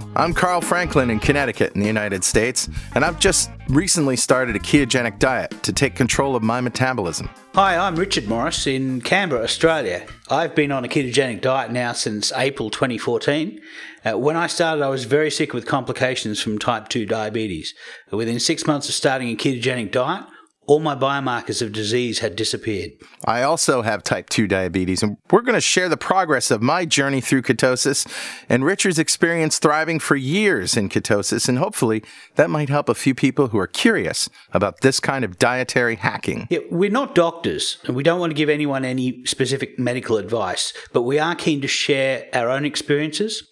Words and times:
now. 0.00 0.08
I'm 0.16 0.32
Carl 0.34 0.60
Franklin 0.60 1.10
in 1.10 1.20
Connecticut 1.20 1.74
in 1.74 1.80
the 1.80 1.86
United 1.86 2.24
States, 2.24 2.68
and 2.94 3.04
I've 3.04 3.18
just 3.18 3.50
recently 3.68 4.16
started 4.16 4.56
a 4.56 4.58
ketogenic 4.58 5.18
diet 5.18 5.62
to 5.62 5.72
take 5.72 5.94
control 5.94 6.36
of 6.36 6.42
my 6.42 6.60
metabolism. 6.60 7.28
Hi, 7.54 7.76
I'm 7.76 7.96
Richard 7.96 8.28
Morris 8.28 8.66
in 8.66 9.00
Canberra, 9.00 9.42
Australia. 9.42 10.06
I've 10.28 10.54
been 10.54 10.72
on 10.72 10.84
a 10.84 10.88
ketogenic 10.88 11.40
diet 11.40 11.72
now 11.72 11.92
since 11.92 12.32
April 12.32 12.70
2014. 12.70 13.60
Uh, 14.04 14.18
when 14.18 14.36
I 14.36 14.46
started, 14.46 14.84
I 14.84 14.88
was 14.88 15.04
very 15.04 15.30
sick 15.30 15.52
with 15.52 15.66
complications 15.66 16.40
from 16.40 16.58
type 16.58 16.88
2 16.88 17.06
diabetes. 17.06 17.74
Within 18.10 18.38
six 18.38 18.66
months 18.66 18.88
of 18.88 18.94
starting 18.94 19.30
a 19.30 19.36
ketogenic 19.36 19.90
diet, 19.90 20.26
all 20.66 20.80
my 20.80 20.94
biomarkers 20.94 21.62
of 21.62 21.72
disease 21.72 22.18
had 22.18 22.36
disappeared. 22.36 22.92
I 23.24 23.42
also 23.42 23.82
have 23.82 24.02
type 24.02 24.28
2 24.28 24.46
diabetes, 24.46 25.02
and 25.02 25.16
we're 25.30 25.42
going 25.42 25.54
to 25.54 25.60
share 25.60 25.88
the 25.88 25.96
progress 25.96 26.50
of 26.50 26.62
my 26.62 26.84
journey 26.84 27.20
through 27.20 27.42
ketosis 27.42 28.06
and 28.48 28.64
Richard's 28.64 28.98
experience 28.98 29.58
thriving 29.58 29.98
for 29.98 30.16
years 30.16 30.76
in 30.76 30.88
ketosis, 30.88 31.48
and 31.48 31.58
hopefully 31.58 32.02
that 32.34 32.50
might 32.50 32.68
help 32.68 32.88
a 32.88 32.94
few 32.94 33.14
people 33.14 33.48
who 33.48 33.58
are 33.58 33.66
curious 33.66 34.28
about 34.52 34.80
this 34.80 35.00
kind 35.00 35.24
of 35.24 35.38
dietary 35.38 35.96
hacking. 35.96 36.46
Yeah, 36.50 36.60
we're 36.70 36.90
not 36.90 37.14
doctors, 37.14 37.78
and 37.84 37.94
we 37.94 38.02
don't 38.02 38.20
want 38.20 38.30
to 38.30 38.34
give 38.34 38.48
anyone 38.48 38.84
any 38.84 39.24
specific 39.24 39.78
medical 39.78 40.16
advice, 40.16 40.72
but 40.92 41.02
we 41.02 41.18
are 41.18 41.34
keen 41.34 41.60
to 41.60 41.68
share 41.68 42.28
our 42.32 42.50
own 42.50 42.64
experiences 42.64 43.44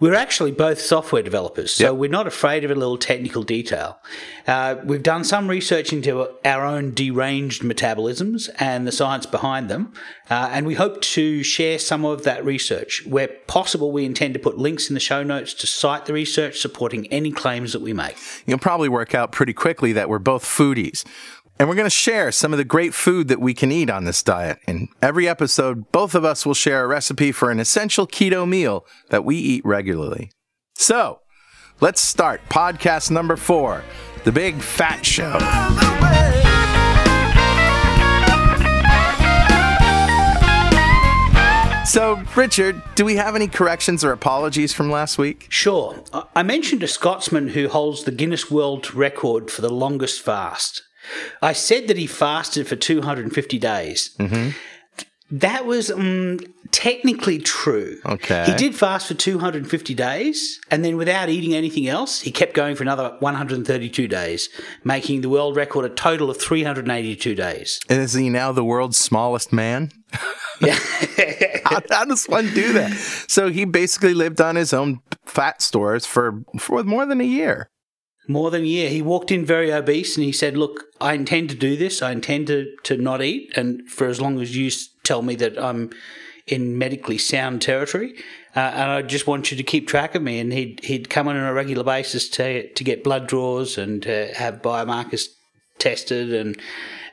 we're 0.00 0.14
actually 0.14 0.50
both 0.50 0.80
software 0.80 1.22
developers, 1.22 1.74
so 1.74 1.92
yep. 1.92 1.94
we're 1.94 2.10
not 2.10 2.26
afraid 2.26 2.64
of 2.64 2.70
a 2.70 2.74
little 2.74 2.96
technical 2.96 3.42
detail. 3.42 3.98
Uh, 4.46 4.76
we've 4.84 5.02
done 5.02 5.24
some 5.24 5.46
research 5.46 5.92
into 5.92 6.30
our 6.44 6.64
own 6.64 6.94
deranged 6.94 7.62
metabolisms 7.62 8.48
and 8.58 8.86
the 8.86 8.92
science 8.92 9.26
behind 9.26 9.68
them, 9.68 9.92
uh, 10.30 10.48
and 10.52 10.66
we 10.66 10.74
hope 10.74 11.02
to 11.02 11.42
share 11.42 11.78
some 11.78 12.06
of 12.06 12.22
that 12.24 12.42
research. 12.44 13.04
Where 13.06 13.28
possible, 13.46 13.92
we 13.92 14.06
intend 14.06 14.32
to 14.34 14.40
put 14.40 14.56
links 14.56 14.88
in 14.88 14.94
the 14.94 15.00
show 15.00 15.22
notes 15.22 15.52
to 15.54 15.66
cite 15.66 16.06
the 16.06 16.14
research 16.14 16.60
supporting 16.60 17.06
any 17.08 17.30
claims 17.30 17.74
that 17.74 17.82
we 17.82 17.92
make. 17.92 18.16
You'll 18.46 18.58
probably 18.58 18.88
work 18.88 19.14
out 19.14 19.32
pretty 19.32 19.52
quickly 19.52 19.92
that 19.92 20.08
we're 20.08 20.18
both 20.18 20.44
foodies. 20.44 21.04
And 21.60 21.68
we're 21.68 21.74
going 21.74 21.84
to 21.84 21.90
share 21.90 22.32
some 22.32 22.54
of 22.54 22.56
the 22.56 22.64
great 22.64 22.94
food 22.94 23.28
that 23.28 23.38
we 23.38 23.52
can 23.52 23.70
eat 23.70 23.90
on 23.90 24.04
this 24.04 24.22
diet. 24.22 24.60
In 24.66 24.88
every 25.02 25.28
episode, 25.28 25.92
both 25.92 26.14
of 26.14 26.24
us 26.24 26.46
will 26.46 26.54
share 26.54 26.84
a 26.84 26.86
recipe 26.86 27.32
for 27.32 27.50
an 27.50 27.60
essential 27.60 28.06
keto 28.06 28.48
meal 28.48 28.86
that 29.10 29.26
we 29.26 29.36
eat 29.36 29.62
regularly. 29.62 30.30
So, 30.74 31.20
let's 31.82 32.00
start 32.00 32.40
podcast 32.48 33.10
number 33.10 33.36
four 33.36 33.84
The 34.24 34.32
Big 34.32 34.54
Fat 34.62 35.04
Show. 35.04 35.38
So, 41.84 42.22
Richard, 42.34 42.80
do 42.94 43.04
we 43.04 43.16
have 43.16 43.36
any 43.36 43.48
corrections 43.48 44.02
or 44.02 44.12
apologies 44.12 44.72
from 44.72 44.90
last 44.90 45.18
week? 45.18 45.46
Sure. 45.50 46.02
I 46.34 46.42
mentioned 46.42 46.82
a 46.82 46.88
Scotsman 46.88 47.48
who 47.48 47.68
holds 47.68 48.04
the 48.04 48.12
Guinness 48.12 48.50
World 48.50 48.94
Record 48.94 49.50
for 49.50 49.60
the 49.60 49.68
longest 49.68 50.22
fast. 50.22 50.84
I 51.42 51.52
said 51.52 51.88
that 51.88 51.96
he 51.96 52.06
fasted 52.06 52.66
for 52.66 52.76
250 52.76 53.58
days. 53.58 54.10
Mm-hmm. 54.18 54.50
That 55.32 55.64
was 55.64 55.90
um, 55.90 56.40
technically 56.72 57.38
true. 57.38 57.98
Okay. 58.04 58.46
He 58.46 58.54
did 58.54 58.74
fast 58.74 59.06
for 59.06 59.14
250 59.14 59.94
days, 59.94 60.60
and 60.70 60.84
then 60.84 60.96
without 60.96 61.28
eating 61.28 61.54
anything 61.54 61.86
else, 61.86 62.20
he 62.20 62.32
kept 62.32 62.52
going 62.52 62.74
for 62.74 62.82
another 62.82 63.16
132 63.20 64.08
days, 64.08 64.48
making 64.82 65.20
the 65.20 65.28
world 65.28 65.54
record 65.54 65.84
a 65.84 65.88
total 65.88 66.30
of 66.30 66.36
382 66.38 67.34
days. 67.36 67.78
And 67.88 68.00
is 68.00 68.12
he 68.14 68.28
now 68.28 68.50
the 68.50 68.64
world's 68.64 68.98
smallest 68.98 69.52
man? 69.52 69.92
Yeah. 70.60 70.74
how, 71.64 71.80
how, 71.90 72.04
does 72.04 72.26
one 72.26 72.52
do 72.52 72.72
that? 72.72 72.92
So 73.28 73.50
he 73.50 73.64
basically 73.64 74.14
lived 74.14 74.40
on 74.40 74.56
his 74.56 74.72
own 74.72 75.00
fat 75.24 75.62
stores 75.62 76.06
for, 76.06 76.42
for 76.58 76.82
more 76.82 77.06
than 77.06 77.20
a 77.20 77.24
year 77.24 77.70
more 78.28 78.50
than 78.50 78.62
a 78.62 78.66
year. 78.66 78.88
He 78.88 79.02
walked 79.02 79.30
in 79.30 79.44
very 79.44 79.72
obese 79.72 80.16
and 80.16 80.24
he 80.24 80.32
said, 80.32 80.56
Look, 80.56 80.84
I 81.00 81.14
intend 81.14 81.50
to 81.50 81.56
do 81.56 81.76
this. 81.76 82.02
I 82.02 82.12
intend 82.12 82.46
to, 82.48 82.74
to 82.84 82.96
not 82.96 83.22
eat. 83.22 83.52
And 83.56 83.88
for 83.88 84.06
as 84.06 84.20
long 84.20 84.40
as 84.40 84.56
you 84.56 84.70
tell 85.02 85.22
me 85.22 85.34
that 85.36 85.58
I'm 85.58 85.90
in 86.46 86.78
medically 86.78 87.18
sound 87.18 87.62
territory, 87.62 88.14
uh, 88.56 88.60
and 88.60 88.90
I 88.90 89.02
just 89.02 89.26
want 89.26 89.50
you 89.50 89.56
to 89.56 89.62
keep 89.62 89.88
track 89.88 90.14
of 90.14 90.22
me. 90.22 90.38
And 90.38 90.52
he'd, 90.52 90.84
he'd 90.84 91.10
come 91.10 91.28
in 91.28 91.36
on 91.36 91.44
a 91.44 91.52
regular 91.52 91.84
basis 91.84 92.28
to, 92.30 92.68
to 92.72 92.84
get 92.84 93.04
blood 93.04 93.26
draws 93.26 93.78
and 93.78 94.02
to 94.02 94.32
have 94.34 94.62
biomarkers 94.62 95.28
tested. 95.78 96.32
And 96.32 96.60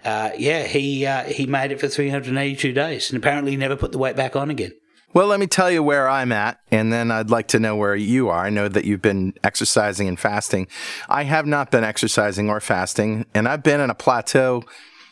uh, 0.04 0.32
yeah, 0.38 0.64
he, 0.64 1.06
uh, 1.06 1.24
he 1.24 1.48
made 1.48 1.72
it 1.72 1.80
for 1.80 1.88
382 1.88 2.74
days 2.74 3.10
and 3.10 3.18
apparently 3.18 3.56
never 3.58 3.76
put 3.76 3.92
the 3.92 3.98
weight 3.98 4.16
back 4.16 4.36
on 4.36 4.50
again. 4.50 4.74
Well, 5.14 5.28
let 5.28 5.40
me 5.40 5.48
tell 5.48 5.72
you 5.72 5.82
where 5.82 6.10
I'm 6.10 6.32
at, 6.32 6.60
and 6.70 6.92
then 6.92 7.12
I'd 7.12 7.30
like 7.30 7.48
to 7.50 7.60
know 7.60 7.76
where 7.76 7.96
you 7.96 8.30
are. 8.30 8.46
I 8.46 8.50
know 8.50 8.68
that 8.68 8.86
you've 8.86 9.02
been 9.02 9.34
exercising 9.44 10.08
and 10.08 10.20
fasting. 10.20 10.68
I 11.08 11.24
have 11.24 11.46
not 11.46 11.72
been 11.72 11.84
exercising 11.84 12.50
or 12.50 12.60
fasting, 12.60 13.26
and 13.34 13.48
I've 13.48 13.64
been 13.64 13.80
in 13.80 13.90
a 13.90 13.96
plateau 13.96 14.64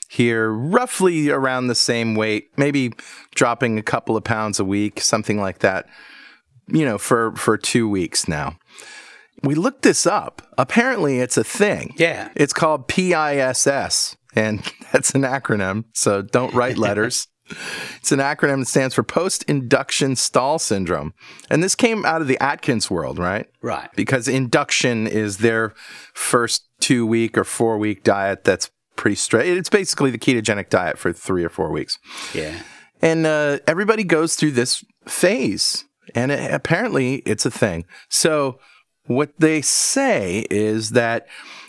here 0.10 0.52
roughly 0.52 1.30
around 1.30 1.68
the 1.68 1.76
same 1.76 2.14
weight, 2.16 2.52
maybe 2.58 2.94
dropping 3.34 3.80
a 3.80 3.84
couple 3.84 4.18
of 4.18 4.24
pounds 4.24 4.60
a 4.60 4.66
week, 4.66 5.00
something 5.02 5.40
like 5.40 5.60
that, 5.60 5.88
you 6.68 6.86
know, 6.86 6.98
for, 6.98 7.34
for 7.36 7.58
two 7.58 7.88
weeks 7.90 8.28
now. 8.28 8.58
We 9.44 9.56
looked 9.56 9.84
this 9.84 10.06
up. 10.06 10.42
Apparently, 10.58 11.20
it's 11.20 11.38
a 11.38 11.44
thing. 11.44 11.94
Yeah. 11.98 12.30
It's 12.36 12.54
called 12.54 12.88
PISS, 12.88 14.18
and 14.36 14.62
that's 14.92 15.12
an 15.12 15.22
acronym, 15.22 15.86
so 15.94 16.22
don't 16.22 16.54
write 16.54 16.78
letters. 16.78 17.28
It's 17.98 18.12
an 18.12 18.20
acronym 18.20 18.60
that 18.60 18.68
stands 18.68 18.96
for 18.96 19.04
post 19.04 19.44
induction 19.44 20.16
stall 20.16 20.60
syndrome. 20.60 21.14
And 21.50 21.64
this 21.64 21.76
came 21.76 22.06
out 22.06 22.22
of 22.22 22.28
the 22.28 22.42
Atkins 22.42 22.90
world, 22.90 23.20
right? 23.20 23.48
Right. 23.62 23.90
Because 23.96 24.28
induction 24.28 25.08
is 25.08 25.38
their 25.38 25.74
first 26.14 26.68
two 26.80 27.06
week 27.06 27.38
or 27.38 27.44
four 27.44 27.78
week 27.78 28.04
diet 28.04 28.44
that's 28.44 28.72
pretty 28.96 29.16
straight. 29.16 29.58
It's 29.58 29.70
basically 29.70 30.12
the 30.12 30.18
ketogenic 30.18 30.70
diet 30.70 30.98
for 30.98 31.14
three 31.14 31.44
or 31.44 31.50
four 31.50 31.72
weeks. 31.72 32.00
Yeah. 32.34 32.62
And 33.02 33.26
uh, 33.26 33.60
everybody 33.68 34.04
goes 34.04 34.36
through 34.36 34.52
this 34.52 34.84
phase. 35.08 35.86
And 36.14 36.32
it, 36.32 36.52
apparently 36.52 37.16
it's 37.26 37.46
a 37.46 37.52
thing. 37.52 37.86
So 38.10 38.60
what 39.06 39.34
they 39.38 39.62
say 39.62 40.46
is 40.50 40.92
that 40.92 41.28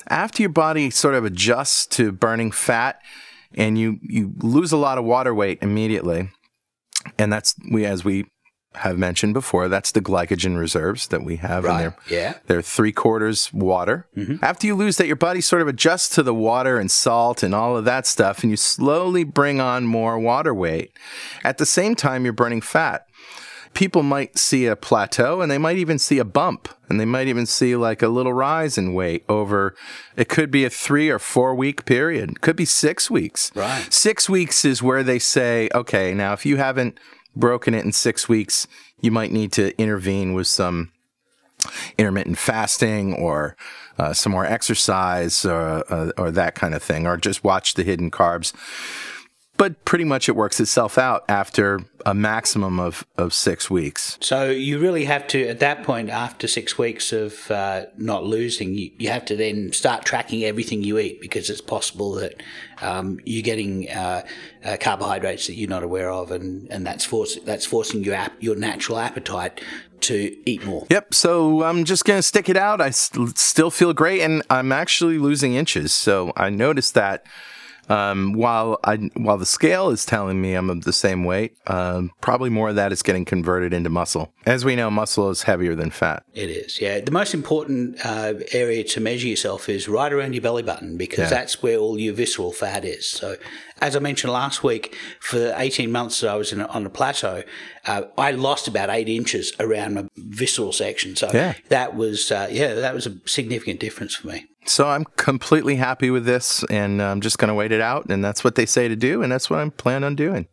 after 0.09 0.43
your 0.43 0.51
body 0.51 0.91
sort 0.91 1.15
of 1.15 1.25
adjusts 1.25 1.87
to 1.87 2.13
burning 2.13 2.51
fat, 2.53 3.01
and 3.57 3.79
you 3.79 3.99
you 4.03 4.35
lose 4.39 4.73
a 4.73 4.77
lot 4.77 4.99
of 4.99 5.05
water 5.05 5.35
weight 5.35 5.59
immediately. 5.63 6.31
And 7.19 7.33
that's 7.33 7.55
we 7.71 7.85
as 7.87 8.05
we 8.05 8.27
have 8.77 8.99
mentioned 8.99 9.33
before, 9.35 9.69
that's 9.69 9.91
the 9.93 10.03
glycogen 10.03 10.59
reserves 10.59 11.09
that 11.09 11.25
we 11.25 11.37
have 11.37 11.65
right. 11.65 11.75
in 11.75 11.81
there. 11.81 11.97
Yeah. 12.09 12.39
They're 12.47 12.63
three 12.63 12.93
quarters 12.93 13.53
water. 13.53 14.07
Mm-hmm. 14.17 14.45
After 14.45 14.67
you 14.67 14.75
lose 14.75 14.99
that, 14.99 15.07
your 15.07 15.17
body 15.17 15.41
sort 15.41 15.63
of 15.63 15.69
adjusts 15.69 16.15
to 16.17 16.23
the 16.23 16.35
water 16.35 16.79
and 16.79 16.91
salt 16.91 17.43
and 17.43 17.55
all 17.55 17.77
of 17.77 17.85
that 17.87 18.07
stuff, 18.07 18.43
and 18.43 18.51
you 18.51 18.57
slowly 18.57 19.25
bring 19.25 19.61
on 19.61 19.85
more 19.85 20.19
water 20.19 20.53
weight. 20.53 20.93
At 21.43 21.59
the 21.59 21.67
same 21.67 21.95
time, 21.95 22.25
you're 22.25 22.35
burning 22.35 22.61
fat 22.61 23.07
people 23.77 24.03
might 24.03 24.39
see 24.39 24.65
a 24.65 24.75
plateau 24.75 25.43
and 25.43 25.51
they 25.53 25.59
might 25.59 25.77
even 25.77 25.99
see 25.99 26.19
a 26.19 26.25
bump 26.25 26.67
and 26.89 26.99
they 26.99 27.05
might 27.05 27.29
even 27.29 27.45
see 27.45 27.77
like 27.77 28.01
a 28.01 28.09
little 28.09 28.33
rise 28.33 28.79
in 28.79 28.95
weight 28.95 29.23
over 29.29 29.75
it 30.17 30.31
could 30.31 30.51
be 30.51 30.65
a 30.65 30.71
3 30.71 31.11
or 31.11 31.19
4 31.19 31.55
week 31.55 31.85
period. 31.85 32.31
It 32.31 32.41
could 32.41 32.57
be 32.57 32.65
6 32.65 33.11
weeks. 33.11 33.53
Right. 33.55 33.87
6 33.93 34.31
weeks 34.31 34.65
is 34.65 34.83
where 34.83 35.03
they 35.03 35.19
say 35.19 35.69
okay 35.75 36.15
now 36.15 36.33
if 36.33 36.47
you 36.47 36.57
haven't 36.57 36.99
broken 37.37 37.75
it 37.75 37.85
in 37.85 37.93
6 37.93 38.29
weeks 38.31 38.67
you 39.03 39.11
might 39.11 39.31
need 39.31 39.53
to 39.53 39.79
intervene 39.79 40.33
with 40.33 40.47
some 40.47 40.91
intermittent 41.99 42.39
fasting 42.39 43.13
or 43.13 43.59
uh, 43.99 44.15
some 44.15 44.33
more 44.33 44.47
exercise 44.47 45.45
or, 45.45 45.85
uh, 45.93 46.13
or 46.17 46.31
that 46.31 46.55
kind 46.55 46.75
of 46.75 46.83
thing 46.83 47.07
or 47.07 47.19
just 47.19 47.45
watch 47.45 47.75
the 47.75 47.83
hidden 47.83 48.11
carbs 48.11 48.55
but 49.57 49.85
pretty 49.85 50.05
much 50.05 50.29
it 50.29 50.37
works 50.37 50.61
itself 50.61 50.99
out 50.99 51.25
after 51.29 51.81
a 52.05 52.15
maximum 52.15 52.79
of, 52.79 53.05
of 53.17 53.35
six 53.35 53.69
weeks. 53.69 54.17
So 54.21 54.49
you 54.51 54.79
really 54.79 55.07
have 55.07 55.27
to, 55.29 55.49
at 55.49 55.59
that 55.61 55.83
point, 55.83 56.09
after 56.09 56.47
six 56.47 56.79
weeks 56.79 57.13
of 57.13 57.51
uh, 57.51 57.87
not 57.97 58.25
losing, 58.25 58.75
you, 58.75 58.91
you 58.99 59.09
have 59.09 59.25
to 59.27 59.37
then 59.37 59.73
start 59.73 60.05
tracking 60.05 60.45
everything 60.45 60.83
you 60.83 60.99
eat 60.99 61.21
because 61.21 61.51
it's 61.51 61.61
possible 61.61 62.13
that 62.15 62.43
um, 62.81 63.19
you're 63.25 63.43
getting 63.43 63.91
uh, 63.91 64.25
uh, 64.65 64.77
carbohydrates 64.79 65.47
that 65.49 65.55
you're 65.55 65.69
not 65.69 65.83
aware 65.83 66.11
of, 66.11 66.31
and, 66.31 66.71
and 66.71 66.87
that's 66.87 67.05
force, 67.05 67.37
that's 67.45 67.67
forcing 67.67 68.05
your 68.05 68.15
ap- 68.15 68.41
your 68.41 68.55
natural 68.55 68.99
appetite 68.99 69.61
to 70.01 70.37
eat 70.49 70.65
more. 70.65 70.87
Yep. 70.91 71.15
So 71.15 71.65
I'm 71.65 71.85
just 71.85 72.05
gonna 72.05 72.23
stick 72.23 72.49
it 72.49 72.57
out. 72.57 72.81
I 72.81 72.91
st- 72.91 73.39
still 73.39 73.71
feel 73.71 73.93
great, 73.93 74.21
and 74.21 74.43
I'm 74.51 74.73
actually 74.73 75.19
losing 75.19 75.55
inches. 75.55 75.93
So 75.93 76.33
I 76.37 76.51
noticed 76.51 76.95
that 76.95 77.27
Um, 77.89 78.33
while 78.33 78.79
I 78.85 78.97
while 79.15 79.39
the 79.39 79.47
scale 79.47 79.91
is 79.91 80.05
telling 80.05 80.41
me 80.41 80.55
I'm 80.55 80.71
of 80.71 80.83
the 80.85 80.93
same 80.93 81.25
weight, 81.25 81.57
um, 81.69 82.11
probably 82.21 82.51
more 82.51 82.71
of 82.71 82.75
that 82.77 82.91
is 82.93 83.03
getting 83.03 83.25
converted 83.25 83.73
into 83.73 83.91
muscle. 83.91 84.33
As 84.45 84.65
we 84.65 84.75
know, 84.77 84.91
muscle 84.91 85.31
is 85.31 85.43
heavier 85.45 85.75
than 85.75 85.91
fat. 85.91 86.25
It 86.35 86.51
is, 86.51 86.81
yeah. 86.81 87.01
The 87.01 87.11
most 87.13 87.33
important 87.35 88.05
uh, 88.05 88.35
area 88.53 88.83
to 88.85 89.01
measure 89.01 89.29
yourself 89.29 89.69
is 89.69 89.89
right 89.89 90.13
around 90.13 90.33
your 90.35 90.43
belly 90.43 90.63
button 90.63 90.97
because 90.97 91.19
Yeah. 91.19 91.31
that's 91.31 91.63
where 91.63 91.79
all 91.79 91.99
your 91.99 92.15
visceral 92.15 92.53
fat 92.53 92.85
is. 92.85 93.09
So, 93.09 93.37
as 93.81 93.95
I 93.95 94.01
mentioned 94.01 94.33
last 94.33 94.65
week, 94.65 94.97
for 95.21 95.39
the 95.39 95.55
18 95.61 95.91
months 95.93 96.21
that 96.21 96.31
I 96.31 96.35
was 96.37 96.53
in, 96.53 96.61
on 96.63 96.85
the 96.85 96.91
plateau, 96.91 97.43
uh, 97.87 98.03
I 98.19 98.33
lost 98.33 98.67
about 98.69 98.91
eight 98.91 99.09
inches 99.09 99.53
around 99.61 99.95
my 99.95 100.05
visceral 100.17 100.73
section. 100.73 101.15
So 101.17 101.31
Yeah. 101.33 101.55
that 101.69 101.95
was, 101.95 102.33
uh, 102.33 102.49
yeah, 102.51 102.75
that 102.75 102.95
was 102.95 103.07
a 103.07 103.17
significant 103.27 103.79
difference 103.81 104.15
for 104.17 104.29
me. 104.29 104.47
So 104.67 104.89
I'm 104.89 105.05
completely 105.17 105.77
happy 105.77 106.11
with 106.11 106.25
this, 106.25 106.65
and 106.65 107.01
I'm 107.01 107.21
just 107.21 107.39
going 107.39 107.49
to 107.49 107.55
wait 107.55 107.73
it 107.73 107.81
out. 107.81 108.11
And 108.11 108.25
that's 108.25 108.45
what 108.45 108.57
they 108.57 108.67
say 108.67 108.89
to 108.89 108.97
do, 108.97 109.23
and 109.23 109.31
that's 109.31 109.49
what 109.49 109.61
I'm 109.61 109.71
planning 109.71 110.05
on 110.05 110.17
doing. 110.17 110.49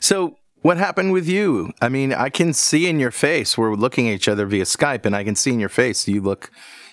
So, 0.00 0.38
what 0.62 0.78
happened 0.78 1.12
with 1.12 1.28
you? 1.28 1.72
I 1.82 1.90
mean, 1.90 2.12
I 2.14 2.30
can 2.30 2.54
see 2.54 2.88
in 2.88 2.98
your 2.98 3.10
face. 3.10 3.58
We're 3.58 3.74
looking 3.74 4.08
at 4.08 4.14
each 4.14 4.28
other 4.28 4.46
via 4.46 4.64
Skype, 4.64 5.04
and 5.04 5.14
I 5.14 5.22
can 5.22 5.36
see 5.36 5.52
in 5.52 5.60
your 5.60 5.68
face 5.68 6.08
you 6.08 6.22
look 6.22 6.50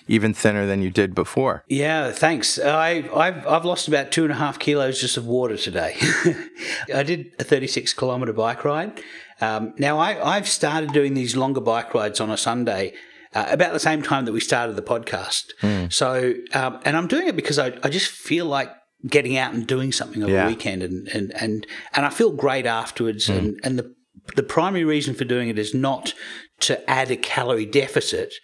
even 0.08 0.34
thinner 0.34 0.66
than 0.66 0.82
you 0.82 0.90
did 0.90 1.14
before. 1.14 1.64
Yeah, 1.68 2.10
thanks. 2.10 2.58
I, 2.58 3.08
I've 3.14 3.46
I've 3.46 3.64
lost 3.64 3.88
about 3.88 4.12
two 4.12 4.24
and 4.24 4.32
a 4.32 4.36
half 4.36 4.58
kilos 4.58 5.00
just 5.00 5.16
of 5.16 5.26
water 5.26 5.56
today. 5.56 5.96
I 6.94 7.02
did 7.02 7.32
a 7.38 7.44
36 7.44 7.94
kilometre 7.94 8.32
bike 8.32 8.64
ride. 8.64 9.00
Um, 9.40 9.74
now 9.78 9.98
I 9.98 10.36
I've 10.36 10.48
started 10.48 10.92
doing 10.92 11.14
these 11.14 11.36
longer 11.36 11.60
bike 11.60 11.94
rides 11.94 12.20
on 12.20 12.30
a 12.30 12.36
Sunday. 12.36 12.94
Uh, 13.34 13.46
about 13.48 13.72
the 13.72 13.80
same 13.80 14.02
time 14.02 14.26
that 14.26 14.32
we 14.32 14.40
started 14.40 14.76
the 14.76 14.82
podcast. 14.82 15.44
So, 15.92 16.34
um, 16.52 16.78
and 16.84 16.96
I'm 16.96 17.06
doing 17.08 17.28
it 17.28 17.36
because 17.36 17.58
I, 17.58 17.68
I 17.82 17.88
just 17.88 18.10
feel 18.10 18.44
like 18.46 18.70
getting 19.06 19.36
out 19.38 19.54
and 19.54 19.66
doing 19.66 19.90
something 19.90 20.22
over 20.22 20.32
Yeah. 20.32 20.44
the 20.44 20.50
weekend 20.50 20.82
and, 20.82 21.08
and, 21.08 21.32
and, 21.40 21.66
and 21.94 22.06
I 22.06 22.10
feel 22.10 22.30
great 22.30 22.66
afterwards. 22.66 23.28
And, 23.28 23.58
and 23.64 23.78
the, 23.78 23.94
the 24.36 24.42
primary 24.42 24.84
reason 24.84 25.14
for 25.14 25.24
doing 25.24 25.48
it 25.48 25.58
is 25.58 25.72
not 25.74 26.14
to 26.60 26.88
add 26.88 27.10
a 27.10 27.16
calorie 27.16 27.66
deficit, 27.66 28.34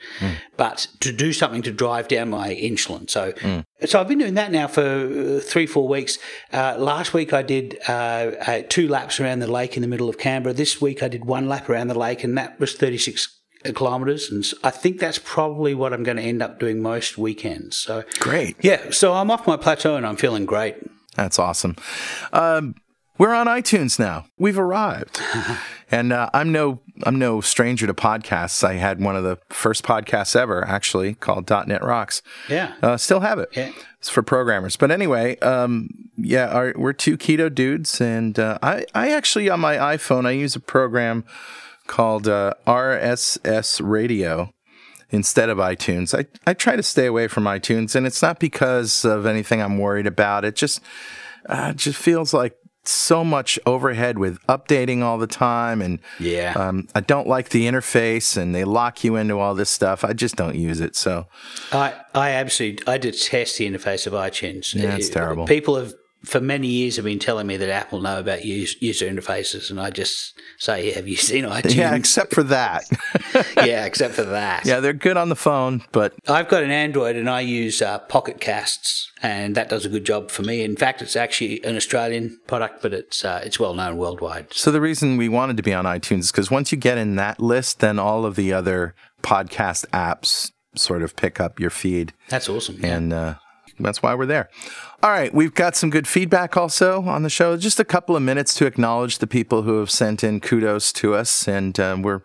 but 0.56 0.88
to 1.00 1.12
do 1.12 1.32
something 1.32 1.62
to 1.62 1.70
drive 1.70 2.08
down 2.08 2.30
my 2.30 2.52
insulin. 2.54 3.08
So, 3.08 3.32
so 3.86 4.00
I've 4.00 4.08
been 4.08 4.18
doing 4.18 4.34
that 4.34 4.50
now 4.50 4.66
for 4.66 5.36
uh, 5.36 5.40
three, 5.40 5.66
four 5.66 5.86
weeks. 5.86 6.18
Uh, 6.52 6.74
last 6.78 7.14
week 7.14 7.32
I 7.32 7.42
did 7.42 7.78
uh, 7.86 7.92
uh, 7.92 8.62
two 8.68 8.88
laps 8.88 9.20
around 9.20 9.38
the 9.38 9.46
lake 9.46 9.76
in 9.76 9.82
the 9.82 9.88
middle 9.88 10.08
of 10.08 10.18
Canberra. 10.18 10.52
This 10.54 10.80
week 10.80 11.02
I 11.02 11.08
did 11.08 11.26
one 11.26 11.46
lap 11.48 11.68
around 11.68 11.86
the 11.88 11.98
lake, 11.98 12.24
and 12.24 12.36
that 12.36 12.58
was 12.58 12.74
36 12.74 13.37
kilometres. 13.72 14.30
And 14.30 14.44
I 14.64 14.70
think 14.70 14.98
that's 14.98 15.18
probably 15.18 15.74
what 15.74 15.92
I'm 15.92 16.02
going 16.02 16.16
to 16.16 16.22
end 16.22 16.42
up 16.42 16.58
doing 16.58 16.80
most 16.80 17.18
weekends. 17.18 17.78
So, 17.78 18.04
Great. 18.18 18.56
yeah, 18.60 18.90
so 18.90 19.14
I'm 19.14 19.30
off 19.30 19.46
my 19.46 19.56
plateau 19.56 19.96
and 19.96 20.06
I'm 20.06 20.16
feeling 20.16 20.46
great. 20.46 20.76
That's 21.16 21.38
awesome. 21.38 21.76
Um, 22.32 22.76
we're 23.18 23.34
on 23.34 23.48
iTunes 23.48 23.98
now. 23.98 24.26
We've 24.38 24.58
arrived, 24.58 25.20
and 25.90 26.12
uh, 26.12 26.30
I'm 26.32 26.52
no 26.52 26.78
I'm 27.02 27.18
no 27.18 27.40
stranger 27.40 27.86
to 27.88 27.94
podcasts. 27.94 28.62
I 28.62 28.74
had 28.74 29.00
one 29.00 29.16
of 29.16 29.24
the 29.24 29.38
first 29.48 29.82
podcasts 29.84 30.36
ever, 30.36 30.64
actually, 30.64 31.14
called 31.14 31.50
.NET 31.50 31.82
Rocks. 31.82 32.22
Yeah. 32.48 32.74
Uh, 32.80 32.96
still 32.96 33.20
have 33.20 33.40
it. 33.40 33.48
Yeah. 33.56 33.72
It's 33.98 34.08
for 34.08 34.22
programmers. 34.22 34.76
But 34.76 34.92
anyway, 34.92 35.36
um, 35.40 35.90
yeah, 36.16 36.46
our, 36.46 36.72
we're 36.76 36.92
two 36.92 37.18
keto 37.18 37.52
dudes, 37.52 38.00
and 38.00 38.38
uh, 38.38 38.58
I 38.62 38.86
I 38.94 39.10
actually 39.10 39.50
on 39.50 39.58
my 39.58 39.76
iPhone 39.76 40.24
I 40.24 40.30
use 40.30 40.54
a 40.54 40.60
program 40.60 41.24
called 41.88 42.28
uh, 42.28 42.54
RSS 42.66 43.80
Radio 43.82 44.52
instead 45.10 45.48
of 45.48 45.58
iTunes. 45.58 46.16
I, 46.18 46.26
I 46.48 46.54
try 46.54 46.76
to 46.76 46.82
stay 46.82 47.06
away 47.06 47.28
from 47.28 47.44
iTunes, 47.44 47.94
and 47.96 48.06
it's 48.06 48.22
not 48.22 48.38
because 48.38 49.04
of 49.04 49.26
anything 49.26 49.60
I'm 49.60 49.78
worried 49.78 50.06
about. 50.06 50.44
It 50.44 50.54
just 50.54 50.80
uh, 51.48 51.72
just 51.72 51.98
feels 51.98 52.32
like 52.34 52.54
so 52.84 53.22
much 53.24 53.58
overhead 53.66 54.18
with 54.18 54.38
updating 54.46 55.02
all 55.02 55.18
the 55.18 55.26
time, 55.26 55.82
and 55.82 55.98
Yeah. 56.18 56.52
um, 56.56 56.88
I 56.94 57.00
don't 57.00 57.26
like 57.26 57.50
the 57.50 57.66
interface, 57.66 58.36
and 58.36 58.54
they 58.54 58.64
lock 58.64 59.04
you 59.04 59.16
into 59.16 59.38
all 59.38 59.54
this 59.54 59.68
stuff. 59.70 60.04
I 60.04 60.12
just 60.12 60.36
don't 60.36 60.54
use 60.56 60.80
it. 60.80 60.96
So 60.96 61.26
I, 61.72 61.94
I 62.14 62.30
absolutely 62.30 62.86
I 62.86 62.98
detest 62.98 63.58
the 63.58 63.68
interface 63.70 64.06
of 64.06 64.12
iTunes. 64.12 64.74
Yeah, 64.74 64.94
it's 64.96 65.10
Uh, 65.10 65.14
terrible. 65.14 65.46
People 65.46 65.76
have 65.76 65.92
for 66.24 66.40
many 66.40 66.66
years 66.66 66.96
have 66.96 67.04
been 67.04 67.18
telling 67.18 67.46
me 67.46 67.56
that 67.56 67.68
Apple 67.70 68.00
know 68.00 68.18
about 68.18 68.44
user 68.44 69.06
interfaces, 69.06 69.70
and 69.70 69.80
I 69.80 69.90
just 69.90 70.38
say, 70.58 70.90
"Have 70.92 71.06
you 71.08 71.16
seen 71.16 71.44
iTunes?" 71.44 71.74
yeah, 71.74 71.94
except 71.94 72.34
for 72.34 72.42
that. 72.44 72.84
yeah, 73.56 73.84
except 73.84 74.14
for 74.14 74.24
that. 74.24 74.66
yeah, 74.66 74.80
they're 74.80 74.92
good 74.92 75.16
on 75.16 75.28
the 75.28 75.36
phone, 75.36 75.82
but 75.92 76.14
I've 76.26 76.48
got 76.48 76.62
an 76.62 76.70
Android 76.70 77.16
and 77.16 77.28
I 77.30 77.40
use 77.40 77.80
uh, 77.80 77.98
Pocket 78.00 78.40
Casts, 78.40 79.10
and 79.22 79.54
that 79.54 79.68
does 79.68 79.84
a 79.84 79.88
good 79.88 80.04
job 80.04 80.30
for 80.30 80.42
me. 80.42 80.62
In 80.62 80.76
fact, 80.76 81.02
it's 81.02 81.16
actually 81.16 81.62
an 81.64 81.76
Australian 81.76 82.40
product, 82.46 82.82
but 82.82 82.92
it's 82.92 83.24
uh, 83.24 83.40
it's 83.44 83.60
well 83.60 83.74
known 83.74 83.96
worldwide. 83.96 84.52
So 84.52 84.70
the 84.70 84.80
reason 84.80 85.16
we 85.16 85.28
wanted 85.28 85.56
to 85.58 85.62
be 85.62 85.72
on 85.72 85.84
iTunes 85.84 86.20
is 86.20 86.32
because 86.32 86.50
once 86.50 86.72
you 86.72 86.78
get 86.78 86.98
in 86.98 87.16
that 87.16 87.40
list, 87.40 87.80
then 87.80 87.98
all 87.98 88.24
of 88.26 88.34
the 88.36 88.52
other 88.52 88.94
podcast 89.22 89.86
apps 89.92 90.52
sort 90.74 91.02
of 91.02 91.16
pick 91.16 91.40
up 91.40 91.58
your 91.58 91.70
feed, 91.70 92.12
That's 92.28 92.48
awesome. 92.48 92.76
yeah. 92.80 92.96
and 92.96 93.12
uh, 93.12 93.34
that's 93.84 94.02
why 94.02 94.14
we're 94.14 94.26
there. 94.26 94.48
All 95.02 95.10
right, 95.10 95.32
we've 95.32 95.54
got 95.54 95.76
some 95.76 95.90
good 95.90 96.08
feedback 96.08 96.56
also 96.56 97.02
on 97.02 97.22
the 97.22 97.30
show. 97.30 97.56
Just 97.56 97.78
a 97.78 97.84
couple 97.84 98.16
of 98.16 98.22
minutes 98.22 98.54
to 98.54 98.66
acknowledge 98.66 99.18
the 99.18 99.26
people 99.26 99.62
who 99.62 99.78
have 99.78 99.90
sent 99.90 100.24
in 100.24 100.40
kudos 100.40 100.92
to 100.94 101.14
us, 101.14 101.46
and 101.46 101.78
um, 101.78 102.02
we're 102.02 102.22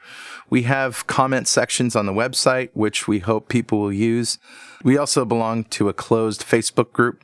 we 0.49 0.63
have 0.63 1.07
comment 1.07 1.47
sections 1.47 1.95
on 1.95 2.05
the 2.05 2.13
website, 2.13 2.69
which 2.73 3.07
we 3.07 3.19
hope 3.19 3.49
people 3.49 3.79
will 3.79 3.93
use. 3.93 4.37
We 4.83 4.97
also 4.97 5.25
belong 5.25 5.63
to 5.65 5.89
a 5.89 5.93
closed 5.93 6.43
Facebook 6.43 6.91
group 6.91 7.23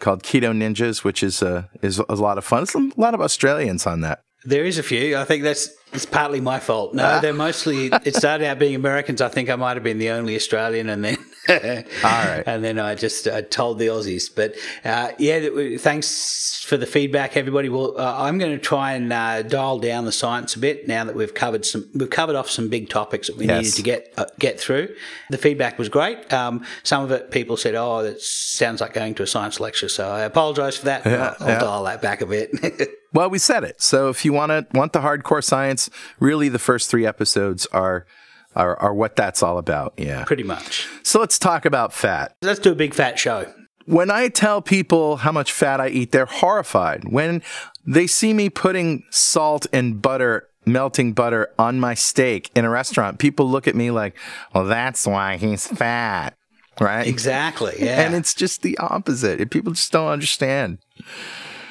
called 0.00 0.22
Keto 0.22 0.52
Ninjas, 0.52 1.04
which 1.04 1.22
is 1.22 1.42
a 1.42 1.70
is 1.80 1.98
a 1.98 2.14
lot 2.14 2.38
of 2.38 2.44
fun. 2.44 2.64
There's 2.64 2.92
a 2.96 3.00
lot 3.00 3.14
of 3.14 3.20
Australians 3.20 3.86
on 3.86 4.00
that. 4.00 4.22
There 4.44 4.64
is 4.64 4.78
a 4.78 4.82
few. 4.82 5.16
I 5.16 5.24
think 5.24 5.44
that's 5.44 5.68
it's 5.92 6.06
partly 6.06 6.40
my 6.40 6.58
fault. 6.60 6.94
No, 6.94 7.20
they're 7.20 7.32
mostly. 7.34 7.86
It 8.04 8.14
started 8.16 8.46
out 8.46 8.58
being 8.58 8.74
Americans. 8.74 9.20
I 9.20 9.28
think 9.28 9.50
I 9.50 9.56
might 9.56 9.74
have 9.76 9.84
been 9.84 9.98
the 9.98 10.10
only 10.10 10.36
Australian, 10.36 10.88
and 10.88 11.04
then 11.04 11.16
All 11.48 11.54
right. 12.02 12.42
and 12.46 12.62
then 12.64 12.78
I 12.78 12.94
just 12.94 13.26
uh, 13.26 13.42
told 13.42 13.78
the 13.78 13.88
Aussies. 13.88 14.30
But 14.34 14.54
uh, 14.84 15.12
yeah, 15.18 15.76
thanks 15.78 16.64
for 16.66 16.76
the 16.76 16.86
feedback, 16.86 17.36
everybody. 17.36 17.68
Well, 17.68 17.98
uh, 17.98 18.14
I'm 18.16 18.38
going 18.38 18.52
to 18.52 18.58
try 18.58 18.92
and 18.92 19.12
uh, 19.12 19.42
dial 19.42 19.78
down 19.80 20.04
the 20.04 20.12
science 20.12 20.54
a 20.54 20.58
bit 20.60 20.86
now 20.88 21.04
that 21.04 21.14
we've 21.16 21.34
covered 21.34 21.64
some. 21.66 21.88
We've 21.94 22.08
covered 22.10 22.36
off 22.36 22.48
some 22.48 22.68
big 22.68 22.88
topics 22.88 23.26
that 23.26 23.36
we 23.36 23.46
Yes. 23.46 23.62
needed 23.64 23.76
to 23.76 23.82
get 23.82 24.14
uh, 24.16 24.26
get 24.38 24.58
through. 24.60 24.94
The 25.30 25.38
feedback 25.38 25.78
was 25.78 25.88
great. 25.88 26.32
Um, 26.32 26.64
some 26.84 27.02
of 27.04 27.10
it, 27.10 27.30
people 27.30 27.56
said, 27.56 27.74
"Oh, 27.74 28.02
that 28.02 28.20
sounds 28.22 28.80
like 28.80 28.94
going 28.94 29.14
to 29.16 29.24
a 29.24 29.26
science 29.26 29.58
lecture." 29.60 29.88
So 29.88 30.08
I 30.08 30.20
apologise 30.22 30.76
for 30.78 30.86
that. 30.86 31.04
Yeah, 31.04 31.34
I'll, 31.40 31.46
I'll 31.46 31.52
yeah. 31.54 31.58
dial 31.60 31.84
that 31.84 32.00
back 32.00 32.20
a 32.20 32.26
bit. 32.26 32.50
Well, 33.12 33.30
we 33.30 33.38
said 33.38 33.64
it. 33.64 33.82
So 33.82 34.08
if 34.08 34.24
you 34.24 34.32
want 34.32 34.50
to 34.50 34.66
want 34.76 34.92
the 34.92 35.00
hardcore 35.00 35.44
science, 35.44 35.90
really 36.20 36.48
the 36.48 36.58
first 36.58 36.90
three 36.90 37.06
episodes 37.06 37.66
are 37.66 38.06
are, 38.54 38.78
are 38.80 38.94
what 38.94 39.16
that's 39.16 39.42
all 39.42 39.58
about. 39.58 39.94
Yeah. 39.96 40.24
Pretty 40.24 40.42
much. 40.42 40.88
So 41.02 41.20
let's 41.20 41.38
talk 41.38 41.64
about 41.64 41.92
fat. 41.92 42.36
Let's 42.42 42.60
do 42.60 42.72
a 42.72 42.74
big 42.74 42.94
fat 42.94 43.18
show. 43.18 43.52
When 43.86 44.10
I 44.10 44.28
tell 44.28 44.62
people 44.62 45.16
how 45.16 45.32
much 45.32 45.50
fat 45.52 45.80
I 45.80 45.88
eat, 45.88 46.12
they're 46.12 46.26
horrified. 46.26 47.04
When 47.10 47.42
they 47.84 48.06
see 48.06 48.32
me 48.32 48.48
putting 48.48 49.02
salt 49.10 49.66
and 49.72 50.00
butter, 50.00 50.48
melting 50.64 51.14
butter 51.14 51.48
on 51.58 51.80
my 51.80 51.94
steak 51.94 52.50
in 52.54 52.64
a 52.64 52.70
restaurant, 52.70 53.18
people 53.18 53.50
look 53.50 53.66
at 53.66 53.74
me 53.74 53.90
like, 53.90 54.16
"Well, 54.54 54.66
that's 54.66 55.04
why 55.06 55.36
he's 55.36 55.66
fat." 55.66 56.34
Right? 56.80 57.06
Exactly. 57.06 57.74
Yeah. 57.78 58.02
And 58.02 58.14
it's 58.14 58.34
just 58.34 58.62
the 58.62 58.78
opposite. 58.78 59.50
People 59.50 59.72
just 59.72 59.90
don't 59.92 60.08
understand. 60.08 60.78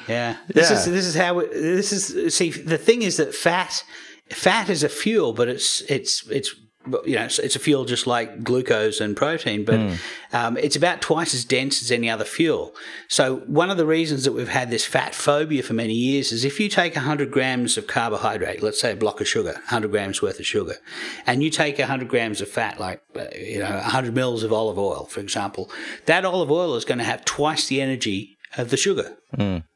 Yeah, 0.08 0.36
this 0.48 0.70
Yeah. 0.70 0.76
is 0.78 0.84
this 0.86 1.06
is 1.06 1.14
how 1.14 1.38
it, 1.40 1.52
this 1.52 1.92
is. 1.92 2.34
See, 2.34 2.50
the 2.50 2.78
thing 2.78 3.02
is 3.02 3.16
that 3.18 3.34
fat 3.34 3.84
fat 4.30 4.68
is 4.68 4.82
a 4.82 4.88
fuel, 4.88 5.32
but 5.32 5.48
it's 5.48 5.80
it's 5.82 6.26
it's 6.28 6.54
you 7.06 7.14
know 7.14 7.26
it's, 7.26 7.38
it's 7.38 7.54
a 7.54 7.60
fuel 7.60 7.84
just 7.84 8.08
like 8.08 8.42
glucose 8.42 9.00
and 9.00 9.16
protein, 9.16 9.64
but 9.64 9.78
um, 10.32 10.56
it's 10.56 10.74
about 10.74 11.00
twice 11.00 11.32
as 11.32 11.44
dense 11.44 11.80
as 11.80 11.92
any 11.92 12.10
other 12.10 12.24
fuel. 12.24 12.74
So 13.06 13.36
one 13.46 13.70
of 13.70 13.76
the 13.76 13.86
reasons 13.86 14.24
that 14.24 14.32
we've 14.32 14.48
had 14.48 14.68
this 14.70 14.84
fat 14.84 15.14
phobia 15.14 15.62
for 15.62 15.74
many 15.74 15.92
years 15.94 16.32
is 16.32 16.44
if 16.44 16.58
you 16.58 16.68
take 16.68 16.96
100 16.96 17.30
grams 17.30 17.78
of 17.78 17.86
carbohydrate, 17.86 18.64
let's 18.64 18.80
say 18.80 18.90
a 18.92 18.96
block 18.96 19.20
of 19.20 19.28
sugar, 19.28 19.52
100 19.52 19.92
grams 19.92 20.22
worth 20.22 20.40
of 20.40 20.46
sugar, 20.46 20.74
and 21.24 21.44
you 21.44 21.50
take 21.50 21.78
100 21.78 22.08
grams 22.08 22.40
of 22.40 22.48
fat, 22.48 22.80
like 22.80 23.00
uh, 23.14 23.26
you 23.38 23.60
know 23.60 23.70
100 23.70 24.12
mils 24.12 24.42
of 24.42 24.52
olive 24.52 24.76
oil, 24.78 25.04
for 25.04 25.20
example, 25.20 25.70
that 26.06 26.24
olive 26.24 26.50
oil 26.50 26.74
is 26.74 26.84
going 26.84 26.98
to 26.98 27.04
have 27.04 27.24
twice 27.24 27.68
the 27.68 27.80
energy 27.80 28.31
of 28.58 28.70
the 28.70 28.76
sugar 28.76 29.16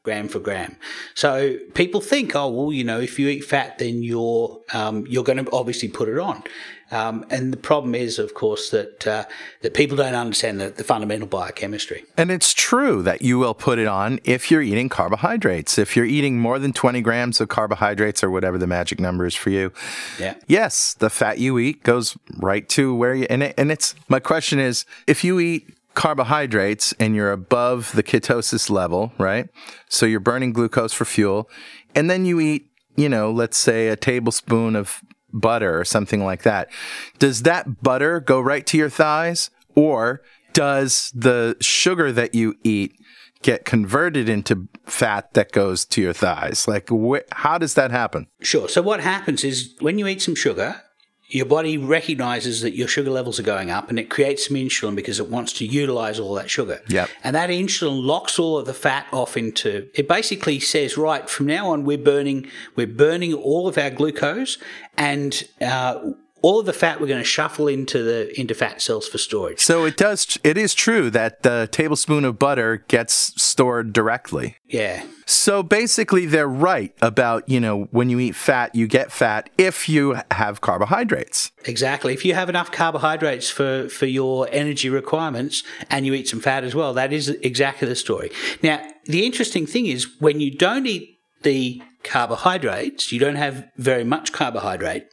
gram 0.03 0.27
for 0.27 0.39
gram. 0.39 0.75
So 1.15 1.57
people 1.73 1.99
think, 1.99 2.35
oh 2.35 2.47
well, 2.49 2.71
you 2.71 2.83
know, 2.83 2.99
if 2.99 3.17
you 3.17 3.27
eat 3.27 3.43
fat, 3.43 3.79
then 3.79 4.03
you're 4.03 4.59
um, 4.73 5.05
you're 5.07 5.23
going 5.23 5.43
to 5.43 5.51
obviously 5.51 5.89
put 5.89 6.09
it 6.09 6.19
on. 6.19 6.43
Um, 6.89 7.25
and 7.29 7.51
the 7.51 7.57
problem 7.57 7.95
is, 7.95 8.17
of 8.17 8.33
course, 8.33 8.69
that 8.69 9.05
uh, 9.05 9.25
that 9.61 9.73
people 9.73 9.97
don't 9.97 10.13
understand 10.13 10.61
the, 10.61 10.69
the 10.69 10.85
fundamental 10.85 11.27
biochemistry. 11.27 12.05
And 12.15 12.31
it's 12.31 12.53
true 12.53 13.01
that 13.01 13.21
you 13.21 13.37
will 13.39 13.53
put 13.53 13.77
it 13.79 13.87
on 13.87 14.19
if 14.23 14.49
you're 14.49 14.61
eating 14.61 14.87
carbohydrates. 14.87 15.77
If 15.77 15.97
you're 15.97 16.05
eating 16.05 16.39
more 16.39 16.59
than 16.59 16.71
20 16.71 17.01
grams 17.01 17.41
of 17.41 17.49
carbohydrates 17.49 18.23
or 18.23 18.29
whatever 18.29 18.57
the 18.57 18.67
magic 18.67 18.99
number 19.01 19.25
is 19.25 19.35
for 19.35 19.49
you, 19.49 19.73
Yeah. 20.17 20.35
yes, 20.47 20.93
the 20.93 21.09
fat 21.09 21.39
you 21.39 21.59
eat 21.59 21.83
goes 21.83 22.15
right 22.37 22.69
to 22.69 22.95
where 22.95 23.15
you, 23.15 23.27
and, 23.29 23.43
it, 23.43 23.55
and 23.57 23.69
it's, 23.71 23.93
my 24.07 24.19
question 24.21 24.57
is 24.59 24.85
if 25.07 25.23
you 25.25 25.39
eat 25.41 25.76
carbohydrates 25.97 26.93
and 26.99 27.15
you're 27.15 27.31
above 27.31 27.91
the 27.93 28.03
ketosis 28.03 28.69
level, 28.69 29.11
right? 29.17 29.49
So 29.89 30.05
you're 30.05 30.19
burning 30.19 30.53
glucose 30.53 30.93
for 30.93 31.05
fuel. 31.05 31.49
And 31.95 32.07
then 32.07 32.23
you 32.23 32.39
eat, 32.39 32.69
you 32.95 33.09
know, 33.09 33.31
let's 33.31 33.57
say 33.57 33.87
a 33.87 33.95
tablespoon 33.95 34.75
of 34.75 35.01
butter 35.33 35.79
or 35.79 35.83
something 35.83 36.23
like 36.23 36.43
that. 36.43 36.69
Does 37.17 37.41
that 37.43 37.81
butter 37.81 38.19
go 38.19 38.39
right 38.39 38.63
to 38.67 38.77
your 38.77 38.91
thighs? 38.91 39.49
Or 39.73 40.21
does 40.53 41.11
the 41.15 41.57
sugar 41.61 42.11
that 42.11 42.35
you 42.35 42.53
eat 42.63 42.93
get 43.41 43.65
converted 43.65 44.29
into 44.29 44.67
fat 44.85 45.33
that 45.33 45.51
goes 45.51 45.83
to 45.85 46.01
your 46.01 46.13
thighs? 46.13 46.67
Like, 46.67 46.89
wh- 46.89 47.25
how 47.31 47.57
does 47.57 47.73
that 47.73 47.89
happen? 47.89 48.27
Sure. 48.41 48.69
So, 48.69 48.83
what 48.83 48.99
happens 48.99 49.43
is 49.43 49.73
when 49.79 49.97
you 49.97 50.05
eat 50.05 50.21
some 50.21 50.35
sugar, 50.35 50.83
your 51.29 51.45
body 51.45 51.77
recognizes 51.77 52.61
that 52.61 52.75
your 52.75 52.87
sugar 52.87 53.09
levels 53.09 53.39
are 53.39 53.43
going 53.43 53.69
up 53.69 53.89
and 53.89 53.99
it 53.99 54.09
creates 54.09 54.47
some 54.47 54.55
insulin 54.55 54.95
because 54.95 55.19
it 55.19 55.29
wants 55.29 55.51
to 55.53 55.65
utilize 55.65 56.19
all 56.19 56.33
that 56.35 56.49
sugar. 56.49 56.81
Yep. 56.87 57.09
And 57.23 57.35
that 57.35 57.49
insulin 57.49 58.03
locks 58.05 58.39
all 58.39 58.57
of 58.57 58.65
the 58.65 58.73
fat 58.73 59.07
off 59.11 59.35
into 59.35 59.89
it 59.93 60.07
basically 60.07 60.59
says, 60.59 60.97
right, 60.97 61.29
from 61.29 61.47
now 61.47 61.71
on 61.71 61.83
we're 61.83 61.97
burning 61.97 62.49
we're 62.75 62.87
burning 62.87 63.33
all 63.33 63.67
of 63.67 63.77
our 63.77 63.89
glucose 63.89 64.57
and 64.97 65.43
uh, 65.61 66.11
all 66.47 66.61
of 66.61 66.65
the 66.65 66.71
fat 66.71 67.01
we're 67.01 67.07
going 67.07 67.19
to 67.19 67.25
shuffle 67.25 67.67
into 67.67 68.01
the 68.01 68.39
into 68.39 68.55
fat 68.55 68.81
cells 68.81 69.05
for 69.05 69.17
storage. 69.17 69.59
So 69.59 69.83
it 69.83 69.97
does. 69.97 70.37
It 70.45 70.57
is 70.57 70.73
true 70.73 71.09
that 71.09 71.43
the 71.43 71.67
tablespoon 71.73 72.23
of 72.23 72.39
butter 72.39 72.85
gets 72.87 73.13
stored 73.41 73.91
directly. 73.91 74.55
Yeah. 74.65 75.03
So 75.25 75.61
basically, 75.61 76.25
they're 76.25 76.47
right 76.47 76.95
about 77.01 77.49
you 77.49 77.59
know 77.59 77.89
when 77.91 78.09
you 78.09 78.21
eat 78.21 78.33
fat, 78.33 78.73
you 78.73 78.87
get 78.87 79.11
fat 79.11 79.49
if 79.57 79.89
you 79.89 80.21
have 80.31 80.61
carbohydrates. 80.61 81.51
Exactly. 81.65 82.13
If 82.13 82.23
you 82.23 82.33
have 82.33 82.47
enough 82.47 82.71
carbohydrates 82.71 83.49
for 83.49 83.89
for 83.89 84.05
your 84.05 84.47
energy 84.53 84.89
requirements 84.89 85.63
and 85.89 86.05
you 86.05 86.13
eat 86.13 86.29
some 86.29 86.39
fat 86.39 86.63
as 86.63 86.73
well, 86.73 86.93
that 86.93 87.11
is 87.11 87.27
exactly 87.27 87.89
the 87.89 87.95
story. 87.95 88.31
Now, 88.63 88.87
the 89.03 89.25
interesting 89.25 89.65
thing 89.65 89.87
is 89.87 90.07
when 90.19 90.39
you 90.39 90.55
don't 90.55 90.87
eat 90.87 91.16
the 91.43 91.81
carbohydrates, 92.03 93.11
you 93.11 93.19
don't 93.19 93.35
have 93.35 93.65
very 93.77 94.03
much 94.03 94.31
carbohydrate, 94.31 95.05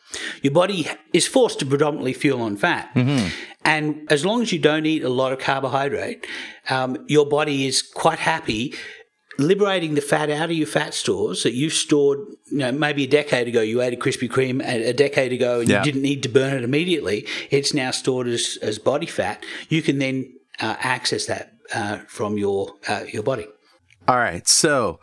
your 0.42 0.52
body 0.52 0.88
is 1.12 1.26
forced 1.26 1.58
to 1.58 1.66
predominantly 1.66 2.12
fuel 2.12 2.40
on 2.42 2.56
fat. 2.56 2.92
Mm-hmm. 2.94 3.28
And 3.64 4.06
as 4.10 4.24
long 4.24 4.42
as 4.42 4.52
you 4.52 4.58
don't 4.58 4.86
eat 4.86 5.02
a 5.02 5.08
lot 5.08 5.32
of 5.32 5.38
carbohydrate, 5.38 6.26
um, 6.70 7.04
your 7.08 7.26
body 7.26 7.66
is 7.66 7.82
quite 7.82 8.18
happy 8.20 8.74
liberating 9.38 9.94
the 9.94 10.00
fat 10.00 10.30
out 10.30 10.50
of 10.50 10.56
your 10.56 10.66
fat 10.66 10.94
stores 10.94 11.42
that 11.42 11.54
you've 11.54 11.72
stored, 11.72 12.18
you 12.52 12.58
know, 12.58 12.70
maybe 12.70 13.04
a 13.04 13.06
decade 13.08 13.48
ago 13.48 13.60
you 13.60 13.82
ate 13.82 13.92
a 13.92 13.96
Krispy 13.96 14.28
Kreme 14.28 14.64
a 14.64 14.92
decade 14.92 15.32
ago 15.32 15.60
and 15.60 15.68
Yeah. 15.68 15.78
you 15.78 15.84
didn't 15.84 16.02
need 16.02 16.22
to 16.22 16.28
burn 16.28 16.54
it 16.54 16.62
immediately. 16.62 17.26
It's 17.50 17.74
now 17.74 17.90
stored 17.90 18.28
as, 18.28 18.58
as 18.62 18.78
body 18.78 19.06
fat. 19.06 19.44
You 19.68 19.82
can 19.82 19.98
then 19.98 20.32
uh, 20.60 20.76
access 20.78 21.26
that 21.26 21.52
uh, 21.74 21.98
from 22.06 22.38
your 22.38 22.74
uh, 22.86 23.04
your 23.12 23.22
body. 23.22 23.46
All 24.06 24.16
right. 24.16 24.46
So 24.46 25.00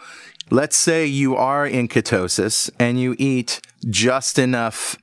let's 0.51 0.77
say 0.77 1.05
you 1.05 1.36
are 1.36 1.65
in 1.65 1.88
ketosis 1.88 2.70
and 2.77 3.00
you 3.00 3.15
eat 3.17 3.62
just 3.89 4.38
enough, 4.38 4.98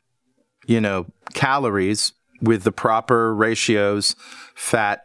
you 0.67 0.81
know, 0.81 1.07
calories 1.35 2.13
with 2.41 2.63
the 2.63 2.71
proper 2.71 3.35
ratios, 3.35 4.15
fat, 4.55 5.03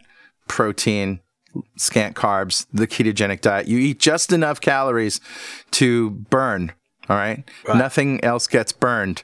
protein, 0.47 1.19
scant 1.77 2.15
carbs, 2.15 2.67
the 2.71 2.85
ketogenic 2.85 3.41
diet. 3.41 3.67
You 3.67 3.79
eat 3.79 3.99
just 3.99 4.31
enough 4.31 4.61
calories 4.61 5.19
to 5.71 6.11
burn. 6.11 6.73
All 7.09 7.17
right. 7.17 7.43
Right. 7.67 7.77
Nothing 7.77 8.23
else 8.23 8.47
gets 8.47 8.71
burned. 8.71 9.23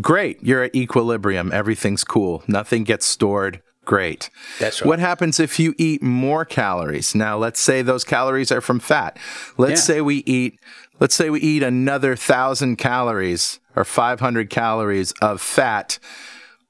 Great. 0.00 0.42
You're 0.42 0.64
at 0.64 0.74
equilibrium. 0.74 1.52
Everything's 1.52 2.04
cool. 2.04 2.42
Nothing 2.46 2.84
gets 2.84 3.06
stored. 3.06 3.62
Great. 3.88 4.28
That's 4.60 4.82
right. 4.82 4.86
What 4.86 4.98
happens 4.98 5.40
if 5.40 5.58
you 5.58 5.74
eat 5.78 6.02
more 6.02 6.44
calories? 6.44 7.14
Now, 7.14 7.38
let's 7.38 7.58
say 7.58 7.80
those 7.80 8.04
calories 8.04 8.52
are 8.52 8.60
from 8.60 8.80
fat. 8.80 9.16
Let's 9.56 9.80
Yeah. 9.80 9.94
say 9.94 10.00
we 10.02 10.16
eat, 10.26 10.60
let's 11.00 11.14
say 11.14 11.30
we 11.30 11.40
eat 11.40 11.62
another 11.62 12.14
thousand 12.14 12.76
calories 12.76 13.60
or 13.74 13.84
500 13.86 14.50
calories 14.50 15.12
of 15.22 15.40
fat. 15.40 15.98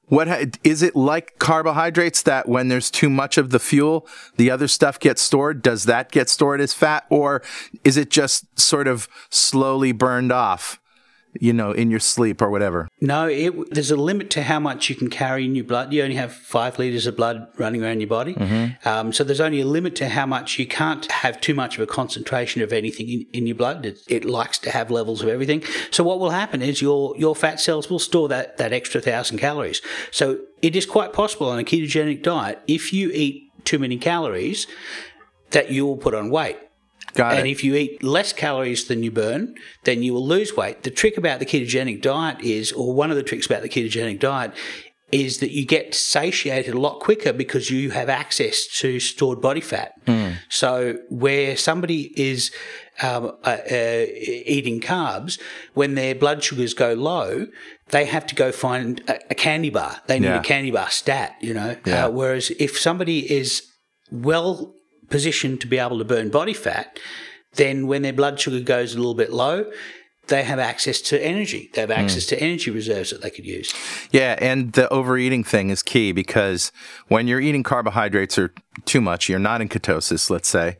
What 0.05 0.29
ha- 0.29 0.45
is 0.63 0.81
it 0.81 0.95
like 0.95 1.37
carbohydrates 1.39 2.21
that 2.21 2.47
when 2.47 2.69
there's 2.69 2.89
too 2.89 3.09
much 3.09 3.37
of 3.37 3.49
the 3.49 3.59
fuel, 3.59 4.07
the 4.37 4.49
other 4.49 4.69
stuff 4.69 4.97
gets 4.97 5.21
stored? 5.21 5.61
Does 5.61 5.83
that 5.83 6.11
get 6.11 6.29
stored 6.29 6.61
as 6.61 6.73
fat, 6.73 7.03
or 7.09 7.41
is 7.83 7.97
it 7.97 8.09
just 8.11 8.45
sort 8.57 8.87
of 8.87 9.09
slowly 9.29 9.91
burned 9.91 10.31
off? 10.31 10.79
You 11.39 11.53
know, 11.53 11.71
in 11.71 11.89
your 11.89 12.01
sleep 12.01 12.41
or 12.41 12.49
whatever. 12.49 12.89
No, 12.99 13.27
it, 13.27 13.73
there's 13.73 13.91
a 13.91 13.95
limit 13.95 14.29
to 14.31 14.43
how 14.43 14.59
much 14.59 14.89
you 14.89 14.95
can 14.95 15.09
carry 15.09 15.45
in 15.45 15.55
your 15.55 15.63
blood. 15.63 15.93
You 15.93 16.03
only 16.03 16.17
have 16.17 16.33
five 16.33 16.77
liters 16.77 17.07
of 17.07 17.15
blood 17.15 17.47
running 17.57 17.81
around 17.81 18.01
your 18.01 18.09
body. 18.09 18.35
Um, 18.85 19.13
so 19.13 19.23
there's 19.23 19.39
only 19.39 19.61
a 19.61 19.65
limit 19.65 19.95
to 19.97 20.09
how 20.09 20.25
much 20.25 20.59
you 20.59 20.67
can't 20.67 21.09
have 21.11 21.39
too 21.39 21.53
much 21.53 21.77
of 21.77 21.81
a 21.81 21.87
concentration 21.87 22.61
of 22.61 22.73
anything 22.73 23.09
in, 23.09 23.25
in 23.31 23.47
your 23.47 23.55
blood. 23.55 23.85
It, 23.85 23.99
it 24.07 24.25
likes 24.25 24.57
to 24.59 24.71
have 24.71 24.91
levels 24.91 25.21
of 25.23 25.29
everything. 25.29 25.63
So 25.91 26.03
what 26.03 26.19
will 26.19 26.31
happen 26.31 26.61
is 26.61 26.81
your, 26.81 27.15
your 27.17 27.35
fat 27.35 27.59
cells 27.59 27.89
will 27.89 27.99
store 27.99 28.27
that, 28.27 28.57
that 28.57 28.73
extra 28.73 28.99
thousand 28.99 29.39
calories. 29.39 29.81
So 30.11 30.39
it 30.61 30.75
is 30.75 30.85
quite 30.85 31.13
possible 31.13 31.47
on 31.47 31.57
a 31.57 31.63
ketogenic 31.63 32.21
diet, 32.21 32.59
if 32.67 32.91
you 32.91 33.11
eat 33.13 33.49
too 33.63 33.79
many 33.79 33.97
calories, 33.97 34.67
that 35.51 35.71
you 35.71 35.85
will 35.85 35.97
put 35.97 36.13
on 36.13 36.29
weight. 36.29 36.57
Got 37.13 37.35
And 37.35 37.47
it. 37.47 37.51
if 37.51 37.63
you 37.63 37.75
eat 37.75 38.03
less 38.03 38.33
calories 38.33 38.87
than 38.87 39.03
you 39.03 39.11
burn, 39.11 39.55
then 39.83 40.03
you 40.03 40.13
will 40.13 40.25
lose 40.27 40.55
weight. 40.55 40.83
The 40.83 40.91
trick 40.91 41.17
about 41.17 41.39
the 41.39 41.45
ketogenic 41.45 42.01
diet 42.01 42.39
is, 42.41 42.71
or 42.71 42.93
one 42.93 43.09
of 43.11 43.17
the 43.17 43.23
tricks 43.23 43.45
about 43.45 43.61
the 43.61 43.69
ketogenic 43.69 44.19
diet, 44.19 44.51
is 45.11 45.39
that 45.39 45.49
you 45.49 45.65
get 45.65 45.95
satiated 45.95 46.75
a 46.75 46.79
lot 46.79 46.99
quicker 46.99 47.33
because 47.33 47.71
you 47.71 47.89
have 47.89 48.09
access 48.09 48.67
to 48.67 48.99
stored 48.99 49.41
body 49.41 49.61
fat. 49.61 49.93
So 50.49 50.97
where 51.09 51.57
somebody 51.57 52.13
is 52.19 52.51
um, 53.01 53.31
uh, 53.43 53.57
uh, 53.71 54.05
eating 54.45 54.81
carbs, 54.81 55.39
when 55.73 55.95
their 55.95 56.13
blood 56.13 56.43
sugars 56.43 56.73
go 56.75 56.93
low, 56.93 57.47
they 57.89 58.05
have 58.05 58.27
to 58.27 58.35
go 58.35 58.51
find 58.51 59.01
a, 59.07 59.19
a 59.31 59.35
candy 59.35 59.71
bar. 59.71 59.99
They 60.05 60.19
need 60.19 60.27
Yeah. 60.27 60.41
a 60.41 60.43
candy 60.43 60.69
bar 60.69 60.89
stat, 60.91 61.35
you 61.41 61.53
know. 61.55 61.75
Yeah. 61.85 62.05
Uh, 62.05 62.09
whereas 62.11 62.51
if 62.59 62.77
somebody 62.77 63.31
is 63.31 63.63
well 64.11 64.75
positioned 65.09 65.61
to 65.61 65.67
be 65.67 65.77
able 65.77 65.97
to 65.97 66.05
burn 66.05 66.29
body 66.29 66.53
fat, 66.53 66.99
then 67.53 67.87
when 67.87 68.01
their 68.01 68.13
blood 68.13 68.39
sugar 68.39 68.59
goes 68.59 68.93
a 68.93 68.97
little 68.97 69.15
bit 69.15 69.31
low, 69.31 69.69
they 70.27 70.43
have 70.43 70.59
access 70.59 71.01
to 71.01 71.23
energy. 71.23 71.69
They 71.73 71.81
have 71.81 71.91
access 71.91 72.25
mm. 72.25 72.29
to 72.29 72.39
energy 72.39 72.71
reserves 72.71 73.09
that 73.09 73.21
they 73.21 73.29
could 73.29 73.45
use. 73.45 73.73
Yeah, 74.11 74.37
and 74.39 74.73
the 74.73 74.87
overeating 74.89 75.43
thing 75.43 75.69
is 75.71 75.83
key 75.83 76.11
because 76.11 76.71
when 77.07 77.27
you're 77.27 77.41
eating 77.41 77.63
carbohydrates 77.63 78.37
or 78.37 78.53
too 78.85 79.01
much, 79.01 79.27
you're 79.27 79.39
not 79.39 79.61
in 79.61 79.69
ketosis, 79.69 80.29
let's 80.29 80.47
say. 80.47 80.77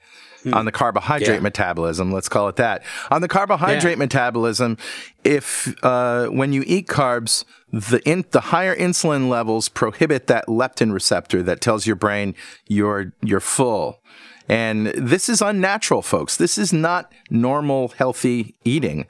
On 0.53 0.65
the 0.65 0.72
carbohydrate 0.72 1.29
Yeah. 1.29 1.39
metabolism, 1.39 2.12
let's 2.12 2.29
call 2.29 2.48
it 2.48 2.55
that. 2.58 2.84
On 3.12 3.22
the 3.22 3.27
carbohydrate 3.27 3.98
Yeah. 3.98 4.00
metabolism, 4.00 4.77
if 5.24 5.74
uh, 5.84 6.27
when 6.27 6.53
you 6.53 6.63
eat 6.65 6.88
carbs, 6.88 7.43
the 7.72 8.01
in, 8.10 8.25
the 8.31 8.39
higher 8.41 8.75
insulin 8.75 9.27
levels 9.29 9.69
prohibit 9.69 10.27
that 10.27 10.48
leptin 10.48 10.93
receptor 10.93 11.43
that 11.43 11.62
tells 11.62 11.86
your 11.86 11.96
brain 11.96 12.36
you're 12.67 13.12
you're 13.22 13.39
full. 13.41 14.01
And 14.50 14.88
this 14.88 15.29
is 15.29 15.41
unnatural, 15.41 16.01
folks. 16.01 16.36
This 16.36 16.58
is 16.58 16.74
not 16.74 17.13
normal, 17.29 17.89
healthy 17.89 18.56
eating. 18.65 19.06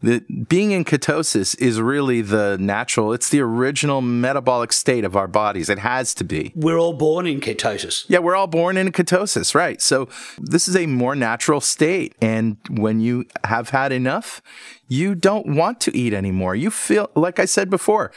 The, 0.00 0.24
being 0.48 0.70
in 0.70 0.84
ketosis 0.84 1.58
is 1.60 1.80
really 1.80 2.22
the 2.22 2.56
natural, 2.58 3.12
it's 3.12 3.28
the 3.28 3.40
original 3.40 4.00
metabolic 4.00 4.72
state 4.72 5.04
of 5.04 5.16
our 5.16 5.26
bodies. 5.26 5.68
It 5.68 5.80
has 5.80 6.14
to 6.14 6.24
be. 6.24 6.52
We're 6.54 6.78
all 6.78 6.92
born 6.92 7.26
in 7.26 7.40
ketosis. 7.40 8.04
Yeah, 8.08 8.20
we're 8.20 8.36
all 8.36 8.46
born 8.46 8.76
in 8.76 8.92
ketosis, 8.92 9.54
right? 9.54 9.82
So 9.82 10.08
this 10.38 10.68
is 10.68 10.76
a 10.76 10.86
more 10.86 11.14
natural 11.16 11.60
state. 11.60 12.14
And 12.22 12.56
when 12.70 13.00
you 13.00 13.26
have 13.44 13.70
had 13.70 13.92
enough, 13.92 14.40
you 14.86 15.14
don't 15.14 15.54
want 15.54 15.80
to 15.80 15.96
eat 15.96 16.14
anymore. 16.14 16.54
You 16.54 16.70
feel, 16.70 17.10
like 17.14 17.38
I 17.38 17.44
said 17.44 17.68
before, 17.68 18.12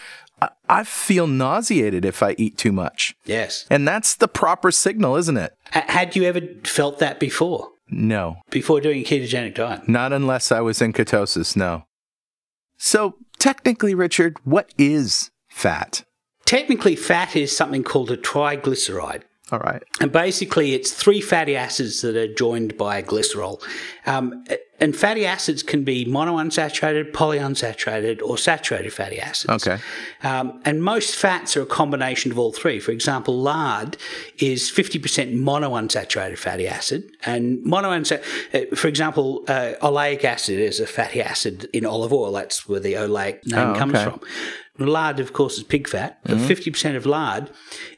I, 0.67 0.83
feel 0.83 1.27
nauseated 1.27 2.03
if 2.05 2.23
I 2.23 2.35
eat 2.37 2.57
too 2.57 2.71
much. 2.71 3.13
Yes. 3.25 3.65
And 3.69 3.87
that's 3.87 4.15
the 4.15 4.27
proper 4.27 4.71
signal, 4.71 5.15
isn't 5.17 5.37
it? 5.37 5.53
H- 5.75 5.83
had 5.87 6.15
you 6.15 6.23
ever 6.23 6.41
felt 6.63 6.99
that 6.99 7.19
before? 7.19 7.69
No, 7.93 8.37
Before 8.49 8.79
doing 8.79 9.01
a 9.01 9.03
ketogenic 9.03 9.55
diet? 9.55 9.87
not 9.89 10.13
unless 10.13 10.51
I 10.51 10.61
was 10.61 10.81
in 10.81 10.93
ketosis, 10.93 11.55
no. 11.57 11.83
So 12.77 13.15
technically, 13.37 13.93
Richard, 13.93 14.37
what 14.45 14.73
is 14.77 15.29
fat? 15.49 16.03
Technically, 16.45 16.95
fat 16.95 17.35
is 17.35 17.55
something 17.55 17.83
called 17.83 18.09
a 18.09 18.17
triglyceride. 18.17 19.23
All 19.51 19.59
right. 19.59 19.83
And 19.99 20.11
basically, 20.11 20.73
it's 20.73 20.93
three 20.93 21.19
fatty 21.19 21.55
acids 21.55 22.01
that 22.01 22.15
are 22.15 22.33
joined 22.33 22.77
by 22.77 22.97
a 22.99 23.03
glycerol. 23.03 23.61
Um, 24.05 24.45
and 24.79 24.95
fatty 24.95 25.25
acids 25.25 25.61
can 25.61 25.83
be 25.83 26.05
monounsaturated, 26.05 27.11
polyunsaturated, 27.11 28.21
or 28.23 28.37
saturated 28.37 28.91
fatty 28.91 29.19
acids. 29.19 29.67
Okay. 29.67 29.81
Um, 30.23 30.59
and 30.65 30.81
most 30.81 31.15
fats 31.15 31.55
are 31.57 31.61
a 31.61 31.67
combination 31.67 32.31
of 32.31 32.39
all 32.39 32.51
three. 32.51 32.79
For 32.79 32.91
example, 32.91 33.39
lard 33.39 33.97
is 34.39 34.71
50% 34.71 35.35
monounsaturated 35.37 36.37
fatty 36.37 36.67
acid. 36.67 37.11
And 37.25 37.59
monounsaturated, 37.63 38.77
for 38.77 38.87
example, 38.87 39.43
uh, 39.47 39.73
oleic 39.83 40.23
acid 40.23 40.59
is 40.59 40.79
a 40.79 40.87
fatty 40.87 41.21
acid 41.21 41.69
in 41.73 41.85
olive 41.85 42.13
oil. 42.13 42.31
That's 42.31 42.67
where 42.67 42.79
the 42.79 42.93
oleic 42.93 43.45
name 43.45 43.71
Oh, 43.71 43.75
comes 43.75 43.95
okay. 43.95 44.03
from. 44.05 44.21
Lard, 44.87 45.19
of 45.19 45.33
course, 45.33 45.57
is 45.57 45.63
pig 45.63 45.87
fat, 45.87 46.19
but 46.23 46.37
Mm-hmm. 46.37 46.47
50% 46.47 46.95
of 46.95 47.05
lard 47.05 47.49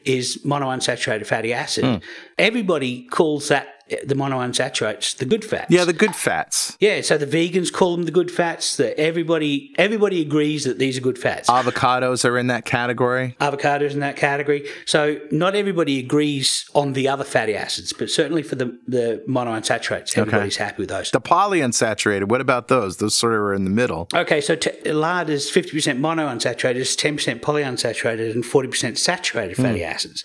is 0.05 0.39
monounsaturated 0.43 1.25
fatty 1.25 1.53
acid. 1.53 1.83
Mm. 1.83 2.01
Everybody 2.37 3.03
calls 3.05 3.47
that 3.49 3.82
the 4.03 4.15
monounsaturates 4.15 5.17
the 5.17 5.25
good 5.25 5.45
fats. 5.45 5.69
Yeah, 5.69 5.85
the 5.85 5.93
good 5.93 6.15
fats. 6.15 6.77
Yeah, 6.79 7.01
so 7.01 7.17
the 7.17 7.27
vegans 7.27 7.71
call 7.71 7.95
them 7.95 8.05
the 8.05 8.11
good 8.11 8.31
fats. 8.31 8.77
That 8.77 8.99
everybody 8.99 9.73
everybody 9.77 10.21
agrees 10.21 10.63
that 10.63 10.79
these 10.79 10.97
are 10.97 11.01
good 11.01 11.19
fats. 11.19 11.49
Avocados 11.49 12.27
are 12.27 12.37
in 12.37 12.47
that 12.47 12.65
category. 12.65 13.35
Avocados 13.39 13.91
in 13.91 13.99
that 13.99 14.15
category. 14.15 14.67
So 14.85 15.19
not 15.31 15.55
everybody 15.55 15.99
agrees 15.99 16.69
on 16.73 16.93
the 16.93 17.07
other 17.07 17.23
fatty 17.23 17.55
acids, 17.55 17.93
but 17.93 18.09
certainly 18.09 18.43
for 18.43 18.55
the 18.55 18.77
the 18.87 19.23
monounsaturates, 19.27 20.17
everybody's 20.17 20.57
happy 20.57 20.83
with 20.83 20.89
those. 20.89 21.11
The 21.11 21.21
polyunsaturated, 21.21 22.29
what 22.29 22.41
about 22.41 22.67
those? 22.67 22.97
Those 22.97 23.15
sort 23.15 23.33
of 23.33 23.39
are 23.39 23.53
in 23.53 23.63
the 23.63 23.69
middle. 23.69 24.07
Okay, 24.13 24.41
so 24.41 24.55
t- 24.55 24.91
lard 24.91 25.29
is 25.29 25.49
50% 25.49 25.99
monounsaturated, 25.99 26.75
it's 26.75 26.95
10% 26.95 27.41
polyunsaturated, 27.41 28.31
and 28.31 28.43
40% 28.43 28.97
saturated 28.97 29.57
fatty 29.57 29.79
hmm. 29.79 29.85
acids. 29.85 30.23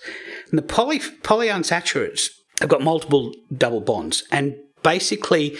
And 0.49 0.57
the 0.57 0.63
poly 0.63 0.99
polyunsaturates 0.99 2.29
have 2.59 2.69
got 2.69 2.81
multiple 2.81 3.33
double 3.55 3.81
bonds, 3.81 4.23
and 4.31 4.55
basically 4.83 5.57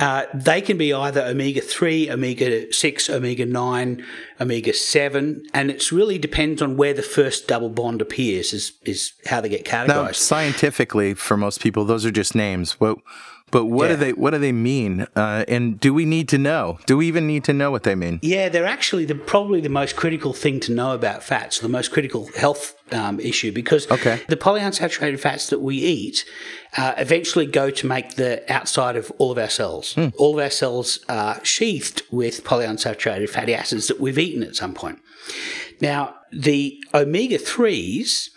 uh, 0.00 0.24
they 0.32 0.62
can 0.62 0.78
be 0.78 0.94
either 0.94 1.22
omega 1.22 1.60
3, 1.60 2.10
omega 2.10 2.72
6, 2.72 3.10
omega 3.10 3.44
9, 3.44 4.04
omega 4.40 4.72
7, 4.72 5.42
and 5.52 5.70
it 5.70 5.92
really 5.92 6.16
depends 6.16 6.62
on 6.62 6.78
where 6.78 6.94
the 6.94 7.02
first 7.02 7.46
double 7.46 7.68
bond 7.68 8.00
appears, 8.00 8.54
is, 8.54 8.72
is 8.86 9.12
how 9.26 9.42
they 9.42 9.50
get 9.50 9.66
categorized. 9.66 9.88
Now, 9.88 10.12
scientifically, 10.12 11.12
for 11.12 11.36
most 11.36 11.60
people, 11.60 11.84
those 11.84 12.06
are 12.06 12.10
just 12.10 12.34
names. 12.34 12.80
What, 12.80 12.96
but 13.50 13.66
what 13.66 13.88
do 13.88 13.96
they 13.96 14.12
what 14.12 14.30
do 14.30 14.38
they 14.38 14.52
mean? 14.52 15.06
Uh, 15.16 15.44
and 15.48 15.78
do 15.80 15.92
we 15.94 16.04
need 16.04 16.28
to 16.30 16.38
know? 16.38 16.78
Do 16.86 16.96
we 16.96 17.06
even 17.08 17.26
need 17.26 17.44
to 17.44 17.52
know 17.52 17.70
what 17.70 17.82
they 17.82 17.94
mean? 17.94 18.18
Yeah, 18.22 18.48
they're 18.48 18.66
actually 18.66 19.04
the 19.04 19.14
probably 19.14 19.60
the 19.60 19.68
most 19.68 19.96
critical 19.96 20.32
thing 20.32 20.60
to 20.60 20.72
know 20.72 20.92
about 20.94 21.22
fats, 21.22 21.58
the 21.60 21.68
most 21.68 21.90
critical 21.90 22.28
health 22.36 22.74
um, 22.92 23.20
issue, 23.20 23.52
because 23.52 23.90
Okay. 23.90 24.20
the 24.28 24.36
polyunsaturated 24.36 25.20
fats 25.20 25.48
that 25.50 25.60
we 25.60 25.76
eat 25.76 26.24
uh, 26.76 26.94
eventually 26.98 27.46
go 27.46 27.70
to 27.70 27.86
make 27.86 28.14
the 28.16 28.42
outside 28.52 28.96
of 28.96 29.10
all 29.18 29.30
of 29.32 29.38
our 29.38 29.48
cells. 29.50 29.96
All 30.16 30.38
of 30.38 30.42
our 30.42 30.50
cells 30.50 30.98
are 31.08 31.44
sheathed 31.44 32.02
with 32.10 32.44
polyunsaturated 32.44 33.28
fatty 33.30 33.54
acids 33.54 33.86
that 33.88 34.00
we've 34.00 34.18
eaten 34.18 34.42
at 34.42 34.56
some 34.56 34.74
point. 34.74 34.98
Now, 35.80 36.14
the 36.32 36.78
omega 36.94 37.38
3s 37.38 38.28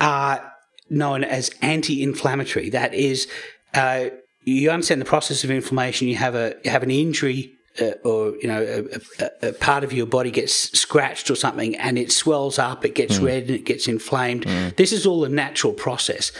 are 0.00 0.52
known 0.88 1.24
as 1.24 1.50
anti-inflammatory. 1.62 2.70
That 2.70 2.94
is, 2.94 3.26
uh, 3.74 4.06
you 4.44 4.70
understand 4.70 5.00
the 5.00 5.06
process 5.06 5.44
of 5.44 5.50
inflammation. 5.50 6.08
You 6.08 6.16
have 6.16 6.34
a 6.34 6.54
you 6.64 6.70
have 6.70 6.82
an 6.82 6.90
injury. 6.90 7.52
Uh, 7.78 7.90
or 8.04 8.34
you 8.36 8.48
know, 8.48 8.62
a, 8.62 9.22
a, 9.22 9.48
a 9.50 9.52
part 9.52 9.84
of 9.84 9.92
your 9.92 10.06
body 10.06 10.30
gets 10.30 10.54
scratched 10.78 11.30
or 11.30 11.34
something, 11.34 11.76
and 11.76 11.98
it 11.98 12.10
swells 12.10 12.58
up, 12.58 12.86
it 12.86 12.94
gets 12.94 13.18
red, 13.18 13.42
and 13.42 13.50
it 13.50 13.66
gets 13.66 13.86
inflamed. 13.86 14.44
This 14.78 14.92
is 14.92 15.04
all 15.04 15.24
a 15.24 15.28
natural 15.28 15.74
process. 15.74 16.32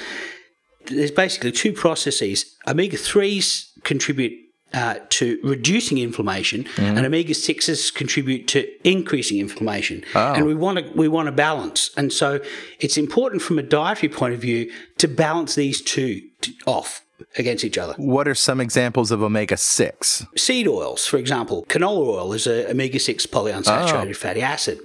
There's 0.86 1.10
basically 1.10 1.52
two 1.52 1.74
processes. 1.74 2.56
Omega 2.66 2.96
threes 2.96 3.70
contribute 3.84 4.32
uh, 4.72 4.94
to 5.10 5.38
reducing 5.44 5.98
inflammation, 5.98 6.66
and 6.78 7.04
omega 7.04 7.34
sixes 7.34 7.90
contribute 7.90 8.48
to 8.48 8.66
increasing 8.88 9.38
inflammation. 9.38 10.04
And 10.36 10.46
we 10.46 10.54
want 10.54 10.78
to 10.78 10.90
we 10.94 11.06
want 11.06 11.26
to 11.26 11.32
balance, 11.32 11.90
and 11.98 12.10
so 12.14 12.40
it's 12.80 12.96
important 12.96 13.42
from 13.42 13.58
a 13.58 13.62
dietary 13.62 14.08
point 14.10 14.32
of 14.32 14.40
view 14.40 14.72
to 14.96 15.06
balance 15.06 15.54
these 15.54 15.82
two 15.82 16.22
off 16.66 17.02
against 17.38 17.64
each 17.64 17.78
other. 17.78 17.94
What 17.96 18.28
are 18.28 18.34
some 18.34 18.60
examples 18.60 19.10
of 19.10 19.22
omega 19.22 19.56
six? 19.56 20.24
Seed 20.36 20.68
oils, 20.68 21.06
for 21.06 21.16
example, 21.16 21.64
canola 21.68 22.06
oil 22.06 22.32
is 22.32 22.46
an 22.46 22.66
omega 22.70 22.98
six 22.98 23.26
polyunsaturated 23.26 24.16
fatty 24.16 24.42
acid. 24.42 24.78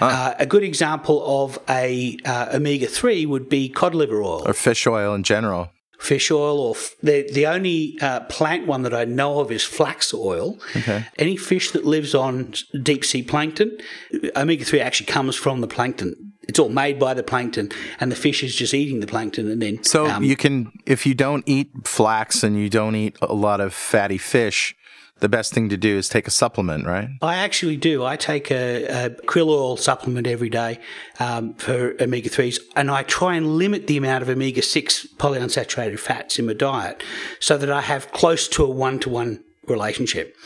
Uh, 0.00 0.34
a 0.38 0.46
good 0.46 0.62
example 0.62 1.44
of 1.44 1.58
a 1.68 2.16
uh, 2.24 2.50
omega 2.54 2.86
three 2.86 3.24
would 3.26 3.48
be 3.48 3.68
cod 3.68 3.94
liver 3.94 4.22
oil. 4.22 4.42
Or 4.46 4.52
fish 4.54 4.86
oil 4.86 5.14
in 5.14 5.22
general? 5.22 5.70
fish 6.02 6.32
oil 6.32 6.58
or 6.58 6.74
f- 6.74 6.96
the 7.00 7.30
the 7.32 7.46
only 7.46 7.96
uh, 8.00 8.20
plant 8.22 8.66
one 8.66 8.82
that 8.82 8.92
I 8.92 9.04
know 9.04 9.38
of 9.38 9.52
is 9.52 9.62
flax 9.64 10.12
oil. 10.12 10.58
Okay. 10.74 11.06
Any 11.16 11.36
fish 11.36 11.70
that 11.70 11.84
lives 11.84 12.12
on 12.14 12.54
deep 12.82 13.04
sea 13.04 13.22
plankton, 13.22 13.78
omega 14.36 14.64
three 14.64 14.80
actually 14.80 15.06
comes 15.06 15.36
from 15.36 15.60
the 15.60 15.68
plankton. 15.68 16.31
It's 16.48 16.58
all 16.58 16.68
made 16.68 16.98
by 16.98 17.14
the 17.14 17.22
plankton, 17.22 17.70
and 18.00 18.10
the 18.10 18.16
fish 18.16 18.42
is 18.42 18.54
just 18.54 18.74
eating 18.74 19.00
the 19.00 19.06
plankton, 19.06 19.50
and 19.50 19.62
then 19.62 19.82
So 19.84 20.06
um, 20.06 20.24
you 20.24 20.36
can, 20.36 20.72
if 20.86 21.06
you 21.06 21.14
don't 21.14 21.44
eat 21.46 21.70
flax 21.84 22.42
and 22.42 22.56
you 22.56 22.68
don't 22.68 22.96
eat 22.96 23.16
a 23.22 23.34
lot 23.34 23.60
of 23.60 23.72
fatty 23.72 24.18
fish, 24.18 24.74
the 25.22 25.28
best 25.28 25.54
thing 25.54 25.68
to 25.68 25.76
do 25.76 25.96
is 25.96 26.08
take 26.08 26.26
a 26.26 26.32
supplement, 26.32 26.84
right? 26.84 27.08
I 27.22 27.36
actually 27.36 27.76
do. 27.76 28.04
I 28.04 28.16
take 28.16 28.50
a, 28.50 28.84
a 28.86 29.10
krill 29.10 29.50
oil 29.50 29.76
supplement 29.76 30.26
every 30.26 30.50
day 30.50 30.80
um, 31.20 31.54
for 31.54 31.94
omega 32.02 32.28
3s, 32.28 32.58
and 32.74 32.90
I 32.90 33.04
try 33.04 33.36
and 33.36 33.56
limit 33.56 33.86
the 33.86 33.96
amount 33.96 34.22
of 34.22 34.28
omega 34.28 34.62
6 34.62 35.06
polyunsaturated 35.18 36.00
fats 36.00 36.40
in 36.40 36.46
my 36.46 36.54
diet 36.54 37.04
so 37.38 37.56
that 37.56 37.70
I 37.70 37.82
have 37.82 38.10
close 38.10 38.48
to 38.48 38.64
a 38.64 38.68
one 38.68 38.98
to 38.98 39.10
one 39.10 39.44
relationship. 39.66 40.36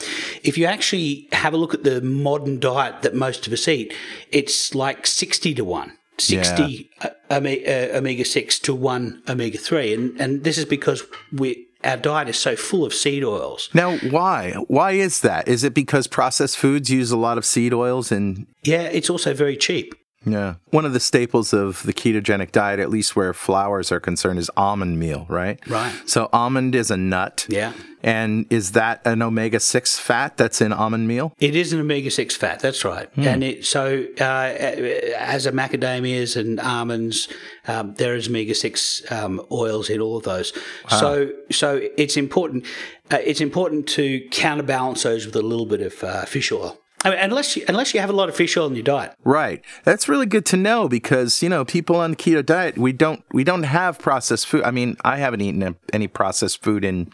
If 0.42 0.58
you 0.58 0.66
actually 0.66 1.28
have 1.32 1.54
a 1.54 1.56
look 1.56 1.74
at 1.74 1.84
the 1.84 2.00
modern 2.00 2.60
diet 2.60 3.02
that 3.02 3.14
most 3.14 3.46
of 3.46 3.52
us 3.52 3.66
eat, 3.68 3.94
it's 4.30 4.74
like 4.74 5.06
60 5.06 5.54
to 5.54 5.64
1. 5.64 5.92
60 6.18 6.90
uh, 7.02 7.08
ome- 7.30 7.46
uh, 7.46 7.98
omega 7.98 8.24
6 8.24 8.58
to 8.60 8.74
1 8.74 9.22
omega 9.28 9.58
3 9.58 9.92
and 9.92 10.18
and 10.18 10.44
this 10.44 10.56
is 10.56 10.64
because 10.64 11.02
we 11.30 11.66
our 11.84 11.98
diet 11.98 12.26
is 12.26 12.38
so 12.38 12.56
full 12.56 12.86
of 12.86 12.94
seed 12.94 13.22
oils 13.22 13.68
Now, 13.74 13.98
why? 13.98 14.52
Why 14.66 14.92
is 14.92 15.20
that? 15.20 15.46
Is 15.46 15.62
it 15.62 15.74
because 15.74 16.06
processed 16.06 16.56
foods 16.56 16.88
use 16.90 17.10
a 17.10 17.18
lot 17.18 17.36
of 17.36 17.44
seed 17.44 17.74
oils 17.74 18.10
and 18.10 18.46
yeah 18.62 18.84
it's 18.84 19.10
also 19.10 19.34
very 19.34 19.58
cheap 19.58 19.94
yeah. 20.26 20.56
One 20.70 20.84
of 20.84 20.92
the 20.92 21.00
staples 21.00 21.52
of 21.52 21.82
the 21.84 21.92
ketogenic 21.92 22.52
diet, 22.52 22.80
at 22.80 22.90
least 22.90 23.14
where 23.16 23.32
flours 23.32 23.92
are 23.92 24.00
concerned, 24.00 24.38
is 24.38 24.50
almond 24.56 24.98
meal, 24.98 25.24
right? 25.28 25.58
Right. 25.68 25.94
So 26.04 26.28
almond 26.32 26.74
is 26.74 26.90
a 26.90 26.96
nut. 26.96 27.46
Yeah. 27.48 27.72
And 28.02 28.46
is 28.50 28.72
that 28.72 29.02
an 29.04 29.22
omega 29.22 29.58
6 29.58 29.98
fat 29.98 30.36
that's 30.36 30.60
in 30.60 30.72
almond 30.72 31.08
meal? 31.08 31.32
It 31.38 31.56
is 31.56 31.72
an 31.72 31.80
omega 31.80 32.10
six 32.10 32.36
fat. 32.36 32.60
That's 32.60 32.84
right. 32.84 33.08
And 33.16 33.42
it 33.42 33.66
so 33.66 34.06
uh, 34.20 34.22
as 34.22 35.46
a 35.46 35.52
macadamias 35.52 36.36
and 36.36 36.60
almonds, 36.60 37.28
um, 37.66 37.94
there 37.94 38.14
is 38.14 38.28
omega 38.28 38.54
six 38.54 39.02
um, 39.10 39.44
oils 39.50 39.90
in 39.90 40.00
all 40.00 40.16
of 40.16 40.24
those. 40.24 40.52
Wow. 40.90 40.98
So 40.98 41.32
so 41.50 41.88
it's 41.96 42.16
important. 42.16 42.64
Uh, 43.10 43.18
it's 43.24 43.40
important 43.40 43.88
to 43.88 44.26
counterbalance 44.30 45.02
those 45.02 45.26
with 45.26 45.34
a 45.36 45.42
little 45.42 45.66
bit 45.66 45.80
of 45.80 46.04
uh, 46.04 46.24
fish 46.26 46.52
oil. 46.52 46.78
I 47.06 47.10
mean, 47.10 47.18
unless 47.20 47.56
you, 47.56 47.64
unless 47.68 47.94
you 47.94 48.00
have 48.00 48.10
a 48.10 48.12
lot 48.12 48.28
of 48.28 48.36
fish 48.36 48.56
oil 48.56 48.66
in 48.66 48.74
your 48.74 48.82
diet. 48.82 49.14
Right. 49.24 49.62
That's 49.84 50.08
really 50.08 50.26
good 50.26 50.44
to 50.46 50.56
know 50.56 50.88
because, 50.88 51.42
you 51.42 51.48
know, 51.48 51.64
people 51.64 51.96
on 51.96 52.10
the 52.10 52.16
keto 52.16 52.44
diet, 52.44 52.76
we 52.76 52.92
don't 52.92 53.22
we 53.32 53.44
don't 53.44 53.62
have 53.62 53.98
processed 53.98 54.46
food. 54.46 54.64
I 54.64 54.70
mean, 54.72 54.96
I 55.04 55.16
haven't 55.18 55.40
eaten 55.40 55.76
any 55.92 56.08
processed 56.08 56.62
food 56.62 56.84
in 56.84 57.10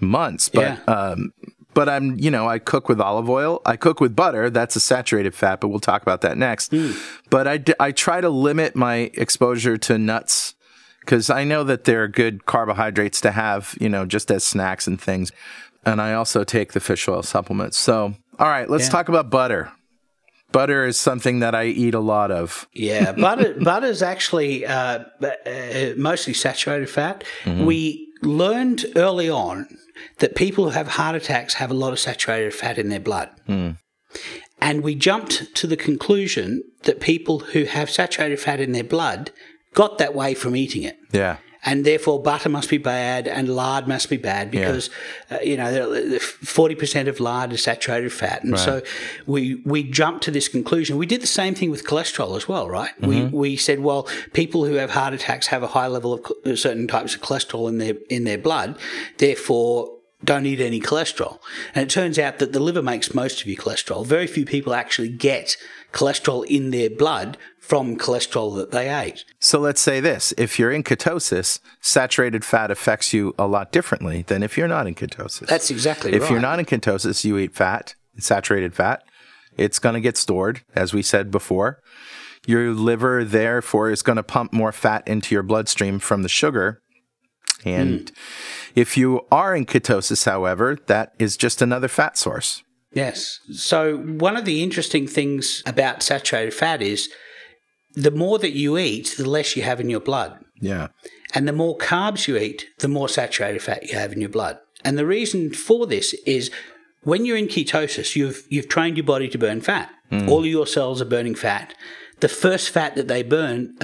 months, 0.00 0.48
but 0.48 0.60
Yeah. 0.62 0.78
um 0.94 1.32
but 1.74 1.90
I'm, 1.90 2.18
you 2.18 2.30
know, 2.30 2.48
I 2.48 2.58
cook 2.58 2.88
with 2.88 3.02
olive 3.02 3.28
oil. 3.28 3.60
I 3.66 3.76
cook 3.76 4.00
with 4.00 4.16
butter. 4.16 4.48
That's 4.48 4.76
a 4.76 4.80
saturated 4.80 5.34
fat, 5.34 5.60
but 5.60 5.68
we'll 5.68 5.78
talk 5.78 6.00
about 6.00 6.22
that 6.22 6.38
next. 6.38 6.72
But 7.28 7.46
I, 7.46 7.58
d- 7.58 7.74
I 7.78 7.92
try 7.92 8.22
to 8.22 8.30
limit 8.30 8.74
my 8.74 9.10
exposure 9.12 9.76
to 9.76 9.98
nuts 9.98 10.54
because 11.00 11.28
I 11.28 11.44
know 11.44 11.64
that 11.64 11.84
they're 11.84 12.08
good 12.08 12.46
carbohydrates 12.46 13.20
to 13.20 13.30
have, 13.30 13.76
you 13.78 13.90
know, 13.90 14.06
just 14.06 14.30
as 14.30 14.42
snacks 14.42 14.86
and 14.86 14.98
things. 14.98 15.32
And 15.84 16.00
I 16.00 16.14
also 16.14 16.44
take 16.44 16.72
the 16.72 16.80
fish 16.80 17.06
oil 17.08 17.22
supplements. 17.22 17.76
So, 17.76 18.14
all 18.38 18.48
right, 18.48 18.68
let's 18.68 18.84
Yeah. 18.86 18.90
talk 18.90 19.08
about 19.08 19.30
butter. 19.30 19.72
Butter 20.52 20.86
is 20.86 20.98
something 20.98 21.40
that 21.40 21.54
I 21.54 21.66
eat 21.66 21.94
a 21.94 22.00
lot 22.00 22.30
of. 22.30 22.66
Yeah, 22.72 23.12
butter 23.26 23.54
butter 23.60 23.88
is 23.88 24.02
actually 24.02 24.64
uh, 24.64 25.00
uh, 25.22 25.92
mostly 25.96 26.32
saturated 26.34 26.88
fat. 26.88 27.24
We 27.46 28.06
learned 28.22 28.86
early 28.96 29.28
on 29.28 29.66
that 30.18 30.34
people 30.34 30.64
who 30.64 30.70
have 30.70 30.88
heart 30.88 31.14
attacks 31.16 31.54
have 31.54 31.70
a 31.70 31.74
lot 31.74 31.92
of 31.92 31.98
saturated 31.98 32.54
fat 32.54 32.78
in 32.78 32.88
their 32.88 33.00
blood. 33.00 33.30
And 34.58 34.82
we 34.82 34.94
jumped 34.94 35.54
to 35.56 35.66
the 35.66 35.76
conclusion 35.76 36.62
that 36.84 37.00
people 37.00 37.40
who 37.40 37.64
have 37.64 37.90
saturated 37.90 38.40
fat 38.40 38.58
in 38.60 38.72
their 38.72 38.84
blood 38.84 39.30
got 39.74 39.98
that 39.98 40.14
way 40.14 40.32
from 40.34 40.56
eating 40.56 40.82
it. 40.82 40.96
Yeah. 41.12 41.36
And 41.68 41.84
therefore, 41.84 42.22
butter 42.22 42.48
must 42.48 42.70
be 42.70 42.78
bad 42.78 43.26
and 43.26 43.48
lard 43.48 43.88
must 43.88 44.08
be 44.08 44.16
bad 44.16 44.52
because, 44.52 44.88
uh, 45.30 45.38
you 45.42 45.56
know, 45.56 46.18
forty 46.20 46.76
percent 46.76 47.08
of 47.08 47.18
lard 47.18 47.52
is 47.52 47.62
saturated 47.64 48.12
fat, 48.12 48.44
and 48.44 48.52
so 48.56 48.82
we 49.26 49.56
we 49.64 49.82
jumped 49.82 50.22
to 50.24 50.30
this 50.30 50.48
conclusion. 50.48 50.96
We 50.96 51.06
did 51.06 51.20
the 51.20 51.26
same 51.26 51.54
thing 51.54 51.70
with 51.72 51.84
cholesterol 51.84 52.36
as 52.36 52.46
well, 52.46 52.68
right? 52.70 52.92
We 53.00 53.16
we 53.24 53.56
said, 53.56 53.80
well, 53.80 54.08
people 54.32 54.64
who 54.64 54.74
have 54.74 54.90
heart 54.92 55.12
attacks 55.12 55.48
have 55.48 55.62
a 55.64 55.66
high 55.78 55.88
level 55.88 56.14
of 56.14 56.20
ch- 56.24 56.58
certain 56.58 56.86
types 56.86 57.14
of 57.16 57.20
cholesterol 57.20 57.68
in 57.68 57.78
their 57.78 57.94
in 58.08 58.22
their 58.24 58.38
blood, 58.38 58.78
therefore 59.18 59.92
don't 60.24 60.46
eat 60.46 60.60
any 60.60 60.80
cholesterol. 60.80 61.38
And 61.74 61.82
it 61.82 61.90
turns 61.90 62.18
out 62.18 62.38
that 62.38 62.52
the 62.52 62.60
liver 62.60 62.82
makes 62.82 63.14
most 63.14 63.42
of 63.42 63.46
your 63.48 63.56
cholesterol. 63.56 64.06
Very 64.06 64.26
few 64.26 64.46
people 64.46 64.72
actually 64.72 65.10
get 65.10 65.56
cholesterol 65.92 66.44
in 66.46 66.70
their 66.70 66.90
blood 66.90 67.36
from 67.66 67.96
cholesterol 67.96 68.54
that 68.56 68.70
they 68.70 68.88
ate. 68.88 69.24
So 69.40 69.58
let's 69.58 69.80
say 69.80 69.98
this 69.98 70.32
if 70.38 70.58
you're 70.58 70.70
in 70.70 70.84
ketosis, 70.84 71.58
saturated 71.80 72.44
fat 72.44 72.70
affects 72.70 73.12
you 73.12 73.34
a 73.38 73.46
lot 73.48 73.72
differently 73.72 74.22
than 74.22 74.44
if 74.44 74.56
you're 74.56 74.68
not 74.68 74.86
in 74.86 74.94
ketosis. 74.94 75.48
That's 75.48 75.70
exactly 75.70 76.12
if 76.12 76.22
right. 76.22 76.26
If 76.26 76.30
you're 76.30 76.40
not 76.40 76.60
in 76.60 76.64
ketosis, 76.64 77.24
you 77.24 77.38
eat 77.38 77.54
fat, 77.54 77.96
saturated 78.18 78.74
fat. 78.74 79.02
it's 79.56 79.78
going 79.78 79.94
to 79.94 80.00
get 80.00 80.16
stored, 80.16 80.62
as 80.74 80.92
we 80.94 81.02
said 81.02 81.30
before. 81.30 81.80
Your 82.46 82.72
liver, 82.72 83.24
therefore, 83.24 83.90
is 83.90 84.02
going 84.02 84.16
to 84.16 84.22
pump 84.22 84.52
more 84.52 84.70
fat 84.70 85.06
into 85.08 85.34
your 85.34 85.42
bloodstream 85.42 85.98
from 85.98 86.22
the 86.22 86.28
sugar. 86.28 86.80
And 87.64 88.12
mm. 88.12 88.16
if 88.76 88.96
you 88.96 89.26
are 89.32 89.56
in 89.56 89.66
ketosis, 89.66 90.24
however, 90.24 90.78
that 90.86 91.14
is 91.18 91.36
just 91.36 91.60
another 91.60 91.88
fat 91.88 92.16
source. 92.16 92.62
Yes. 92.92 93.40
So, 93.50 93.96
one 93.96 94.36
of 94.36 94.44
the 94.44 94.62
interesting 94.62 95.08
things 95.08 95.62
about 95.66 96.02
saturated 96.02 96.54
fat 96.54 96.80
is 96.80 97.08
the 97.96 98.10
more 98.10 98.38
that 98.38 98.52
you 98.52 98.78
eat, 98.78 99.14
the 99.16 99.28
less 99.28 99.56
you 99.56 99.62
have 99.62 99.80
in 99.80 99.90
your 99.90 100.00
blood. 100.00 100.44
Yeah. 100.60 100.88
And 101.34 101.48
the 101.48 101.52
more 101.52 101.76
carbs 101.76 102.28
you 102.28 102.36
eat, 102.36 102.68
the 102.78 102.88
more 102.88 103.08
saturated 103.08 103.62
fat 103.62 103.88
you 103.88 103.98
have 103.98 104.12
in 104.12 104.20
your 104.20 104.30
blood. 104.30 104.58
And 104.84 104.96
the 104.96 105.06
reason 105.06 105.52
for 105.52 105.86
this 105.86 106.14
is 106.26 106.50
when 107.02 107.24
you're 107.24 107.36
in 107.36 107.48
ketosis, 107.48 108.14
you've 108.14 108.46
you've 108.48 108.68
trained 108.68 108.96
your 108.96 109.06
body 109.06 109.28
to 109.28 109.38
burn 109.38 109.60
fat. 109.60 109.90
Mm. 110.12 110.28
All 110.28 110.40
of 110.40 110.46
your 110.46 110.66
cells 110.66 111.00
are 111.02 111.06
burning 111.06 111.34
fat. 111.34 111.74
The 112.20 112.28
first 112.28 112.70
fat 112.70 112.94
that 112.94 113.08
they 113.08 113.22
burn 113.22 113.76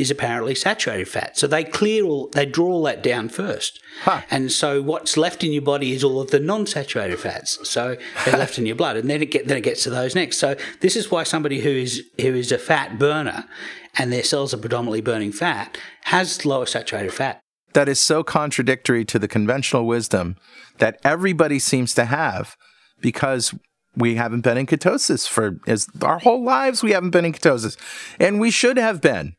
is 0.00 0.10
apparently 0.10 0.54
saturated 0.54 1.06
fat. 1.08 1.36
So 1.36 1.46
they 1.46 1.62
clear 1.62 2.04
all, 2.04 2.28
they 2.32 2.46
draw 2.46 2.68
all 2.68 2.82
that 2.84 3.02
down 3.02 3.28
first. 3.28 3.78
Huh. 4.02 4.22
And 4.30 4.50
so 4.50 4.80
what's 4.80 5.16
left 5.16 5.44
in 5.44 5.52
your 5.52 5.62
body 5.62 5.92
is 5.92 6.02
all 6.02 6.20
of 6.20 6.30
the 6.30 6.40
non-saturated 6.40 7.18
fats. 7.18 7.68
So 7.68 7.96
they're 8.24 8.38
left 8.38 8.58
in 8.58 8.66
your 8.66 8.76
blood, 8.76 8.96
and 8.96 9.10
then 9.10 9.22
it 9.22 9.30
get 9.30 9.46
then 9.46 9.58
it 9.58 9.62
gets 9.62 9.82
to 9.84 9.90
those 9.90 10.14
next. 10.14 10.38
So 10.38 10.56
this 10.80 10.96
is 10.96 11.10
why 11.10 11.24
somebody 11.24 11.60
who 11.60 11.70
is 11.70 12.02
who 12.20 12.34
is 12.34 12.50
a 12.50 12.58
fat 12.58 12.98
burner, 12.98 13.44
and 13.98 14.12
their 14.12 14.24
cells 14.24 14.54
are 14.54 14.58
predominantly 14.58 15.02
burning 15.02 15.32
fat, 15.32 15.76
has 16.04 16.46
lower 16.46 16.66
saturated 16.66 17.12
fat. 17.12 17.40
That 17.74 17.88
is 17.88 18.00
so 18.00 18.24
contradictory 18.24 19.04
to 19.04 19.18
the 19.18 19.28
conventional 19.28 19.86
wisdom 19.86 20.36
that 20.78 20.98
everybody 21.04 21.58
seems 21.58 21.94
to 21.94 22.06
have, 22.06 22.56
because 23.00 23.54
we 23.96 24.14
haven't 24.14 24.42
been 24.42 24.56
in 24.56 24.66
ketosis 24.66 25.28
for 25.28 25.58
as 25.66 25.88
our 26.00 26.20
whole 26.20 26.44
lives 26.44 26.82
we 26.82 26.92
haven't 26.92 27.10
been 27.10 27.24
in 27.24 27.32
ketosis 27.32 27.76
and 28.20 28.38
we 28.38 28.50
should 28.50 28.76
have 28.76 29.00
been 29.00 29.34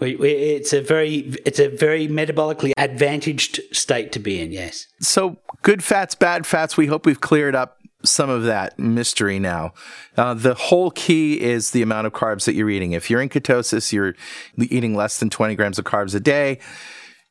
it's 0.00 0.72
a 0.72 0.80
very 0.80 1.34
it's 1.44 1.58
a 1.58 1.68
very 1.68 2.08
metabolically 2.08 2.72
advantaged 2.76 3.60
state 3.72 4.12
to 4.12 4.18
be 4.18 4.40
in. 4.40 4.52
Yes. 4.52 4.86
So 5.00 5.38
good 5.62 5.84
fats, 5.84 6.14
bad 6.14 6.46
fats. 6.46 6.76
We 6.76 6.86
hope 6.86 7.06
we've 7.06 7.20
cleared 7.20 7.54
up 7.54 7.78
some 8.02 8.30
of 8.30 8.44
that 8.44 8.78
mystery 8.78 9.38
now. 9.38 9.72
Uh, 10.16 10.34
the 10.34 10.54
whole 10.54 10.90
key 10.90 11.40
is 11.40 11.72
the 11.72 11.82
amount 11.82 12.06
of 12.06 12.12
carbs 12.12 12.44
that 12.46 12.54
you're 12.54 12.70
eating. 12.70 12.92
If 12.92 13.10
you're 13.10 13.20
in 13.20 13.28
ketosis, 13.28 13.92
you're 13.92 14.14
eating 14.58 14.94
less 14.94 15.18
than 15.18 15.30
20 15.30 15.54
grams 15.54 15.78
of 15.78 15.84
carbs 15.84 16.14
a 16.14 16.20
day. 16.20 16.58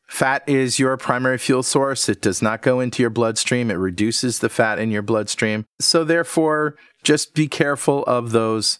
Fat 0.07 0.43
is 0.47 0.79
your 0.79 0.97
primary 0.97 1.37
fuel 1.37 1.61
source. 1.61 2.09
It 2.09 2.21
does 2.21 2.41
not 2.41 2.61
go 2.61 2.79
into 2.79 3.03
your 3.03 3.11
bloodstream. 3.11 3.69
It 3.69 3.75
reduces 3.75 4.39
the 4.39 4.49
fat 4.49 4.79
in 4.79 4.89
your 4.89 5.03
bloodstream. 5.03 5.65
So 5.79 6.03
therefore, 6.03 6.75
just 7.03 7.35
be 7.35 7.47
careful 7.47 8.03
of 8.05 8.31
those 8.31 8.79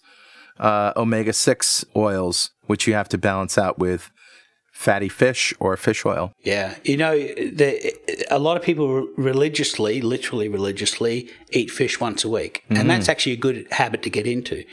uh, 0.60 0.92
omega 0.96 1.34
6 1.34 1.86
oils 1.96 2.52
which 2.70 2.86
you 2.86 2.94
have 2.94 3.10
to 3.10 3.18
balance 3.18 3.58
out 3.58 3.80
with 3.80 4.12
fatty 4.72 5.10
fish 5.10 5.54
or 5.60 5.76
fish 5.76 6.06
oil. 6.06 6.32
Yeah, 6.44 6.76
you 6.84 6.98
know, 6.98 7.18
the, 7.18 7.94
a 8.30 8.38
lot 8.38 8.58
of 8.58 8.64
people 8.64 9.08
religiously, 9.18 10.02
literally 10.02 10.48
religiously, 10.48 11.30
eat 11.50 11.72
fish 11.72 12.00
once 12.00 12.24
a 12.24 12.30
week, 12.30 12.64
mm-hmm. 12.66 12.80
and 12.80 12.90
that's 12.90 13.10
actually 13.10 13.34
a 13.34 13.38
good 13.38 13.68
habit 13.72 14.04
to 14.04 14.10
get 14.12 14.28
into. 14.28 14.64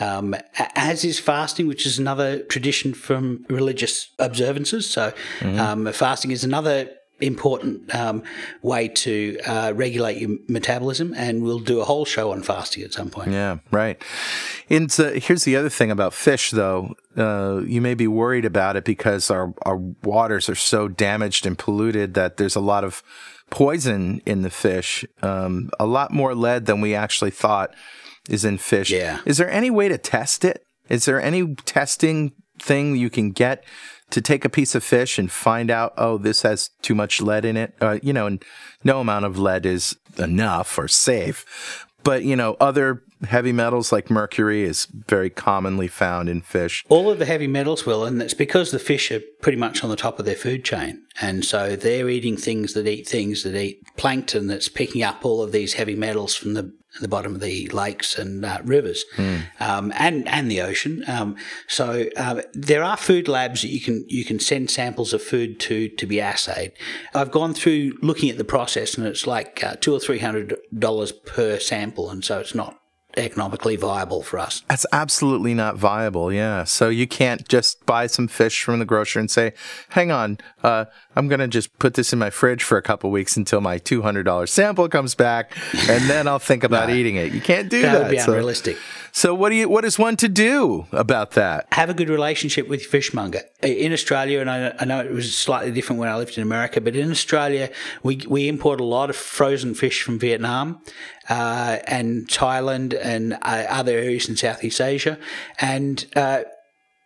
Um, 0.00 0.34
as 0.74 1.04
is 1.04 1.20
fasting, 1.20 1.68
which 1.68 1.86
is 1.86 1.98
another 2.00 2.40
tradition 2.40 2.92
from 2.92 3.46
religious 3.48 4.10
observances. 4.18 4.90
So, 4.90 5.12
mm-hmm. 5.38 5.60
um, 5.60 5.92
fasting 5.92 6.32
is 6.32 6.42
another 6.42 6.90
important 7.20 7.94
um, 7.94 8.22
way 8.62 8.88
to 8.88 9.38
uh, 9.46 9.72
regulate 9.74 10.18
your 10.18 10.38
metabolism, 10.48 11.14
and 11.16 11.42
we'll 11.42 11.60
do 11.60 11.80
a 11.80 11.84
whole 11.84 12.04
show 12.04 12.32
on 12.32 12.42
fasting 12.42 12.82
at 12.82 12.92
some 12.92 13.10
point. 13.10 13.30
Yeah, 13.30 13.58
right. 13.70 14.02
And 14.68 14.90
so 14.90 15.14
here's 15.14 15.44
the 15.44 15.56
other 15.56 15.68
thing 15.68 15.90
about 15.90 16.12
fish, 16.12 16.50
though. 16.50 16.94
Uh, 17.16 17.62
you 17.66 17.80
may 17.80 17.94
be 17.94 18.08
worried 18.08 18.44
about 18.44 18.76
it 18.76 18.84
because 18.84 19.30
our, 19.30 19.54
our 19.62 19.76
waters 20.02 20.48
are 20.48 20.54
so 20.54 20.88
damaged 20.88 21.46
and 21.46 21.58
polluted 21.58 22.14
that 22.14 22.36
there's 22.36 22.56
a 22.56 22.60
lot 22.60 22.84
of 22.84 23.02
poison 23.50 24.20
in 24.26 24.42
the 24.42 24.50
fish, 24.50 25.04
um, 25.22 25.70
a 25.78 25.86
lot 25.86 26.10
more 26.10 26.34
lead 26.34 26.66
than 26.66 26.80
we 26.80 26.94
actually 26.94 27.30
thought 27.30 27.74
is 28.28 28.44
in 28.44 28.58
fish. 28.58 28.90
Yeah. 28.90 29.20
Is 29.24 29.36
there 29.36 29.50
any 29.50 29.70
way 29.70 29.88
to 29.88 29.98
test 29.98 30.44
it? 30.44 30.66
Is 30.88 31.04
there 31.04 31.20
any 31.20 31.54
testing 31.54 32.32
thing 32.58 32.96
you 32.96 33.10
can 33.10 33.30
get 33.30 33.64
to 34.10 34.20
take 34.20 34.44
a 34.44 34.48
piece 34.48 34.74
of 34.74 34.84
fish 34.84 35.18
and 35.18 35.30
find 35.30 35.70
out, 35.70 35.92
oh, 35.96 36.18
this 36.18 36.42
has 36.42 36.70
too 36.82 36.94
much 36.94 37.20
lead 37.20 37.44
in 37.44 37.56
it. 37.56 37.74
Uh, 37.80 37.98
you 38.02 38.12
know, 38.12 38.26
and 38.26 38.44
no 38.82 39.00
amount 39.00 39.24
of 39.24 39.38
lead 39.38 39.66
is 39.66 39.96
enough 40.18 40.78
or 40.78 40.88
safe. 40.88 41.86
But, 42.04 42.22
you 42.22 42.36
know, 42.36 42.56
other 42.60 43.02
heavy 43.24 43.52
metals 43.52 43.90
like 43.90 44.10
mercury 44.10 44.62
is 44.62 44.86
very 44.86 45.30
commonly 45.30 45.88
found 45.88 46.28
in 46.28 46.42
fish. 46.42 46.84
All 46.90 47.10
of 47.10 47.18
the 47.18 47.24
heavy 47.24 47.46
metals 47.46 47.86
will, 47.86 48.04
and 48.04 48.20
it's 48.20 48.34
because 48.34 48.70
the 48.70 48.78
fish 48.78 49.10
are 49.10 49.22
pretty 49.40 49.56
much 49.56 49.82
on 49.82 49.88
the 49.88 49.96
top 49.96 50.18
of 50.18 50.26
their 50.26 50.34
food 50.36 50.64
chain. 50.64 51.02
And 51.20 51.44
so 51.44 51.76
they're 51.76 52.10
eating 52.10 52.36
things 52.36 52.74
that 52.74 52.86
eat 52.86 53.08
things 53.08 53.42
that 53.42 53.56
eat 53.56 53.80
plankton 53.96 54.48
that's 54.48 54.68
picking 54.68 55.02
up 55.02 55.24
all 55.24 55.42
of 55.42 55.52
these 55.52 55.74
heavy 55.74 55.96
metals 55.96 56.34
from 56.34 56.52
the 56.52 56.74
the 57.00 57.08
bottom 57.08 57.34
of 57.34 57.40
the 57.40 57.68
lakes 57.68 58.18
and 58.18 58.44
uh, 58.44 58.60
rivers, 58.64 59.04
mm. 59.16 59.42
um, 59.60 59.92
and 59.96 60.28
and 60.28 60.50
the 60.50 60.60
ocean. 60.60 61.04
Um, 61.08 61.36
so 61.66 62.06
uh, 62.16 62.42
there 62.52 62.82
are 62.82 62.96
food 62.96 63.28
labs 63.28 63.62
that 63.62 63.68
you 63.68 63.80
can 63.80 64.04
you 64.08 64.24
can 64.24 64.38
send 64.38 64.70
samples 64.70 65.12
of 65.12 65.22
food 65.22 65.58
to 65.60 65.88
to 65.88 66.06
be 66.06 66.20
assayed. 66.20 66.72
I've 67.14 67.30
gone 67.30 67.54
through 67.54 67.98
looking 68.02 68.30
at 68.30 68.38
the 68.38 68.44
process, 68.44 68.96
and 68.96 69.06
it's 69.06 69.26
like 69.26 69.62
uh, 69.64 69.76
two 69.80 69.94
or 69.94 70.00
three 70.00 70.18
hundred 70.18 70.56
dollars 70.78 71.12
per 71.12 71.58
sample, 71.58 72.10
and 72.10 72.24
so 72.24 72.38
it's 72.38 72.54
not 72.54 72.78
economically 73.16 73.76
viable 73.76 74.22
for 74.22 74.38
us. 74.38 74.62
That's 74.68 74.86
absolutely 74.92 75.54
not 75.54 75.76
viable. 75.76 76.32
Yeah. 76.32 76.64
So 76.64 76.88
you 76.88 77.06
can't 77.06 77.46
just 77.48 77.84
buy 77.86 78.06
some 78.06 78.28
fish 78.28 78.62
from 78.62 78.78
the 78.78 78.84
grocer 78.84 79.18
and 79.18 79.30
say, 79.30 79.52
"Hang 79.90 80.10
on, 80.10 80.38
uh, 80.62 80.86
I'm 81.16 81.28
going 81.28 81.40
to 81.40 81.48
just 81.48 81.78
put 81.78 81.94
this 81.94 82.12
in 82.12 82.18
my 82.18 82.30
fridge 82.30 82.62
for 82.62 82.76
a 82.76 82.82
couple 82.82 83.10
weeks 83.10 83.36
until 83.36 83.60
my 83.60 83.78
$200 83.78 84.48
sample 84.48 84.88
comes 84.88 85.14
back, 85.14 85.56
and 85.88 86.08
then 86.08 86.26
I'll 86.26 86.38
think 86.38 86.64
about 86.64 86.88
no, 86.90 86.94
eating 86.94 87.16
it." 87.16 87.32
You 87.32 87.40
can't 87.40 87.68
do 87.68 87.82
that. 87.82 87.92
That 87.92 88.02
would 88.02 88.10
be 88.10 88.18
unrealistic. 88.18 88.76
So, 88.76 88.82
so 89.16 89.32
what 89.32 89.50
do 89.50 89.54
you? 89.54 89.68
What 89.68 89.84
is 89.84 89.98
one 89.98 90.16
to 90.16 90.28
do 90.28 90.86
about 90.90 91.30
that? 91.32 91.68
Have 91.72 91.88
a 91.88 91.94
good 91.94 92.08
relationship 92.08 92.68
with 92.68 92.80
your 92.80 92.90
fishmonger 92.90 93.42
in 93.62 93.92
Australia, 93.92 94.40
and 94.40 94.50
I, 94.50 94.74
I 94.80 94.84
know 94.84 94.98
it 94.98 95.12
was 95.12 95.36
slightly 95.36 95.70
different 95.70 96.00
when 96.00 96.08
I 96.08 96.16
lived 96.16 96.36
in 96.36 96.42
America, 96.42 96.80
but 96.80 96.96
in 96.96 97.10
Australia 97.10 97.70
we 98.02 98.22
we 98.28 98.48
import 98.48 98.80
a 98.80 98.84
lot 98.84 99.10
of 99.10 99.16
frozen 99.16 99.74
fish 99.74 100.02
from 100.02 100.18
Vietnam, 100.18 100.82
uh, 101.28 101.78
and 101.86 102.26
Thailand 102.28 102.98
and 103.00 103.34
uh, 103.34 103.66
other 103.68 103.92
areas 103.92 104.28
in 104.28 104.36
Southeast 104.36 104.80
Asia. 104.80 105.16
And 105.60 106.04
uh, 106.16 106.42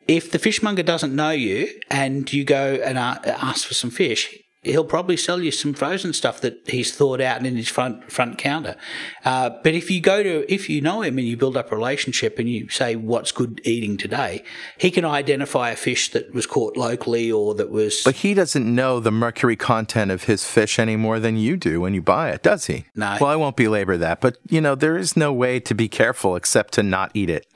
if 0.07 0.31
the 0.31 0.39
fishmonger 0.39 0.83
doesn't 0.83 1.15
know 1.15 1.31
you 1.31 1.69
and 1.91 2.33
you 2.33 2.43
go 2.43 2.81
and 2.83 2.99
ask 2.99 3.67
for 3.67 3.75
some 3.75 3.91
fish, 3.91 4.35
he'll 4.63 4.85
probably 4.85 5.17
sell 5.17 5.41
you 5.41 5.51
some 5.51 5.73
frozen 5.73 6.13
stuff 6.13 6.41
that 6.41 6.69
he's 6.69 6.95
thawed 6.95 7.21
out 7.21 7.45
in 7.45 7.57
his 7.57 7.69
front 7.69 8.11
front 8.11 8.39
counter. 8.39 8.77
Uh, 9.25 9.51
but 9.63 9.75
if 9.75 9.91
you 9.91 10.01
go 10.01 10.23
to 10.23 10.53
if 10.53 10.69
you 10.69 10.81
know 10.81 11.03
him 11.03 11.19
and 11.19 11.27
you 11.27 11.37
build 11.37 11.57
up 11.57 11.71
a 11.73 11.77
relationship 11.77 12.39
and 12.39 12.49
you 12.49 12.69
say 12.69 12.97
what's 12.97 13.33
good 13.33 13.61
eating 13.65 13.97
today, 13.97 14.43
he 14.77 14.91
can 14.91 15.05
identify 15.05 15.71
a 15.71 15.77
fish 15.77 16.11
that 16.13 16.35
was 16.35 16.47
caught 16.47 16.77
locally 16.77 17.31
or 17.31 17.55
that 17.55 17.71
was. 17.71 18.03
But 18.05 18.17
he 18.17 18.35
doesn't 18.35 18.73
know 18.73 19.01
the 19.01 19.13
mercury 19.13 19.57
content 19.57 20.11
of 20.11 20.25
his 20.25 20.45
fish 20.45 20.79
any 20.79 20.97
more 20.97 21.21
than 21.21 21.37
you 21.37 21.57
do 21.57 21.81
when 21.81 21.95
you 21.95 22.03
buy 22.03 22.31
it, 22.31 22.43
does 22.43 22.67
he? 22.67 22.87
No. 22.95 23.17
Well, 23.21 23.31
I 23.31 23.37
won't 23.37 23.57
belabor 23.57 23.97
that, 23.97 24.21
but 24.21 24.39
you 24.49 24.61
know 24.61 24.75
there 24.75 24.97
is 24.97 25.17
no 25.17 25.33
way 25.33 25.61
to 25.61 25.75
be 25.75 25.89
careful 25.89 26.37
except 26.37 26.75
to 26.75 26.83
not 26.83 27.11
eat 27.15 27.31
it. 27.31 27.47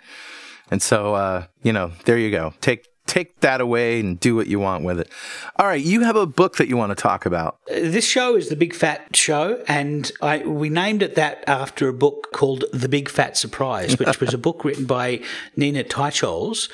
And 0.70 0.80
so, 0.80 1.14
uh, 1.14 1.44
you 1.62 1.72
know, 1.72 1.92
there 2.06 2.16
you 2.16 2.30
go. 2.30 2.54
Take 2.62 2.86
take 3.06 3.40
that 3.40 3.60
away 3.60 4.00
and 4.00 4.18
do 4.18 4.34
what 4.34 4.46
you 4.46 4.58
want 4.58 4.84
with 4.84 5.00
it. 5.00 5.08
All 5.56 5.66
right, 5.66 5.82
you 5.82 6.02
have 6.02 6.16
a 6.16 6.26
book 6.26 6.56
that 6.56 6.68
you 6.68 6.76
want 6.76 6.90
to 6.90 7.00
talk 7.00 7.26
about. 7.26 7.58
This 7.66 8.06
show 8.06 8.36
is 8.36 8.48
the 8.48 8.56
Big 8.56 8.74
Fat 8.74 9.14
Show, 9.14 9.62
and 9.68 10.10
I, 10.20 10.38
we 10.38 10.68
named 10.68 11.02
it 11.02 11.14
that 11.16 11.44
after 11.46 11.88
a 11.88 11.92
book 11.92 12.28
called 12.32 12.64
The 12.72 12.88
Big 12.88 13.08
Fat 13.08 13.36
Surprise, 13.36 13.98
which 13.98 14.20
was 14.20 14.32
a 14.32 14.38
book 14.38 14.64
written 14.64 14.86
by 14.86 15.20
Nina 15.56 15.84
Teicholz. 15.84 16.70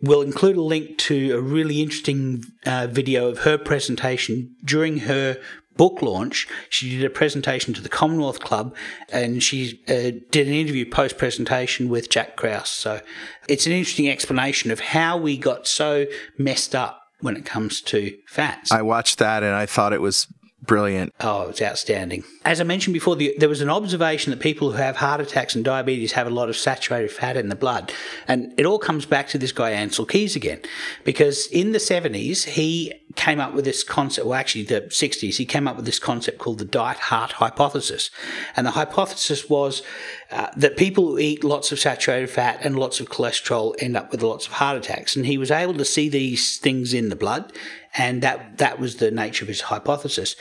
We'll 0.00 0.22
include 0.22 0.56
a 0.56 0.62
link 0.62 0.98
to 0.98 1.36
a 1.36 1.40
really 1.40 1.82
interesting 1.82 2.44
uh, 2.64 2.86
video 2.88 3.28
of 3.28 3.40
her 3.40 3.58
presentation 3.58 4.54
during 4.64 4.98
her 4.98 5.38
book 5.78 6.02
launch, 6.02 6.46
she 6.68 6.90
did 6.90 7.04
a 7.04 7.08
presentation 7.08 7.72
to 7.72 7.80
the 7.80 7.88
Commonwealth 7.88 8.40
Club 8.40 8.76
and 9.10 9.42
she 9.42 9.80
uh, 9.88 10.20
did 10.30 10.46
an 10.46 10.52
interview 10.52 10.84
post 10.84 11.16
presentation 11.16 11.88
with 11.88 12.10
Jack 12.10 12.36
Krause. 12.36 12.68
So 12.68 13.00
it's 13.48 13.66
an 13.66 13.72
interesting 13.72 14.10
explanation 14.10 14.70
of 14.70 14.80
how 14.80 15.16
we 15.16 15.38
got 15.38 15.66
so 15.66 16.04
messed 16.36 16.74
up 16.74 17.00
when 17.20 17.36
it 17.36 17.46
comes 17.46 17.80
to 17.80 18.16
fats. 18.26 18.70
I 18.70 18.82
watched 18.82 19.18
that 19.18 19.42
and 19.42 19.54
I 19.54 19.64
thought 19.64 19.92
it 19.94 20.02
was 20.02 20.26
brilliant. 20.68 21.14
Oh, 21.20 21.48
it's 21.48 21.62
outstanding. 21.62 22.24
As 22.44 22.60
I 22.60 22.64
mentioned 22.64 22.94
before, 22.94 23.16
the, 23.16 23.34
there 23.38 23.48
was 23.48 23.60
an 23.60 23.70
observation 23.70 24.30
that 24.30 24.40
people 24.40 24.72
who 24.72 24.76
have 24.76 24.96
heart 24.96 25.20
attacks 25.20 25.54
and 25.54 25.64
diabetes 25.64 26.12
have 26.12 26.26
a 26.26 26.30
lot 26.30 26.48
of 26.48 26.56
saturated 26.56 27.10
fat 27.10 27.36
in 27.36 27.48
the 27.48 27.56
blood. 27.56 27.92
And 28.26 28.52
it 28.56 28.66
all 28.66 28.78
comes 28.78 29.06
back 29.06 29.28
to 29.28 29.38
this 29.38 29.52
guy, 29.52 29.72
Ancel 29.72 30.08
Keys, 30.08 30.36
again, 30.36 30.60
because 31.04 31.46
in 31.48 31.72
the 31.72 31.78
70s, 31.78 32.44
he 32.44 32.92
came 33.18 33.40
up 33.40 33.52
with 33.52 33.64
this 33.64 33.82
concept, 33.82 34.26
well, 34.26 34.38
actually, 34.38 34.62
the 34.62 34.82
60s, 34.82 35.36
he 35.36 35.44
came 35.44 35.68
up 35.68 35.76
with 35.76 35.84
this 35.84 35.98
concept 35.98 36.38
called 36.38 36.58
the 36.58 36.64
diet 36.64 36.98
heart 36.98 37.32
hypothesis. 37.32 38.10
And 38.56 38.66
the 38.66 38.70
hypothesis 38.70 39.50
was 39.50 39.82
uh, 40.30 40.48
that 40.56 40.76
people 40.76 41.08
who 41.08 41.18
eat 41.18 41.42
lots 41.44 41.72
of 41.72 41.80
saturated 41.80 42.30
fat 42.30 42.60
and 42.62 42.78
lots 42.78 43.00
of 43.00 43.08
cholesterol 43.08 43.74
end 43.80 43.96
up 43.96 44.12
with 44.12 44.22
lots 44.22 44.46
of 44.46 44.54
heart 44.54 44.78
attacks. 44.78 45.16
And 45.16 45.26
he 45.26 45.36
was 45.36 45.50
able 45.50 45.74
to 45.74 45.84
see 45.84 46.08
these 46.08 46.58
things 46.58 46.94
in 46.94 47.08
the 47.08 47.16
blood 47.16 47.52
and 47.94 48.22
that 48.22 48.58
that 48.58 48.78
was 48.78 48.96
the 48.96 49.10
nature 49.10 49.44
of 49.44 49.48
his 49.48 49.62
hypothesis. 49.62 50.36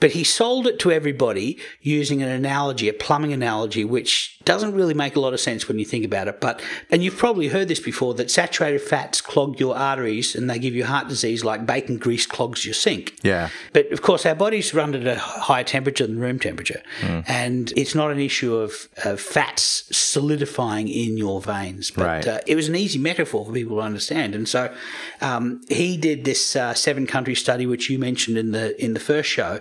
But 0.00 0.12
he 0.12 0.24
sold 0.24 0.66
it 0.66 0.78
to 0.80 0.90
everybody 0.90 1.58
using 1.80 2.22
an 2.22 2.28
analogy, 2.28 2.88
a 2.88 2.92
plumbing 2.92 3.32
analogy, 3.32 3.84
which 3.84 4.38
doesn't 4.44 4.74
really 4.74 4.94
make 4.94 5.16
a 5.16 5.20
lot 5.20 5.34
of 5.34 5.40
sense 5.40 5.68
when 5.68 5.78
you 5.78 5.84
think 5.84 6.04
about 6.04 6.28
it. 6.28 6.40
But 6.40 6.62
and 6.90 7.02
you've 7.02 7.18
probably 7.18 7.48
heard 7.48 7.68
this 7.68 7.80
before 7.80 8.14
that 8.14 8.30
saturated 8.30 8.80
fats 8.80 9.20
clog 9.20 9.60
your 9.60 9.76
arteries 9.76 10.34
and 10.34 10.48
they 10.48 10.58
give 10.58 10.74
you 10.74 10.84
heart 10.84 11.08
disease, 11.08 11.44
like 11.44 11.66
bacon 11.66 11.98
grease 11.98 12.21
clogs 12.26 12.64
your 12.64 12.74
sink. 12.74 13.16
Yeah. 13.22 13.50
But 13.72 13.90
of 13.92 14.02
course, 14.02 14.26
our 14.26 14.34
bodies 14.34 14.74
run 14.74 14.94
at 14.94 15.06
a 15.06 15.18
higher 15.18 15.64
temperature 15.64 16.06
than 16.06 16.18
room 16.18 16.38
temperature, 16.38 16.82
mm. 17.00 17.24
and 17.28 17.72
it's 17.76 17.94
not 17.94 18.10
an 18.10 18.18
issue 18.18 18.54
of, 18.54 18.88
of, 19.04 19.20
fats 19.20 19.84
solidifying 19.96 20.88
in 20.88 21.16
your 21.16 21.40
veins. 21.40 21.90
But 21.90 22.04
right. 22.04 22.26
uh, 22.26 22.40
it 22.46 22.54
was 22.54 22.68
an 22.68 22.76
easy 22.76 22.98
metaphor 22.98 23.44
for 23.44 23.52
people 23.52 23.76
to 23.76 23.82
understand, 23.82 24.34
and 24.34 24.48
so 24.48 24.74
um, 25.20 25.60
he 25.68 25.96
did 25.96 26.24
this 26.24 26.56
uh, 26.56 26.74
seven 26.74 27.06
country 27.06 27.34
study, 27.34 27.66
which 27.66 27.88
you 27.90 27.98
mentioned 27.98 28.38
in 28.38 28.52
the 28.52 28.82
in 28.82 28.94
the 28.94 29.00
first 29.00 29.28
show, 29.28 29.60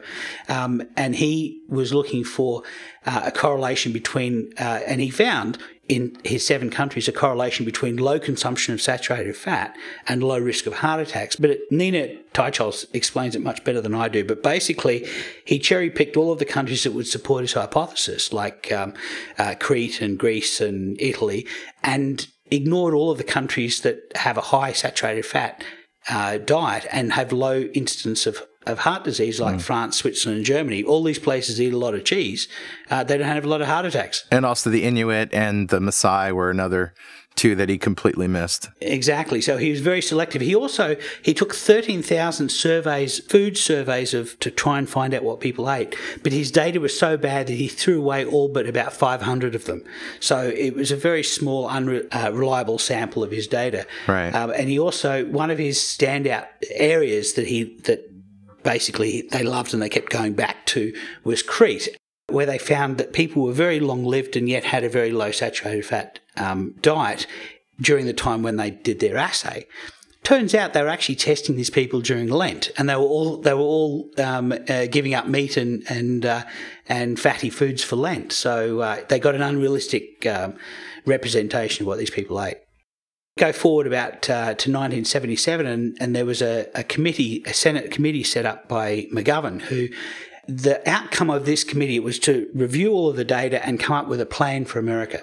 um, 0.50 0.82
and 0.97 1.15
he 1.15 1.62
was 1.69 1.93
looking 1.93 2.24
for 2.24 2.63
uh, 3.06 3.24
a 3.26 3.32
correlation 3.32 3.91
between, 3.91 4.52
uh, 4.60 4.82
and 4.86 5.02
he 5.02 5.10
found 5.10 5.58
in 5.91 6.17
his 6.23 6.47
seven 6.47 6.69
countries 6.69 7.10
a 7.10 7.12
correlation 7.12 7.65
between 7.65 7.97
low 7.97 8.17
consumption 8.17 8.73
of 8.73 8.82
saturated 8.82 9.36
fat 9.36 9.75
and 10.08 10.23
low 10.23 10.39
risk 10.39 10.65
of 10.65 10.75
heart 10.75 11.01
attacks. 11.01 11.36
But 11.36 11.60
Nina 11.69 12.15
Teicholz 12.34 12.86
explains 12.93 13.36
it 13.36 13.41
much 13.41 13.65
better 13.65 13.82
than 13.82 13.93
I 13.93 14.08
do. 14.08 14.23
But 14.23 14.41
basically, 14.41 15.06
he 15.43 15.60
cherry 15.60 15.89
picked 15.89 16.15
all 16.15 16.32
of 16.32 16.39
the 16.39 16.45
countries 16.45 16.86
that 16.86 16.93
would 16.93 17.08
support 17.08 17.41
his 17.41 17.54
hypothesis, 17.54 18.32
like 18.32 18.71
um, 18.71 18.93
uh, 19.38 19.56
Crete 19.60 19.99
and 19.99 20.17
Greece 20.17 20.62
and 20.62 20.95
Italy, 21.01 21.45
and 21.84 22.25
ignored 22.49 22.93
all 22.93 23.12
of 23.12 23.17
the 23.17 23.25
countries 23.25 23.82
that 23.82 23.99
have 24.15 24.38
a 24.38 24.41
high 24.41 24.71
saturated 24.71 25.25
fat 25.25 25.62
uh, 26.10 26.38
diet 26.38 26.88
and 26.93 27.12
have 27.12 27.34
low 27.34 27.63
incidence 27.73 28.25
of 28.25 28.41
of 28.65 28.80
heart 28.80 29.04
disease, 29.04 29.39
like 29.39 29.56
mm. 29.56 29.62
France, 29.62 29.97
Switzerland, 29.97 30.38
and 30.38 30.45
Germany, 30.45 30.84
all 30.84 31.04
these 31.04 31.19
places 31.19 31.60
eat 31.60 31.74
a 31.74 31.78
lot 31.78 31.93
of 31.93 32.04
cheese. 32.04 32.47
Uh, 32.89 33.04
they 33.04 33.17
don't 33.17 33.28
have 33.28 33.45
a 33.45 33.50
lot 33.50 33.62
of 33.62 33.67
heart 33.67 33.86
attacks. 33.86 34.26
And 34.32 34.45
also 34.45 34.69
the 34.69 34.84
Inuit 34.84 35.34
and 35.34 35.69
the 35.69 35.80
Maasai 35.80 36.32
were 36.32 36.50
another 36.50 36.93
two 37.36 37.56
that 37.56 37.69
he 37.69 37.78
completely 37.78 38.28
missed. 38.28 38.69
Exactly. 38.82 39.41
So 39.41 39.58
he 39.58 39.69
was 39.69 39.80
very 39.80 40.02
selective. 40.02 40.41
He 40.41 40.54
also 40.54 40.97
he 41.21 41.34
took 41.34 41.56
thirteen 41.56 42.02
thousand 42.02 42.50
surveys, 42.50 43.19
food 43.19 43.58
surveys 43.58 44.13
of 44.13 44.38
to 44.39 44.52
try 44.52 44.78
and 44.78 44.89
find 44.89 45.13
out 45.13 45.24
what 45.24 45.39
people 45.39 45.71
ate. 45.71 45.95
But 46.24 46.34
his 46.34 46.52
data 46.52 46.80
was 46.80 46.97
so 46.97 47.17
bad 47.17 47.47
that 47.47 47.54
he 47.54 47.67
threw 47.67 48.00
away 48.00 48.26
all 48.26 48.50
but 48.50 48.67
about 48.67 48.93
five 48.93 49.21
hundred 49.21 49.56
of 49.56 49.65
them. 49.65 49.84
So 50.19 50.50
it 50.50 50.76
was 50.76 50.91
a 50.91 50.97
very 50.97 51.24
small, 51.24 51.67
unreliable 51.67 52.76
uh, 52.76 52.80
sample 52.80 53.24
of 53.24 53.32
his 53.32 53.47
data. 53.47 53.88
Right. 54.08 54.34
Um, 54.36 54.52
and 54.52 54.69
he 54.69 54.78
also 54.78 55.26
one 55.26 55.50
of 55.50 55.58
his 55.58 55.78
standout 55.78 56.47
areas 56.69 57.34
that 57.34 57.47
he 57.47 57.76
that 57.84 58.11
basically 58.63 59.24
they 59.32 59.43
loved 59.43 59.74
and 59.74 59.82
they 59.82 59.89
kept 59.89 60.12
going 60.12 60.34
back 60.34 60.65
to 60.67 60.93
was 61.24 61.43
Crete, 61.43 61.89
where 62.28 62.45
they 62.45 62.58
found 62.58 62.97
that 62.97 63.13
people 63.13 63.43
were 63.43 63.54
very 63.54 63.80
long 63.80 64.06
lived 64.06 64.36
and 64.36 64.47
yet 64.47 64.65
had 64.65 64.84
a 64.84 64.89
very 64.89 65.12
low 65.12 65.32
saturated 65.32 65.86
fat 65.86 66.19
um, 66.38 66.76
diet 66.82 67.28
during 67.80 68.06
the 68.06 68.13
time 68.13 68.43
when 68.43 68.58
they 68.58 68.69
did 68.69 69.00
their 69.00 69.17
assay. 69.17 69.65
Turns 70.24 70.54
out 70.54 70.74
they 70.74 70.84
were 70.84 70.88
actually 70.88 71.15
testing 71.15 71.56
these 71.56 71.71
people 71.71 72.00
during 72.00 72.30
Lent, 72.30 72.69
and 72.78 72.88
they 72.88 72.95
were 72.95 73.02
all 73.02 73.38
they 73.38 73.56
were 73.56 73.62
all 73.62 74.12
um, 74.19 74.54
uh, 74.69 74.86
giving 74.86 75.15
up 75.15 75.28
meat 75.28 75.58
and 75.58 75.84
and 75.89 76.26
uh, 76.26 76.43
and 76.88 77.19
fatty 77.19 77.50
foods 77.50 77.84
for 77.84 77.95
Lent. 77.95 78.32
So 78.32 78.82
uh, 78.82 79.04
they 79.10 79.17
got 79.17 79.34
an 79.34 79.41
unrealistic 79.41 80.26
um, 80.28 80.54
representation 81.08 81.84
of 81.84 81.88
what 81.88 81.97
these 81.97 82.12
people 82.12 82.41
ate 82.41 82.58
go 83.38 83.52
forward 83.52 83.88
about 83.88 84.30
uh, 84.30 84.54
to 84.56 84.72
1977, 84.72 85.65
and, 85.65 85.98
and 86.00 86.15
there 86.15 86.26
was 86.26 86.41
a, 86.41 86.67
a 86.76 86.84
committee, 86.84 87.44
a 87.46 87.54
Senate 87.54 87.91
committee 87.91 88.24
set 88.24 88.46
up 88.46 88.67
by 88.67 89.08
McGovern, 89.13 89.62
who 89.62 89.88
the 90.48 90.88
outcome 90.89 91.30
of 91.30 91.46
this 91.46 91.63
committee 91.63 92.00
was 92.00 92.20
to 92.20 92.50
review 92.54 92.91
all 92.91 93.10
of 93.10 93.15
the 93.15 93.24
data 93.24 93.65
and 93.65 93.80
come 93.80 93.96
up 93.96 94.08
with 94.08 94.20
a 94.20 94.26
plan 94.26 94.65
for 94.65 94.80
America. 94.80 95.22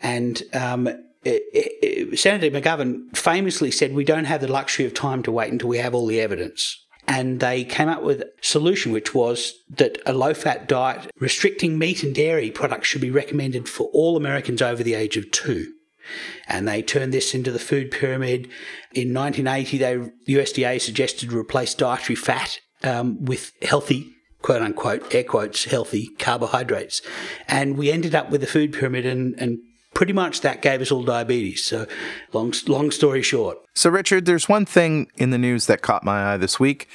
And 0.00 0.42
um, 0.54 0.88
it, 1.24 1.42
it, 1.52 2.18
Senator 2.18 2.50
McGovern 2.50 3.14
famously 3.16 3.70
said, 3.70 3.94
We 3.94 4.04
don't 4.04 4.24
have 4.24 4.40
the 4.40 4.50
luxury 4.50 4.86
of 4.86 4.94
time 4.94 5.22
to 5.24 5.32
wait 5.32 5.52
until 5.52 5.68
we 5.68 5.78
have 5.78 5.94
all 5.94 6.06
the 6.06 6.20
evidence. 6.20 6.78
And 7.08 7.40
they 7.40 7.64
came 7.64 7.88
up 7.88 8.02
with 8.02 8.22
a 8.22 8.30
solution, 8.40 8.92
which 8.92 9.14
was 9.14 9.54
that 9.70 9.98
a 10.06 10.12
low 10.12 10.34
fat 10.34 10.68
diet 10.68 11.10
restricting 11.18 11.76
meat 11.76 12.02
and 12.02 12.14
dairy 12.14 12.50
products 12.50 12.88
should 12.88 13.00
be 13.00 13.10
recommended 13.10 13.68
for 13.68 13.88
all 13.92 14.16
Americans 14.16 14.62
over 14.62 14.82
the 14.82 14.94
age 14.94 15.16
of 15.16 15.30
two. 15.32 15.72
And 16.46 16.66
they 16.66 16.82
turned 16.82 17.12
this 17.12 17.34
into 17.34 17.50
the 17.50 17.58
food 17.58 17.90
pyramid. 17.90 18.48
In 18.92 19.14
1980, 19.14 19.78
they, 19.78 19.96
the 20.26 20.34
USDA 20.34 20.80
suggested 20.80 21.32
replace 21.32 21.74
dietary 21.74 22.16
fat 22.16 22.60
um, 22.82 23.24
with 23.24 23.52
healthy, 23.62 24.10
quote 24.42 24.62
unquote, 24.62 25.14
air 25.14 25.24
quotes, 25.24 25.64
healthy 25.64 26.08
carbohydrates. 26.18 27.02
And 27.48 27.76
we 27.76 27.90
ended 27.90 28.14
up 28.14 28.30
with 28.30 28.40
the 28.40 28.46
food 28.46 28.72
pyramid, 28.72 29.06
and, 29.06 29.34
and 29.38 29.58
pretty 29.94 30.12
much 30.12 30.40
that 30.40 30.62
gave 30.62 30.80
us 30.80 30.90
all 30.90 31.04
diabetes. 31.04 31.64
So, 31.64 31.86
long, 32.32 32.52
long 32.66 32.90
story 32.90 33.22
short. 33.22 33.58
So, 33.74 33.90
Richard, 33.90 34.26
there's 34.26 34.48
one 34.48 34.66
thing 34.66 35.08
in 35.16 35.30
the 35.30 35.38
news 35.38 35.66
that 35.66 35.82
caught 35.82 36.04
my 36.04 36.32
eye 36.32 36.36
this 36.36 36.58
week, 36.58 36.88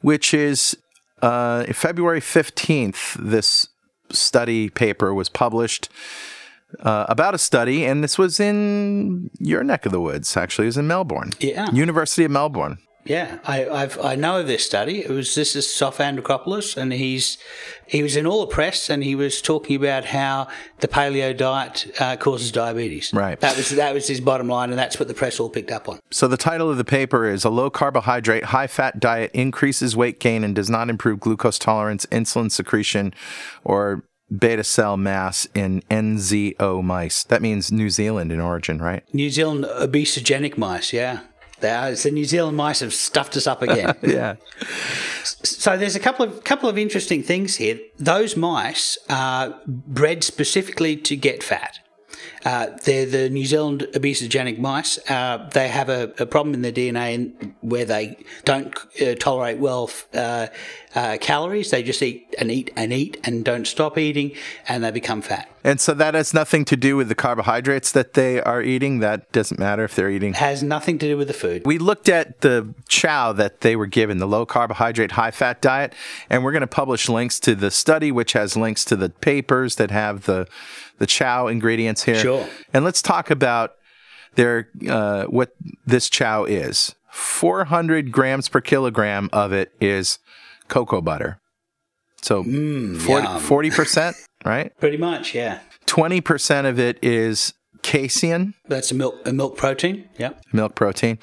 which 0.00 0.34
is 0.34 0.76
uh, 1.22 1.64
February 1.72 2.20
15th, 2.20 3.14
this 3.14 3.68
study 4.10 4.68
paper 4.70 5.14
was 5.14 5.28
published 5.28 5.88
uh, 6.80 7.06
about 7.08 7.34
a 7.34 7.38
study, 7.38 7.84
and 7.84 8.02
this 8.02 8.18
was 8.18 8.40
in 8.40 9.30
your 9.38 9.64
neck 9.64 9.86
of 9.86 9.92
the 9.92 10.00
woods. 10.00 10.36
Actually, 10.36 10.66
it 10.66 10.68
was 10.68 10.76
in 10.78 10.86
Melbourne. 10.86 11.32
Yeah, 11.40 11.70
University 11.72 12.24
of 12.24 12.30
Melbourne. 12.30 12.78
Yeah, 13.04 13.38
I 13.46 13.66
I've, 13.66 13.98
i 14.04 14.14
know 14.14 14.40
of 14.40 14.46
this 14.46 14.64
study. 14.64 15.00
It 15.00 15.08
was 15.08 15.34
this 15.34 15.56
is 15.56 15.72
Sof 15.72 15.98
Andrikopoulos, 15.98 16.76
and 16.76 16.92
he's 16.92 17.38
he 17.86 18.02
was 18.02 18.14
in 18.14 18.26
all 18.26 18.42
the 18.42 18.46
press, 18.46 18.90
and 18.90 19.02
he 19.02 19.14
was 19.14 19.40
talking 19.40 19.76
about 19.76 20.04
how 20.04 20.48
the 20.80 20.88
paleo 20.88 21.34
diet 21.34 21.90
uh, 21.98 22.16
causes 22.16 22.52
diabetes. 22.52 23.10
Right. 23.14 23.40
That 23.40 23.56
was 23.56 23.70
that 23.70 23.94
was 23.94 24.06
his 24.06 24.20
bottom 24.20 24.48
line, 24.48 24.68
and 24.68 24.78
that's 24.78 24.98
what 24.98 25.08
the 25.08 25.14
press 25.14 25.40
all 25.40 25.48
picked 25.48 25.70
up 25.70 25.88
on. 25.88 25.98
So 26.10 26.28
the 26.28 26.36
title 26.36 26.70
of 26.70 26.76
the 26.76 26.84
paper 26.84 27.26
is 27.26 27.42
"A 27.44 27.50
low 27.50 27.70
carbohydrate, 27.70 28.44
high 28.44 28.66
fat 28.66 29.00
diet 29.00 29.30
increases 29.32 29.96
weight 29.96 30.20
gain 30.20 30.44
and 30.44 30.54
does 30.54 30.68
not 30.68 30.90
improve 30.90 31.20
glucose 31.20 31.58
tolerance, 31.58 32.04
insulin 32.06 32.52
secretion, 32.52 33.14
or 33.64 34.04
beta 34.36 34.64
cell 34.64 34.96
mass 34.96 35.46
in 35.54 35.82
NZO 35.90 36.82
mice. 36.82 37.24
That 37.24 37.42
means 37.42 37.72
New 37.72 37.90
Zealand 37.90 38.32
in 38.32 38.40
origin, 38.40 38.80
right? 38.80 39.02
New 39.14 39.30
Zealand 39.30 39.64
obesogenic 39.64 40.56
mice, 40.56 40.92
yeah. 40.92 41.20
They 41.60 41.70
are. 41.70 41.92
the 41.92 42.10
New 42.10 42.24
Zealand 42.24 42.56
mice 42.56 42.80
have 42.80 42.94
stuffed 42.94 43.36
us 43.36 43.46
up 43.46 43.62
again. 43.62 43.94
yeah. 44.02 44.36
So 45.24 45.76
there's 45.76 45.94
a 45.94 46.00
couple 46.00 46.24
of 46.24 46.42
couple 46.42 46.68
of 46.68 46.78
interesting 46.78 47.22
things 47.22 47.56
here. 47.56 47.78
Those 47.98 48.36
mice 48.36 48.96
are 49.08 49.60
bred 49.66 50.24
specifically 50.24 50.96
to 50.96 51.16
get 51.16 51.42
fat. 51.42 51.80
Uh, 52.44 52.68
they're 52.84 53.06
the 53.06 53.28
New 53.28 53.44
Zealand 53.44 53.86
obesogenic 53.92 54.58
mice. 54.58 54.98
Uh, 55.10 55.48
they 55.52 55.68
have 55.68 55.88
a, 55.88 56.12
a, 56.18 56.26
problem 56.26 56.54
in 56.54 56.62
their 56.62 56.72
DNA 56.72 57.52
where 57.60 57.84
they 57.84 58.16
don't 58.44 58.74
uh, 59.02 59.14
tolerate 59.14 59.58
well 59.58 59.90
uh, 60.14 60.46
uh, 60.94 61.18
calories. 61.20 61.70
They 61.70 61.82
just 61.82 62.02
eat 62.02 62.34
and 62.38 62.50
eat 62.50 62.70
and 62.76 62.92
eat 62.92 63.20
and 63.24 63.44
don't 63.44 63.66
stop 63.66 63.98
eating, 63.98 64.32
and 64.68 64.82
they 64.82 64.90
become 64.90 65.20
fat. 65.20 65.50
And 65.62 65.78
so 65.78 65.92
that 65.94 66.14
has 66.14 66.32
nothing 66.32 66.64
to 66.66 66.76
do 66.76 66.96
with 66.96 67.08
the 67.08 67.14
carbohydrates 67.14 67.92
that 67.92 68.14
they 68.14 68.40
are 68.40 68.62
eating. 68.62 69.00
That 69.00 69.30
doesn't 69.30 69.60
matter 69.60 69.84
if 69.84 69.94
they're 69.94 70.08
eating. 70.08 70.32
Has 70.32 70.62
nothing 70.62 70.98
to 70.98 71.06
do 71.06 71.16
with 71.18 71.28
the 71.28 71.34
food. 71.34 71.66
We 71.66 71.76
looked 71.76 72.08
at 72.08 72.40
the 72.40 72.72
chow 72.88 73.32
that 73.34 73.60
they 73.60 73.76
were 73.76 73.86
given, 73.86 74.18
the 74.18 74.26
low 74.26 74.46
carbohydrate, 74.46 75.12
high 75.12 75.30
fat 75.30 75.60
diet, 75.60 75.92
and 76.30 76.42
we're 76.42 76.52
going 76.52 76.62
to 76.62 76.66
publish 76.66 77.08
links 77.10 77.38
to 77.40 77.54
the 77.54 77.70
study, 77.70 78.10
which 78.10 78.32
has 78.32 78.56
links 78.56 78.84
to 78.86 78.96
the 78.96 79.10
papers 79.10 79.76
that 79.76 79.90
have 79.90 80.24
the 80.24 80.48
the 81.00 81.06
chow 81.06 81.48
ingredients 81.48 82.04
here. 82.04 82.14
Sure. 82.14 82.46
And 82.72 82.84
let's 82.84 83.02
talk 83.02 83.30
about 83.30 83.72
their 84.36 84.68
uh, 84.88 85.24
what 85.24 85.56
this 85.84 86.08
chow 86.08 86.44
is. 86.44 86.94
400 87.10 88.12
grams 88.12 88.48
per 88.48 88.60
kilogram 88.60 89.28
of 89.32 89.52
it 89.52 89.72
is 89.80 90.20
cocoa 90.68 91.00
butter. 91.00 91.40
So 92.22 92.44
mm, 92.44 93.40
40, 93.40 93.70
percent 93.70 94.16
right? 94.44 94.72
Pretty 94.78 94.98
much, 94.98 95.34
yeah. 95.34 95.60
20% 95.86 96.68
of 96.68 96.78
it 96.78 96.98
is 97.02 97.54
casein. 97.82 98.54
That's 98.68 98.92
a 98.92 98.94
milk, 98.94 99.16
a 99.26 99.32
milk 99.32 99.56
protein, 99.56 100.08
yeah. 100.18 100.34
Milk 100.52 100.74
protein. 100.74 101.18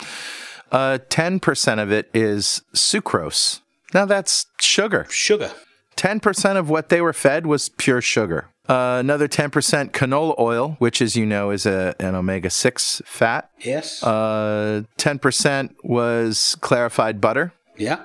Uh, 0.72 0.98
10% 1.08 1.82
of 1.82 1.92
it 1.92 2.10
is 2.14 2.64
sucrose. 2.76 3.62
Now 3.94 4.06
that's 4.06 4.48
sugar. 4.60 5.06
Sugar. 5.10 5.52
10% 5.96 6.58
of 6.58 6.70
what 6.70 6.90
they 6.90 7.02
were 7.02 7.14
fed 7.14 7.46
was 7.46 7.70
pure 7.70 8.02
sugar. 8.02 8.50
Uh, 8.70 8.98
another 9.00 9.28
10% 9.28 9.92
canola 9.92 10.38
oil, 10.38 10.76
which, 10.80 11.02
as 11.02 11.16
you 11.16 11.26
know, 11.26 11.52
is 11.52 11.66
a, 11.66 11.96
an 12.00 12.16
omega 12.16 12.50
6 12.50 13.02
fat. 13.06 13.50
Yes. 13.60 14.04
Uh, 14.04 14.84
10% 14.98 15.76
was 15.84 16.58
clarified 16.60 17.22
butter. 17.22 17.54
Yeah. 17.78 18.04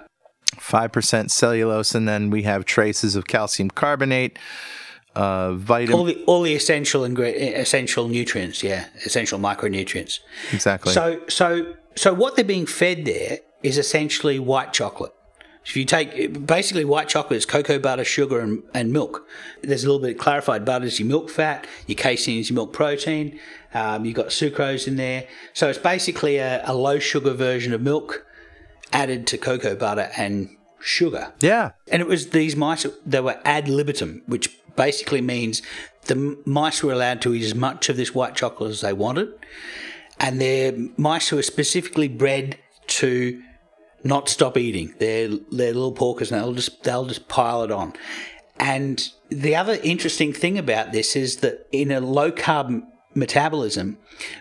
5% 0.57 1.31
cellulose, 1.31 1.95
and 1.95 2.07
then 2.07 2.31
we 2.31 2.43
have 2.43 2.65
traces 2.65 3.17
of 3.17 3.27
calcium 3.27 3.71
carbonate, 3.71 4.39
uh, 5.15 5.55
vitamin. 5.55 5.99
All 5.99 6.05
the 6.05 6.23
all 6.25 6.43
the 6.43 6.55
essential 6.55 7.03
ingre- 7.03 7.35
essential 7.57 8.09
nutrients, 8.09 8.63
yeah, 8.63 8.87
essential 9.05 9.39
micronutrients. 9.39 10.21
Exactly. 10.53 10.93
So 10.93 11.21
so 11.29 11.75
so 11.97 12.15
what 12.15 12.37
they're 12.37 12.45
being 12.45 12.67
fed 12.67 13.05
there 13.05 13.39
is 13.63 13.79
essentially 13.79 14.39
white 14.39 14.73
chocolate. 14.73 15.13
If 15.65 15.77
you 15.77 15.85
take 15.85 16.47
basically 16.47 16.85
white 16.85 17.09
chocolate 17.09 17.39
is 17.39 17.47
cocoa 17.47 17.79
butter, 17.79 18.05
sugar, 18.05 18.41
and, 18.41 18.63
and 18.75 18.93
milk. 18.93 19.27
There's 19.63 19.85
a 19.85 19.87
little 19.87 20.03
bit 20.03 20.17
of 20.17 20.19
clarified 20.19 20.65
butter 20.65 20.87
is 20.87 20.99
your 20.99 21.09
milk 21.09 21.31
fat, 21.31 21.67
your 21.87 21.97
casein 21.97 22.41
is 22.41 22.51
your 22.51 22.57
milk 22.57 22.73
protein. 22.73 23.39
Um, 23.73 24.05
you've 24.05 24.17
got 24.17 24.29
sucrose 24.29 24.89
in 24.89 24.97
there, 24.97 25.27
so 25.53 25.69
it's 25.69 25.79
basically 25.79 26.39
a, 26.39 26.63
a 26.69 26.75
low 26.75 26.99
sugar 26.99 27.33
version 27.33 27.73
of 27.73 27.81
milk 27.81 28.27
added 28.93 29.27
to 29.29 29.39
cocoa 29.39 29.75
butter 29.75 30.11
and 30.17 30.57
sugar. 30.81 31.33
yeah. 31.41 31.71
And 31.89 32.03
it 32.03 32.09
was 32.09 32.31
these 32.31 32.57
mice, 32.57 32.87
they 33.07 33.21
were 33.21 33.41
ad 33.45 33.69
libitum, 33.69 34.23
which 34.27 34.59
basically 34.75 35.21
means 35.21 35.63
the 36.07 36.39
mice 36.45 36.83
were 36.83 36.93
allowed 36.93 37.23
to 37.23 37.35
eat 37.35 37.45
as 37.45 37.55
much 37.55 37.89
of 37.89 37.97
this 37.97 38.15
white 38.15 38.35
chocolate 38.35 38.71
as 38.71 38.81
they 38.81 38.93
wanted. 38.93 39.33
And 40.19 40.41
they're 40.41 40.75
mice 40.97 41.29
who 41.29 41.39
are 41.39 41.43
specifically 41.43 42.09
bred 42.09 42.59
to 42.89 43.43
not 44.05 44.29
stop 44.29 44.57
eating. 44.57 44.95
They're, 44.99 45.29
they're 45.29 45.75
little 45.75 45.95
porkers 45.95 46.33
and 46.33 46.41
they'll 46.41 46.55
just, 46.55 46.83
they'll 46.83 47.07
just 47.07 47.29
pile 47.29 47.63
it 47.63 47.71
on. 47.71 47.95
And 48.59 49.09
the 49.29 49.57
other 49.57 49.79
interesting 49.83 50.33
thing 50.33 50.59
about 50.59 50.93
this 50.93 51.17
is 51.17 51.39
that 51.39 51.67
in 51.73 51.91
a 51.91 52.01
low 52.01 52.31
carb 52.31 52.87
metabolism, 53.15 53.99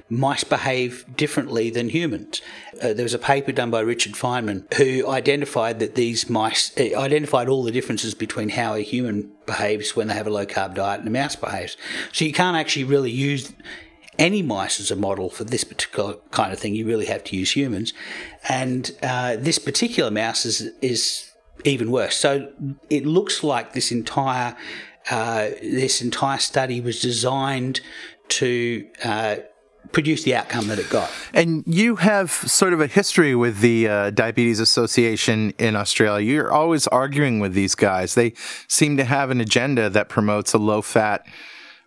mice 0.10 0.44
behave 0.44 1.06
differently 1.16 1.70
than 1.70 1.90
humans. 1.90 2.42
Uh, 2.82 2.94
there 2.94 3.04
was 3.04 3.14
a 3.14 3.20
paper 3.20 3.52
done 3.52 3.72
by 3.72 3.82
Richard 3.82 4.14
Feinman 4.14 4.72
who 4.76 5.08
identified 5.08 5.80
that 5.80 5.96
these 5.96 6.30
mice 6.30 6.72
uh, 6.78 6.98
identified 6.98 7.50
all 7.50 7.64
the 7.64 7.72
differences 7.72 8.14
between 8.14 8.50
how 8.50 8.74
a 8.76 8.80
human 8.80 9.32
behaves 9.46 9.96
when 9.96 10.08
they 10.08 10.14
have 10.14 10.28
a 10.28 10.32
low 10.32 10.46
carb 10.46 10.76
diet 10.76 11.00
and 11.00 11.08
a 11.08 11.12
mouse 11.12 11.36
behaves. 11.36 11.78
So 12.12 12.26
you 12.26 12.34
can't 12.34 12.58
actually 12.58 12.86
really 12.86 13.12
use 13.12 13.54
any 14.20 14.42
mice 14.42 14.80
as 14.80 14.92
a 14.92 14.96
model 14.96 15.30
for 15.30 15.44
this 15.44 15.64
particular 15.64 16.16
kind 16.32 16.54
of 16.54 16.60
thing. 16.60 16.76
You 16.76 16.86
really 16.86 17.06
have 17.06 17.24
to 17.26 17.36
use 17.36 17.52
humans, 17.52 17.94
and 18.48 18.92
uh, 19.02 19.38
this 19.38 19.60
particular 19.60 20.12
mouse 20.12 20.46
is 20.46 20.72
is 20.82 21.32
even 21.64 21.92
worse. 21.92 22.18
So 22.18 22.52
it 22.90 23.06
looks 23.06 23.44
like 23.44 23.74
this 23.74 23.92
entire 23.92 24.56
uh, 25.10 25.50
this 25.62 26.02
entire 26.02 26.38
study 26.38 26.82
was 26.82 27.02
designed 27.02 27.82
to 28.30 28.88
uh, 29.04 29.38
produce 29.92 30.24
the 30.24 30.36
outcome 30.36 30.68
that 30.68 30.80
it 30.80 30.90
got. 30.90 31.12
And 31.34 31.64
you 31.66 31.98
have 31.98 32.32
sort 32.32 32.74
of 32.74 32.82
a 32.82 32.88
history 32.88 33.36
with 33.36 33.60
the 33.60 33.88
uh, 33.88 34.10
Diabetes 34.12 34.60
Association 34.60 35.54
in 35.58 35.76
Australia. 35.76 36.26
You're 36.26 36.52
always 36.52 36.88
arguing 36.88 37.40
with 37.40 37.54
these 37.54 37.76
guys. 37.76 38.16
They 38.16 38.34
seem 38.68 38.98
to 38.98 39.04
have 39.04 39.32
an 39.32 39.42
agenda 39.42 39.90
that 39.90 40.08
promotes 40.08 40.54
a 40.54 40.58
low 40.58 40.82
fat, 40.82 41.26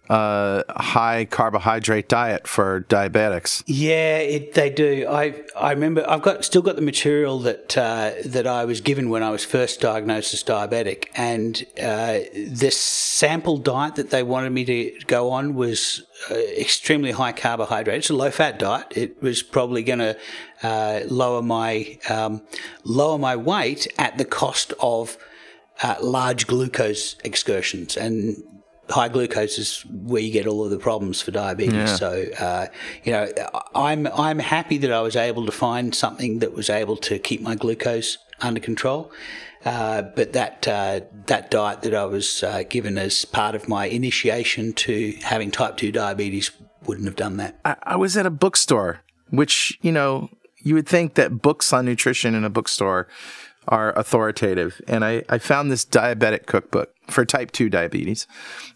uh, 0.09 0.63
high 0.69 1.25
carbohydrate 1.25 2.09
diet 2.09 2.47
for 2.47 2.83
diabetics. 2.89 3.63
Yeah, 3.67 4.19
it, 4.19 4.55
they 4.55 4.69
do. 4.69 5.07
I 5.09 5.43
I 5.57 5.71
remember 5.71 6.05
I've 6.09 6.23
got 6.23 6.45
still 6.45 6.63
got 6.63 6.77
the 6.77 6.83
material 6.83 7.39
that 7.41 7.77
uh, 7.77 8.13
that 8.27 8.47
I 8.47 8.65
was 8.65 8.81
given 8.81 9.09
when 9.09 9.23
I 9.23 9.31
was 9.31 9.45
first 9.45 9.81
diagnosed 9.81 10.35
as 10.35 10.43
diabetic, 10.43 11.07
and 11.15 11.65
uh, 11.83 12.21
this 12.37 12.77
sample 12.77 13.57
diet 13.57 13.95
that 13.95 14.11
they 14.11 14.23
wanted 14.23 14.51
me 14.51 14.65
to 14.67 14.99
go 15.07 15.31
on 15.31 15.55
was 15.55 16.03
uh, 16.31 16.35
extremely 16.35 17.13
high 17.13 17.33
carbohydrate. 17.33 17.99
It's 17.99 18.11
a 18.11 18.15
low 18.15 18.31
fat 18.31 18.59
diet. 18.59 18.87
It 18.95 19.23
was 19.23 19.43
probably 19.43 19.83
going 19.83 20.01
to 20.01 20.19
uh, 20.63 21.01
lower 21.09 21.41
my 21.41 21.99
um, 22.11 22.43
lower 22.85 23.19
my 23.19 23.37
weight 23.37 23.87
at 23.99 24.19
the 24.19 24.25
cost 24.27 24.75
of 24.81 25.17
uh, 25.83 25.97
large 26.03 26.47
glucose 26.47 27.17
excursions 27.25 27.97
and 27.97 28.43
high 28.91 29.09
glucose 29.09 29.59
is 29.59 29.83
where 29.91 30.23
you 30.23 30.33
get 30.33 30.47
all 30.47 30.65
of 30.65 30.71
the 30.71 30.79
problems 30.79 31.21
for 31.21 31.31
diabetes. 31.31 31.75
Yeah. 31.75 31.97
So, 31.97 32.25
uh, 32.39 32.67
you 33.03 33.13
know, 33.13 33.33
I'm 33.75 34.07
I'm 34.07 34.39
happy 34.39 34.79
that 34.79 34.93
I 34.93 35.01
was 35.01 35.17
able 35.17 35.47
to 35.47 35.53
find 35.53 35.95
something 35.95 36.41
that 36.41 36.55
was 36.55 36.69
able 36.69 36.97
to 36.99 37.19
keep 37.19 37.41
my 37.41 37.55
glucose 37.55 38.19
under 38.41 38.61
control. 38.61 39.11
Uh, 39.65 40.03
but 40.03 40.35
that 40.35 40.69
uh, 40.69 41.01
that 41.27 41.51
diet 41.51 41.81
that 41.83 41.95
I 41.95 42.05
was 42.05 42.43
uh, 42.43 42.65
given 42.69 42.99
as 42.99 43.25
part 43.25 43.55
of 43.55 43.67
my 43.69 43.87
initiation 43.87 44.75
to 44.75 45.15
having 45.23 45.51
type 45.51 45.79
two 45.79 45.91
diabetes 45.91 46.51
wouldn't 46.87 47.07
have 47.07 47.17
done 47.17 47.39
that. 47.39 47.59
I, 47.65 47.77
I 47.83 47.97
was 47.97 48.17
at 48.17 48.27
a 48.27 48.31
bookstore, 48.31 49.01
which, 49.31 49.79
you 49.81 49.91
know, 49.91 50.29
you 50.59 50.75
would 50.75 50.87
think 50.87 51.15
that 51.15 51.41
books 51.41 51.73
on 51.73 51.87
nutrition 51.87 52.35
in 52.35 52.45
a 52.45 52.51
bookstore 52.51 53.09
are 53.69 53.97
authoritative. 53.99 54.81
And 54.87 55.05
I, 55.05 55.23
I 55.29 55.39
found 55.39 55.71
this 55.71 55.85
diabetic 55.85 56.47
cookbook 56.47 56.91
for 57.09 57.25
type 57.25 57.51
2 57.53 57.69
diabetes. 57.69 58.27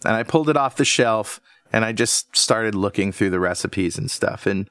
And 0.04 0.14
I 0.14 0.22
pulled 0.22 0.48
it 0.48 0.56
off 0.56 0.76
the 0.76 0.84
shelf 0.84 1.40
and 1.72 1.84
I 1.84 1.92
just 1.92 2.36
started 2.36 2.74
looking 2.74 3.12
through 3.12 3.30
the 3.30 3.40
recipes 3.40 3.98
and 3.98 4.10
stuff. 4.10 4.46
And 4.46 4.68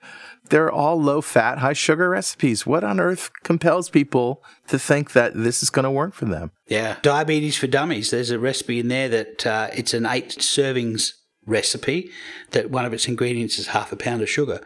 they're 0.49 0.71
all 0.71 0.99
low 0.99 1.21
fat, 1.21 1.59
high 1.59 1.73
sugar 1.73 2.09
recipes. 2.09 2.65
What 2.65 2.83
on 2.83 2.99
earth 2.99 3.29
compels 3.43 3.89
people 3.89 4.43
to 4.67 4.79
think 4.79 5.11
that 5.11 5.33
this 5.35 5.61
is 5.61 5.69
going 5.69 5.83
to 5.83 5.91
work 5.91 6.13
for 6.13 6.25
them? 6.25 6.51
Yeah, 6.67 6.97
diabetes 7.01 7.57
for 7.57 7.67
dummies. 7.67 8.11
There's 8.11 8.31
a 8.31 8.39
recipe 8.39 8.79
in 8.79 8.87
there 8.87 9.09
that 9.09 9.45
uh, 9.45 9.69
it's 9.75 9.93
an 9.93 10.05
eight 10.05 10.37
servings 10.39 11.11
recipe 11.45 12.09
that 12.51 12.69
one 12.69 12.85
of 12.85 12.93
its 12.93 13.07
ingredients 13.07 13.57
is 13.57 13.67
half 13.67 13.91
a 13.91 13.95
pound 13.95 14.21
of 14.21 14.29
sugar. 14.29 14.61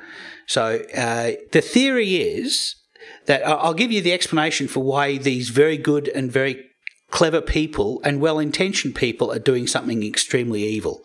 So 0.48 0.84
uh, 0.96 1.32
the 1.52 1.62
theory 1.62 2.16
is 2.16 2.76
that 3.26 3.46
I'll 3.46 3.74
give 3.74 3.92
you 3.92 4.02
the 4.02 4.14
explanation 4.14 4.68
for 4.68 4.82
why 4.82 5.18
these 5.18 5.50
very 5.50 5.78
good 5.78 6.08
and 6.10 6.32
very 6.32 6.66
clever 7.12 7.42
people 7.42 8.02
and 8.04 8.22
well 8.22 8.40
intentioned 8.40 8.96
people 8.96 9.32
are 9.32 9.40
doing 9.40 9.68
something 9.68 10.04
extremely 10.04 10.64
evil. 10.64 11.04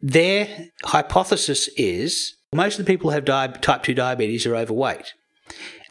Their 0.00 0.70
hypothesis 0.84 1.68
is 1.76 2.36
most 2.52 2.78
of 2.78 2.86
the 2.86 2.92
people 2.92 3.10
who 3.10 3.14
have 3.14 3.24
di- 3.24 3.58
type 3.60 3.82
2 3.82 3.94
diabetes 3.94 4.46
are 4.46 4.56
overweight. 4.56 5.12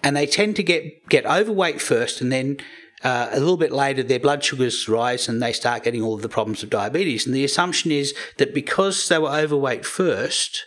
And 0.03 0.15
they 0.15 0.25
tend 0.25 0.55
to 0.55 0.63
get, 0.63 1.09
get 1.09 1.25
overweight 1.25 1.81
first 1.81 2.21
and 2.21 2.31
then 2.31 2.57
uh, 3.03 3.29
a 3.31 3.39
little 3.39 3.57
bit 3.57 3.71
later 3.71 4.01
their 4.01 4.19
blood 4.19 4.43
sugars 4.43 4.87
rise 4.87 5.27
and 5.27 5.41
they 5.41 5.53
start 5.53 5.83
getting 5.83 6.01
all 6.01 6.15
of 6.15 6.21
the 6.21 6.29
problems 6.29 6.63
of 6.63 6.69
diabetes. 6.69 7.25
And 7.25 7.35
the 7.35 7.45
assumption 7.45 7.91
is 7.91 8.15
that 8.37 8.53
because 8.53 9.07
they 9.07 9.19
were 9.19 9.29
overweight 9.29 9.85
first, 9.85 10.65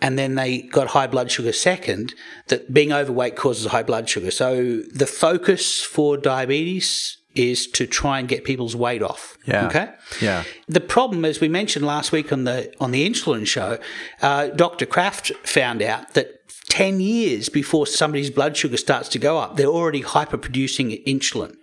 and 0.00 0.18
then 0.18 0.34
they 0.34 0.62
got 0.62 0.88
high 0.88 1.06
blood 1.06 1.30
sugar 1.30 1.52
second, 1.52 2.14
that 2.48 2.72
being 2.72 2.92
overweight 2.92 3.36
causes 3.36 3.66
high 3.66 3.82
blood 3.82 4.08
sugar. 4.08 4.30
So 4.30 4.80
the 4.94 5.06
focus 5.06 5.82
for 5.82 6.16
diabetes 6.16 7.18
is 7.34 7.66
to 7.68 7.86
try 7.86 8.18
and 8.18 8.28
get 8.28 8.44
people's 8.44 8.74
weight 8.74 9.02
off. 9.02 9.36
Yeah. 9.46 9.66
Okay. 9.66 9.92
Yeah. 10.20 10.44
The 10.66 10.80
problem, 10.80 11.24
as 11.24 11.40
we 11.40 11.48
mentioned 11.48 11.86
last 11.86 12.12
week 12.12 12.32
on 12.32 12.44
the 12.44 12.72
on 12.80 12.90
the 12.90 13.08
insulin 13.08 13.46
show, 13.46 13.78
uh, 14.20 14.48
Dr. 14.48 14.86
Kraft 14.86 15.32
found 15.44 15.82
out 15.82 16.14
that. 16.14 16.36
10 16.68 17.00
years 17.00 17.48
before 17.48 17.84
somebody's 17.84 18.30
blood 18.30 18.56
sugar 18.56 18.76
starts 18.76 19.08
to 19.08 19.18
go 19.18 19.38
up, 19.38 19.56
they're 19.56 19.66
already 19.66 20.04
hyperproducing 20.04 21.04
insulin. 21.04 21.56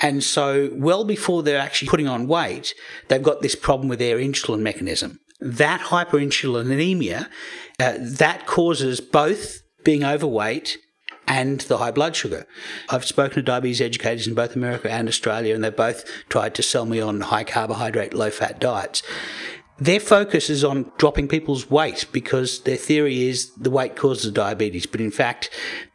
And 0.00 0.22
so, 0.22 0.70
well 0.74 1.04
before 1.04 1.42
they're 1.42 1.58
actually 1.58 1.88
putting 1.88 2.06
on 2.06 2.28
weight, 2.28 2.72
they've 3.08 3.20
got 3.20 3.42
this 3.42 3.56
problem 3.56 3.88
with 3.88 3.98
their 3.98 4.18
insulin 4.18 4.60
mechanism. 4.60 5.18
That 5.40 5.80
hyperinsulinemia, 5.80 7.28
uh, 7.78 7.94
that 7.98 8.46
causes 8.46 9.00
both 9.00 9.62
being 9.82 10.04
overweight 10.04 10.78
and 11.26 11.60
the 11.62 11.78
high 11.78 11.90
blood 11.90 12.14
sugar. 12.14 12.46
I've 12.88 13.04
spoken 13.04 13.36
to 13.36 13.42
diabetes 13.42 13.80
educators 13.80 14.26
in 14.26 14.34
both 14.34 14.56
America 14.56 14.90
and 14.90 15.08
Australia, 15.08 15.54
and 15.54 15.64
they've 15.64 15.74
both 15.74 16.04
tried 16.28 16.54
to 16.56 16.62
sell 16.62 16.84
me 16.86 17.00
on 17.00 17.20
high 17.22 17.44
carbohydrate, 17.44 18.14
low 18.14 18.30
fat 18.30 18.60
diets. 18.60 19.02
Their 19.78 20.00
focus 20.00 20.50
is 20.50 20.62
on 20.62 20.92
dropping 20.98 21.28
people's 21.28 21.68
weight 21.68 22.06
because 22.12 22.60
their 22.62 22.76
theory 22.76 23.28
is 23.28 23.52
the 23.54 23.70
weight 23.70 23.96
causes 23.96 24.30
diabetes, 24.30 24.86
but 24.86 25.00
in 25.00 25.10
fact, 25.10 25.50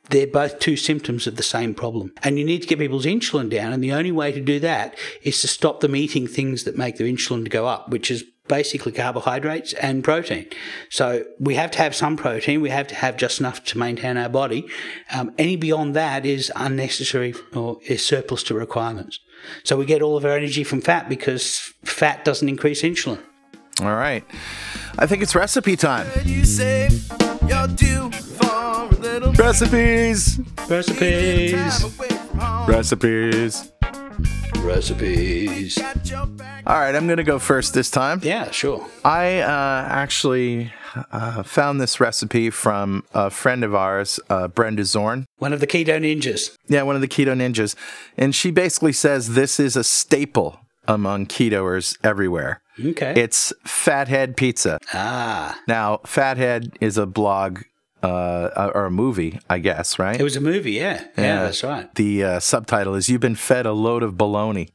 they're 0.10 0.28
both 0.28 0.60
two 0.60 0.76
symptoms 0.76 1.28
of 1.28 1.36
the 1.36 1.44
same 1.44 1.74
problem. 1.74 2.12
And 2.24 2.40
you 2.40 2.44
need 2.44 2.64
to 2.64 2.68
get 2.68 2.80
people's 2.80 3.06
insulin 3.06 3.50
down, 3.50 3.72
and 3.72 3.84
the 3.84 3.94
only 3.94 4.12
way 4.12 4.32
to 4.32 4.42
do 4.42 4.60
that 4.60 4.98
is 5.24 5.40
to 5.42 5.48
stop 5.48 5.80
them 5.80 5.96
eating 5.96 6.28
things 6.28 6.64
that 6.64 6.78
make 6.78 6.98
their 6.98 7.08
insulin 7.08 7.48
go 7.50 7.68
up, 7.68 7.90
which 7.90 8.12
is 8.12 8.26
basically 8.50 8.92
carbohydrates 8.92 9.72
and 9.74 10.04
protein. 10.04 10.48
So 10.90 11.24
we 11.40 11.56
have 11.56 11.72
to 11.72 11.78
have 11.78 11.96
some 11.96 12.18
protein. 12.18 12.60
We 12.60 12.70
have 12.72 12.88
to 12.88 12.96
have 12.96 13.16
just 13.16 13.40
enough 13.40 13.64
to 13.66 13.78
maintain 13.78 14.18
our 14.18 14.28
body. 14.28 14.68
Um, 15.14 15.34
any 15.38 15.56
beyond 15.56 15.96
that 15.96 16.26
is 16.26 16.52
unnecessary 16.58 17.34
or 17.56 17.80
is 17.86 18.06
surplus 18.06 18.44
to 18.44 18.54
requirements. 18.54 19.20
So 19.64 19.78
we 19.78 19.86
get 19.86 20.02
all 20.02 20.18
of 20.18 20.26
our 20.26 20.32
energy 20.32 20.66
from 20.66 20.82
fat 20.82 21.08
because 21.08 21.74
fat 21.86 22.26
doesn't 22.26 22.50
increase 22.50 22.82
insulin. 22.82 23.22
All 23.82 23.96
right. 23.96 24.26
I 24.98 25.06
think 25.06 25.24
it's 25.24 25.36
recipe 25.36 25.78
time. 25.78 26.08
You 26.26 26.44
say 26.44 26.90
you're 27.48 27.68
due 27.68 28.12
for 28.12 28.46
a 28.46 28.90
little 29.00 29.32
Recipes. 29.34 30.40
Recipes. 30.68 31.54
time 31.54 31.92
away 31.98 32.08
from 32.10 32.40
home. 32.40 32.70
Recipes. 32.70 33.72
Recipes. 34.62 35.78
Got 35.78 36.10
your 36.10 36.26
back. 36.26 36.64
All 36.68 36.80
right, 36.80 36.94
I'm 36.96 37.08
going 37.08 37.18
to 37.18 37.24
go 37.24 37.40
first 37.40 37.74
this 37.74 37.90
time. 37.90 38.20
Yeah, 38.24 38.52
sure. 38.52 38.88
I 39.04 39.40
uh, 39.40 39.86
actually 39.90 40.74
uh, 41.12 41.44
found 41.44 41.80
this 41.82 42.00
recipe 42.00 42.50
from 42.50 43.04
a 43.14 43.30
friend 43.30 43.64
of 43.64 43.74
ours, 43.74 44.20
uh, 44.30 44.48
Brenda 44.48 44.86
Zorn. 44.86 45.26
One 45.38 45.54
of 45.54 45.60
the 45.60 45.68
keto 45.68 46.00
ninjas. 46.00 46.56
Yeah, 46.68 46.84
one 46.84 46.96
of 46.96 47.02
the 47.02 47.08
keto 47.08 47.34
ninjas. 47.36 47.76
And 48.18 48.36
she 48.36 48.52
basically 48.52 48.94
says 48.94 49.34
this 49.34 49.60
is 49.60 49.76
a 49.76 49.84
staple 49.84 50.60
among 50.88 51.28
ketoers 51.28 51.98
everywhere. 52.04 52.62
Okay. 52.84 53.14
It's 53.16 53.52
Fathead 53.66 54.38
Pizza. 54.38 54.80
ah, 54.94 55.60
Now, 55.68 55.98
Fathead 56.06 56.78
is 56.80 56.98
a 56.98 57.06
blog 57.06 57.64
uh, 58.04 58.72
or 58.74 58.86
a 58.86 58.92
movie, 58.92 59.40
I 59.50 59.60
guess, 59.60 60.00
right? 60.00 60.20
it 60.20 60.24
was 60.24 60.36
a 60.36 60.42
movie. 60.42 60.74
Yeah. 60.74 61.04
Yeah, 61.18 61.44
that's 61.44 61.64
right. 61.64 61.94
The 61.96 62.24
uh, 62.24 62.40
subtitle 62.40 62.96
is 62.96 63.10
You've 63.10 63.22
Been 63.22 63.36
Fed 63.36 63.66
a 63.66 63.74
Load 63.74 64.04
of 64.04 64.14
Baloney. 64.16 64.70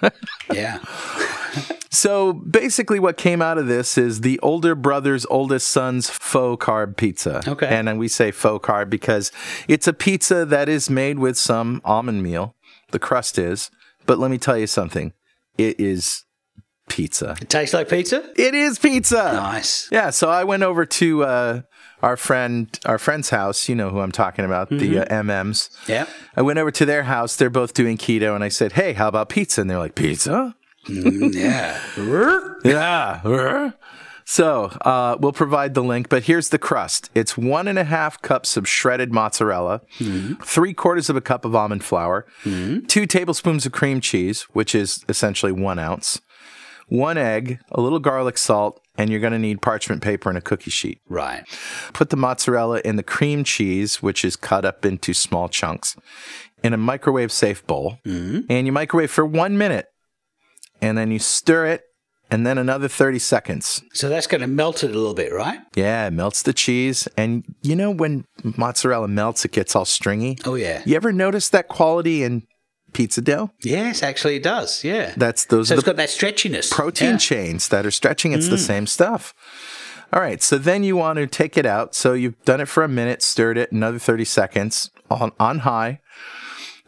Yeah. 0.52 0.78
So 1.94 2.32
basically, 2.32 2.98
what 2.98 3.18
came 3.18 3.42
out 3.42 3.58
of 3.58 3.66
this 3.66 3.98
is 3.98 4.22
the 4.22 4.40
older 4.40 4.74
brother's 4.74 5.26
oldest 5.26 5.68
son's 5.68 6.08
faux 6.08 6.64
carb 6.64 6.96
pizza. 6.96 7.42
Okay. 7.46 7.66
And 7.66 7.86
then 7.86 7.98
we 7.98 8.08
say 8.08 8.30
faux 8.30 8.66
carb 8.66 8.88
because 8.88 9.30
it's 9.68 9.86
a 9.86 9.92
pizza 9.92 10.46
that 10.46 10.70
is 10.70 10.88
made 10.88 11.18
with 11.18 11.36
some 11.36 11.82
almond 11.84 12.22
meal. 12.22 12.56
The 12.92 12.98
crust 12.98 13.38
is. 13.38 13.70
But 14.06 14.18
let 14.18 14.30
me 14.30 14.38
tell 14.38 14.56
you 14.56 14.66
something 14.66 15.12
it 15.58 15.78
is 15.78 16.24
pizza. 16.88 17.36
It 17.42 17.50
tastes 17.50 17.74
like 17.74 17.90
pizza. 17.90 18.24
It 18.36 18.54
is 18.54 18.78
pizza. 18.78 19.30
Nice. 19.34 19.88
Yeah, 19.92 20.08
so 20.08 20.30
I 20.30 20.44
went 20.44 20.62
over 20.62 20.86
to 20.86 21.24
uh, 21.24 21.60
our 22.02 22.16
friend, 22.16 22.78
our 22.86 22.98
friend's 22.98 23.30
house. 23.30 23.68
You 23.68 23.74
know 23.74 23.90
who 23.90 24.00
I'm 24.00 24.12
talking 24.12 24.44
about, 24.44 24.68
the 24.70 24.98
uh, 25.00 25.04
MMs. 25.22 25.70
Yeah. 25.88 26.06
I 26.36 26.42
went 26.42 26.58
over 26.58 26.70
to 26.72 26.84
their 26.84 27.04
house. 27.04 27.36
They're 27.36 27.50
both 27.50 27.74
doing 27.74 27.96
keto, 27.96 28.34
and 28.34 28.42
I 28.44 28.48
said, 28.48 28.72
"Hey, 28.72 28.92
how 28.94 29.08
about 29.08 29.28
pizza?" 29.28 29.60
And 29.60 29.70
they're 29.70 29.78
like, 29.78 29.94
"Pizza." 29.94 30.54
Mm, 30.86 31.32
yeah. 31.34 31.80
Yeah. 32.64 33.70
So 34.24 34.64
uh, 34.82 35.16
we'll 35.20 35.32
provide 35.32 35.74
the 35.74 35.82
link, 35.82 36.08
but 36.08 36.24
here's 36.24 36.50
the 36.50 36.58
crust. 36.58 37.10
It's 37.14 37.36
one 37.36 37.66
and 37.68 37.78
a 37.78 37.84
half 37.84 38.22
cups 38.22 38.56
of 38.56 38.68
shredded 38.68 39.12
mozzarella, 39.12 39.80
three 40.44 40.74
quarters 40.74 41.10
of 41.10 41.16
a 41.16 41.20
cup 41.20 41.44
of 41.44 41.54
almond 41.56 41.82
flour, 41.84 42.24
two 42.44 43.06
tablespoons 43.06 43.66
of 43.66 43.72
cream 43.72 44.00
cheese, 44.00 44.42
which 44.52 44.74
is 44.74 45.04
essentially 45.08 45.50
one 45.52 45.78
ounce, 45.80 46.20
one 46.88 47.18
egg, 47.18 47.58
a 47.72 47.80
little 47.80 47.98
garlic 47.98 48.38
salt, 48.38 48.80
and 48.96 49.10
you're 49.10 49.20
going 49.20 49.32
to 49.32 49.38
need 49.38 49.62
parchment 49.62 50.02
paper 50.02 50.28
and 50.28 50.38
a 50.38 50.42
cookie 50.42 50.70
sheet. 50.70 51.00
Right. 51.08 51.44
Put 51.92 52.10
the 52.10 52.16
mozzarella 52.16 52.80
in 52.84 52.96
the 52.96 53.02
cream 53.02 53.44
cheese, 53.44 54.02
which 54.02 54.24
is 54.24 54.36
cut 54.36 54.64
up 54.64 54.84
into 54.84 55.14
small 55.14 55.48
chunks, 55.48 55.96
in 56.62 56.72
a 56.72 56.76
microwave 56.76 57.32
safe 57.32 57.66
bowl. 57.66 57.98
Mm-hmm. 58.06 58.40
And 58.50 58.66
you 58.66 58.72
microwave 58.72 59.10
for 59.10 59.24
one 59.24 59.56
minute. 59.56 59.86
And 60.80 60.98
then 60.98 61.12
you 61.12 61.20
stir 61.20 61.66
it, 61.66 61.82
and 62.32 62.46
then 62.46 62.58
another 62.58 62.88
30 62.88 63.18
seconds. 63.18 63.82
So 63.92 64.08
that's 64.08 64.26
going 64.26 64.40
to 64.40 64.46
melt 64.46 64.82
it 64.82 64.90
a 64.90 64.94
little 64.94 65.14
bit, 65.14 65.32
right? 65.32 65.60
Yeah, 65.76 66.06
it 66.06 66.12
melts 66.12 66.42
the 66.42 66.52
cheese. 66.52 67.06
And 67.16 67.44
you 67.62 67.76
know, 67.76 67.90
when 67.90 68.24
mozzarella 68.42 69.06
melts, 69.06 69.44
it 69.44 69.52
gets 69.52 69.76
all 69.76 69.84
stringy. 69.84 70.38
Oh 70.44 70.54
yeah. 70.54 70.82
You 70.86 70.96
ever 70.96 71.12
notice 71.12 71.50
that 71.50 71.68
quality 71.68 72.24
in 72.24 72.42
pizza 72.92 73.20
dough? 73.20 73.50
Yes, 73.62 74.02
actually 74.02 74.36
it 74.36 74.42
does. 74.42 74.84
Yeah. 74.84 75.14
That's 75.16 75.44
those 75.46 75.68
so 75.68 75.74
it's 75.74 75.82
got 75.82 75.96
that 75.96 76.08
stretchiness. 76.08 76.70
protein 76.70 77.12
Yeah. 77.12 77.18
chains 77.18 77.68
that 77.68 77.86
are 77.86 77.90
stretching. 77.90 78.32
It's 78.32 78.48
the 78.48 78.56
mm. 78.56 78.66
same 78.66 78.86
stuff. 78.86 79.34
All 80.12 80.20
right, 80.20 80.42
so 80.42 80.58
then 80.58 80.84
you 80.84 80.94
want 80.94 81.16
to 81.16 81.26
take 81.26 81.56
it 81.56 81.64
out. 81.64 81.94
So 81.94 82.12
you've 82.12 82.40
done 82.44 82.60
it 82.60 82.68
for 82.68 82.84
a 82.84 82.88
minute, 82.88 83.22
stirred 83.22 83.56
it 83.56 83.72
another 83.72 83.98
30 83.98 84.26
seconds 84.26 84.90
on, 85.10 85.32
on 85.40 85.60
high. 85.60 86.00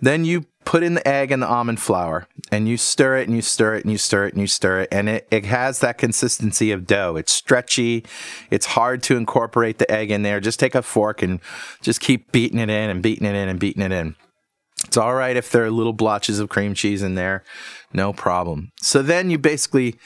Then 0.01 0.27
you 0.27 0.45
put 0.67 0.83
in 0.83 0.95
the 0.95 1.09
egg 1.09 1.31
and 1.31 1.43
the 1.43 1.47
almond 1.47 1.81
flour 1.81 2.27
and 2.51 2.69
you 2.69 2.77
stir 2.77 3.19
it 3.19 3.29
and 3.29 3.37
you 3.37 3.43
stir 3.43 3.77
it 3.77 3.85
and 3.85 3.93
you 3.93 3.99
stir 3.99 4.27
it 4.27 4.35
and 4.35 4.41
you 4.41 4.47
stir 4.47 4.81
it. 4.81 4.89
And 4.93 5.09
it, 5.09 5.29
it 5.31 5.45
has 5.47 5.81
that 5.81 5.99
consistency 5.99 6.71
of 6.73 6.87
dough. 6.87 7.17
It's 7.17 7.33
stretchy. 7.33 8.05
It's 8.51 8.67
hard 8.67 9.03
to 9.05 9.17
incorporate 9.17 9.79
the 9.79 9.91
egg 9.91 10.11
in 10.11 10.23
there. 10.23 10.41
Just 10.41 10.61
take 10.61 10.75
a 10.75 10.83
fork 10.83 11.23
and 11.23 11.41
just 11.81 12.01
keep 12.01 12.33
beating 12.33 12.59
it 12.59 12.71
in 12.71 12.91
and 12.91 13.03
beating 13.03 13.27
it 13.27 13.35
in 13.35 13.49
and 13.49 13.59
beating 13.59 13.83
it 13.83 13.93
in. 13.93 14.17
It's 14.87 14.97
all 14.97 15.15
right 15.15 15.37
if 15.37 15.51
there 15.51 15.65
are 15.65 15.71
little 15.71 15.93
blotches 15.93 16.39
of 16.41 16.49
cream 16.49 16.75
cheese 16.75 17.03
in 17.03 17.15
there, 17.15 17.43
no 17.93 18.13
problem. 18.13 18.73
So 18.81 19.03
then 19.03 19.31
you 19.31 19.39
basically 19.39 19.97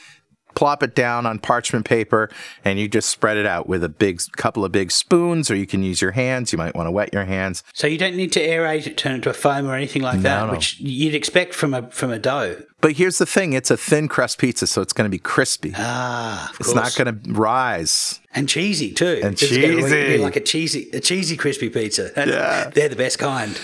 plop 0.55 0.83
it 0.83 0.93
down 0.95 1.25
on 1.25 1.39
parchment 1.39 1.85
paper 1.85 2.29
and 2.65 2.79
you 2.79 2.87
just 2.89 3.09
spread 3.09 3.37
it 3.37 3.45
out 3.45 3.69
with 3.69 3.83
a 3.83 3.87
big 3.87 4.19
couple 4.35 4.65
of 4.65 4.71
big 4.71 4.91
spoons, 4.91 5.49
or 5.49 5.55
you 5.55 5.65
can 5.65 5.83
use 5.83 6.01
your 6.01 6.11
hands. 6.11 6.51
You 6.51 6.57
might 6.57 6.75
want 6.75 6.87
to 6.87 6.91
wet 6.91 7.13
your 7.13 7.25
hands. 7.25 7.63
So 7.73 7.87
you 7.87 7.97
don't 7.97 8.15
need 8.15 8.31
to 8.33 8.41
aerate 8.41 8.85
it, 8.87 8.97
turn 8.97 9.15
it 9.15 9.23
to 9.23 9.29
a 9.29 9.33
foam 9.33 9.67
or 9.67 9.75
anything 9.75 10.01
like 10.01 10.21
that, 10.21 10.47
no. 10.47 10.51
which 10.51 10.79
you'd 10.79 11.15
expect 11.15 11.53
from 11.53 11.73
a 11.73 11.89
from 11.91 12.11
a 12.11 12.19
dough. 12.19 12.61
But 12.81 12.93
here's 12.93 13.17
the 13.19 13.25
thing 13.25 13.53
it's 13.53 13.71
a 13.71 13.77
thin 13.77 14.07
crust 14.07 14.37
pizza, 14.37 14.67
so 14.67 14.81
it's 14.81 14.93
going 14.93 15.05
to 15.05 15.09
be 15.09 15.19
crispy. 15.19 15.73
Ah, 15.77 16.49
of 16.51 16.59
it's 16.59 16.73
not 16.73 16.95
going 16.95 17.21
to 17.21 17.31
rise. 17.31 18.19
and 18.33 18.49
cheesy 18.49 18.91
too. 18.91 19.19
And 19.23 19.33
It's 19.33 19.47
cheesy. 19.47 20.17
like 20.17 20.35
a 20.35 20.41
cheesy 20.41 20.89
a 20.91 20.99
cheesy 20.99 21.37
crispy 21.37 21.69
pizza. 21.69 22.11
Yeah. 22.17 22.69
They're 22.69 22.89
the 22.89 22.95
best 22.95 23.19
kind. 23.19 23.57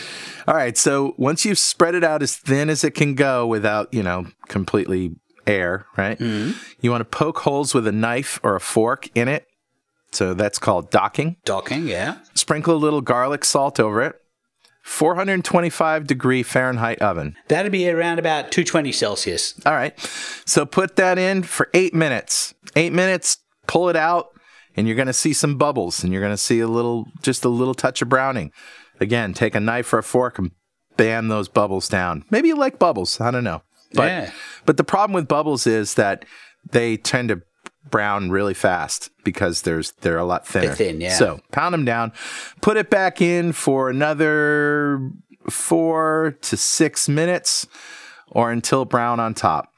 All 0.47 0.55
right, 0.55 0.77
so 0.77 1.15
once 1.17 1.45
you've 1.45 1.59
spread 1.59 1.95
it 1.95 2.03
out 2.03 2.21
as 2.21 2.35
thin 2.35 2.69
as 2.69 2.83
it 2.83 2.91
can 2.91 3.15
go 3.15 3.47
without, 3.47 3.93
you 3.93 4.03
know, 4.03 4.27
completely 4.47 5.15
air, 5.47 5.87
right? 5.97 6.19
Mm-hmm. 6.19 6.57
You 6.81 6.91
want 6.91 7.01
to 7.01 7.05
poke 7.05 7.39
holes 7.39 7.73
with 7.73 7.87
a 7.87 7.91
knife 7.91 8.39
or 8.43 8.55
a 8.55 8.59
fork 8.59 9.09
in 9.15 9.27
it. 9.27 9.47
So 10.11 10.33
that's 10.33 10.59
called 10.59 10.91
docking. 10.91 11.37
Docking, 11.45 11.87
yeah. 11.87 12.19
Sprinkle 12.35 12.75
a 12.75 12.77
little 12.77 13.01
garlic 13.01 13.43
salt 13.43 13.79
over 13.79 14.01
it. 14.01 14.15
425 14.83 16.05
degree 16.05 16.43
Fahrenheit 16.43 17.01
oven. 17.01 17.35
That'd 17.47 17.71
be 17.71 17.89
around 17.89 18.19
about 18.19 18.51
220 18.51 18.91
Celsius. 18.91 19.59
All 19.65 19.73
right. 19.73 19.99
So 20.45 20.63
put 20.63 20.95
that 20.97 21.17
in 21.17 21.41
for 21.41 21.69
eight 21.73 21.95
minutes. 21.95 22.53
Eight 22.75 22.93
minutes, 22.93 23.39
pull 23.65 23.89
it 23.89 23.95
out, 23.95 24.27
and 24.77 24.87
you're 24.87 24.95
going 24.95 25.07
to 25.07 25.13
see 25.13 25.33
some 25.33 25.57
bubbles 25.57 26.03
and 26.03 26.13
you're 26.13 26.21
going 26.21 26.33
to 26.33 26.37
see 26.37 26.59
a 26.59 26.67
little, 26.67 27.07
just 27.23 27.43
a 27.43 27.49
little 27.49 27.73
touch 27.73 28.03
of 28.03 28.09
browning. 28.09 28.51
Again, 28.99 29.33
take 29.33 29.55
a 29.55 29.59
knife 29.59 29.91
or 29.93 29.99
a 29.99 30.03
fork 30.03 30.39
and 30.39 30.51
bam 30.97 31.27
those 31.27 31.47
bubbles 31.49 31.87
down. 31.89 32.23
Maybe 32.29 32.47
you 32.49 32.55
like 32.55 32.79
bubbles. 32.79 33.19
I 33.19 33.31
don't 33.31 33.43
know. 33.43 33.61
But, 33.93 34.07
Yeah. 34.07 34.31
but 34.65 34.77
the 34.77 34.83
problem 34.83 35.13
with 35.13 35.27
bubbles 35.27 35.67
is 35.67 35.95
that 35.95 36.25
they 36.71 36.97
tend 36.97 37.29
to 37.29 37.41
brown 37.91 38.31
really 38.31 38.53
fast 38.55 39.11
because 39.23 39.61
there's 39.61 39.91
they're 40.01 40.17
a 40.17 40.25
lot 40.25 40.47
thinner. 40.47 40.73
thin, 40.73 40.99
yeah. 41.01 41.13
So 41.17 41.39
pound 41.51 41.73
them 41.73 41.85
down, 41.85 42.13
put 42.61 42.77
it 42.77 42.89
back 42.89 43.21
in 43.21 43.51
for 43.53 43.89
another 43.89 45.11
four 45.49 46.35
to 46.41 46.57
six 46.57 47.07
minutes 47.07 47.67
or 48.27 48.51
until 48.51 48.85
brown 48.85 49.19
on 49.19 49.33
top. 49.33 49.69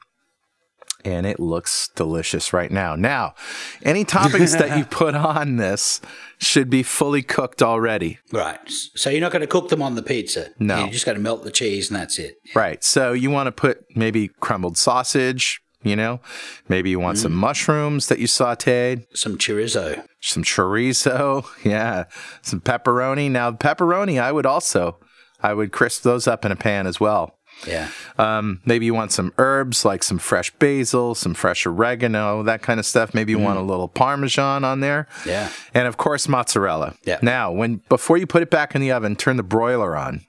And 1.04 1.26
it 1.26 1.38
looks 1.38 1.90
delicious 1.94 2.52
right 2.52 2.70
now. 2.70 2.96
Now, 2.96 3.34
any 3.82 4.04
toppings 4.04 4.58
that 4.58 4.76
you 4.78 4.84
put 4.90 5.14
on 5.14 5.56
this 5.56 6.00
should 6.38 6.70
be 6.70 6.82
fully 6.82 7.22
cooked 7.22 7.62
already. 7.62 8.18
Right. 8.32 8.60
So 8.66 9.10
you're 9.10 9.20
not 9.20 9.32
going 9.32 9.40
to 9.40 9.48
cook 9.48 9.68
them 9.68 9.82
on 9.82 9.96
the 9.96 10.02
pizza. 10.02 10.50
No. 10.58 10.80
You're 10.80 10.90
just 10.90 11.04
going 11.04 11.16
to 11.16 11.22
melt 11.22 11.44
the 11.44 11.50
cheese 11.50 11.90
and 11.90 11.98
that's 11.98 12.18
it. 12.18 12.36
Right. 12.54 12.82
So 12.82 13.12
you 13.12 13.30
want 13.30 13.48
to 13.48 13.52
put 13.52 13.84
maybe 13.96 14.28
crumbled 14.40 14.78
sausage, 14.78 15.60
you 15.82 15.96
know, 15.96 16.20
maybe 16.68 16.90
you 16.90 17.00
want 17.00 17.18
some 17.18 17.32
mm. 17.32 17.36
mushrooms 17.36 18.08
that 18.08 18.18
you 18.18 18.26
sauteed, 18.26 19.06
Some 19.14 19.38
chorizo. 19.38 20.04
some 20.20 20.42
chorizo, 20.42 21.46
yeah, 21.64 22.04
some 22.42 22.60
pepperoni. 22.60 23.30
Now, 23.30 23.52
pepperoni, 23.52 24.20
I 24.20 24.32
would 24.32 24.46
also, 24.46 24.98
I 25.40 25.54
would 25.54 25.72
crisp 25.72 26.02
those 26.02 26.26
up 26.26 26.44
in 26.44 26.52
a 26.52 26.56
pan 26.56 26.86
as 26.86 26.98
well. 26.98 27.37
Yeah. 27.66 27.90
Um, 28.18 28.60
maybe 28.64 28.86
you 28.86 28.94
want 28.94 29.12
some 29.12 29.32
herbs 29.38 29.84
like 29.84 30.02
some 30.02 30.18
fresh 30.18 30.50
basil, 30.52 31.14
some 31.14 31.34
fresh 31.34 31.66
oregano, 31.66 32.42
that 32.44 32.62
kind 32.62 32.78
of 32.78 32.86
stuff. 32.86 33.14
Maybe 33.14 33.32
you 33.32 33.38
want 33.38 33.58
a 33.58 33.62
little 33.62 33.88
parmesan 33.88 34.64
on 34.64 34.80
there. 34.80 35.06
Yeah. 35.26 35.50
And 35.74 35.86
of 35.86 35.96
course, 35.96 36.28
mozzarella. 36.28 36.94
Yeah. 37.04 37.18
Now, 37.22 37.50
when 37.50 37.82
before 37.88 38.16
you 38.16 38.26
put 38.26 38.42
it 38.42 38.50
back 38.50 38.74
in 38.74 38.80
the 38.80 38.92
oven, 38.92 39.16
turn 39.16 39.36
the 39.36 39.42
broiler 39.42 39.96
on. 39.96 40.24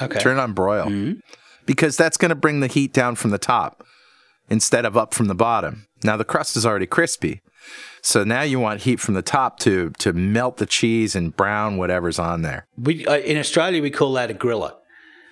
Okay. 0.00 0.18
Turn 0.18 0.38
on 0.38 0.52
broil. 0.52 1.14
Because 1.66 1.96
that's 1.96 2.16
going 2.16 2.30
to 2.30 2.34
bring 2.34 2.60
the 2.60 2.66
heat 2.66 2.92
down 2.92 3.14
from 3.14 3.30
the 3.30 3.38
top 3.38 3.84
instead 4.50 4.84
of 4.84 4.96
up 4.96 5.14
from 5.14 5.28
the 5.28 5.34
bottom. 5.34 5.86
Now 6.02 6.16
the 6.16 6.24
crust 6.24 6.56
is 6.56 6.66
already 6.66 6.86
crispy. 6.86 7.40
So 8.02 8.24
now 8.24 8.42
you 8.42 8.58
want 8.58 8.80
heat 8.80 8.98
from 8.98 9.14
the 9.14 9.22
top 9.22 9.60
to 9.60 9.90
to 9.98 10.12
melt 10.12 10.56
the 10.56 10.66
cheese 10.66 11.14
and 11.14 11.36
brown 11.36 11.76
whatever's 11.76 12.18
on 12.18 12.42
there. 12.42 12.66
we, 12.76 13.06
uh, 13.06 13.18
in 13.18 13.38
Australia, 13.38 13.80
we 13.80 13.90
call 13.90 14.12
that 14.14 14.30
a 14.30 14.34
griller. 14.34 14.74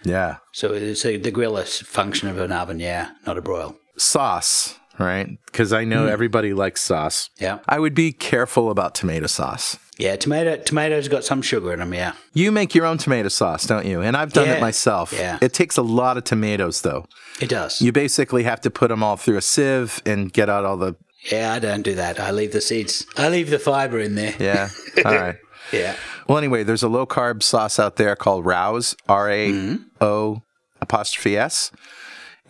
Yeah. 0.05 0.37
So 0.53 0.73
it's 0.73 1.05
a, 1.05 1.17
the 1.17 1.31
grill 1.31 1.57
is 1.57 1.81
function 1.81 2.29
of 2.29 2.39
an 2.39 2.53
oven, 2.53 2.81
yeah, 2.81 3.13
not 3.27 3.39
a 3.39 3.43
broil. 3.43 3.77
Sauce, 3.97 4.79
right? 4.99 5.29
Because 5.47 5.73
I 5.73 5.85
know 5.85 6.07
mm. 6.07 6.11
everybody 6.11 6.55
likes 6.55 6.81
sauce. 6.81 7.31
Yeah. 7.39 7.59
I 7.69 7.79
would 7.79 7.95
be 7.95 8.13
careful 8.13 8.71
about 8.71 8.95
tomato 8.95 9.27
sauce. 9.27 9.79
Yeah, 9.99 10.17
tomato 10.17 10.57
tomatoes 10.57 11.09
got 11.09 11.25
some 11.25 11.43
sugar 11.43 11.75
in 11.75 11.81
them, 11.81 11.93
yeah. 11.93 12.15
You 12.33 12.53
make 12.53 12.75
your 12.75 12.87
own 12.87 12.97
tomato 12.97 13.29
sauce, 13.29 13.67
don't 13.67 13.85
you? 13.85 14.01
And 14.01 14.17
I've 14.17 14.33
done 14.33 14.49
it 14.49 14.61
myself. 14.61 15.13
Yeah. 15.13 15.39
It 15.43 15.53
takes 15.53 15.77
a 15.77 15.83
lot 15.83 16.17
of 16.17 16.25
tomatoes, 16.25 16.81
though. 16.81 17.05
It 17.39 17.51
does. 17.51 17.83
You 17.83 17.93
basically 17.93 18.45
have 18.45 18.63
to 18.63 18.71
put 18.71 18.89
them 18.89 19.03
all 19.03 19.19
through 19.19 19.37
a 19.37 19.43
sieve 19.43 20.01
and 20.07 20.33
get 20.33 20.49
out 20.49 20.65
all 20.65 20.79
the. 20.79 20.97
yeah, 21.31 21.53
I 21.53 21.59
don't 21.59 21.83
do 21.83 21.95
that. 21.97 22.19
I 22.19 22.31
leave 22.31 22.53
the 22.53 22.63
seeds. 22.63 23.05
I 23.19 23.29
leave 23.29 23.51
the 23.51 23.59
fiber 23.59 23.99
in 23.99 24.15
there. 24.15 24.35
Yeah. 24.39 24.71
all 25.05 25.15
right. 25.15 25.37
Yeah. 25.73 25.97
Well, 26.29 26.39
anyway, 26.39 26.63
there's 26.63 26.83
a 26.83 26.89
low 26.89 27.07
carb 27.07 27.43
sauce 27.43 27.79
out 27.79 27.97
there 27.97 28.17
called 28.17 28.45
Rao's, 28.45 28.97
R 29.09 29.31
A 29.31 29.79
O 30.01 30.43
apostrophe 30.81 31.37
S. 31.37 31.71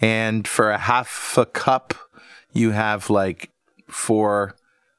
And 0.00 0.48
for 0.48 0.70
a 0.70 0.78
half 0.78 1.36
a 1.36 1.46
cup, 1.46 1.94
you 2.52 2.70
have 2.70 3.10
like 3.10 3.50
four 3.88 4.56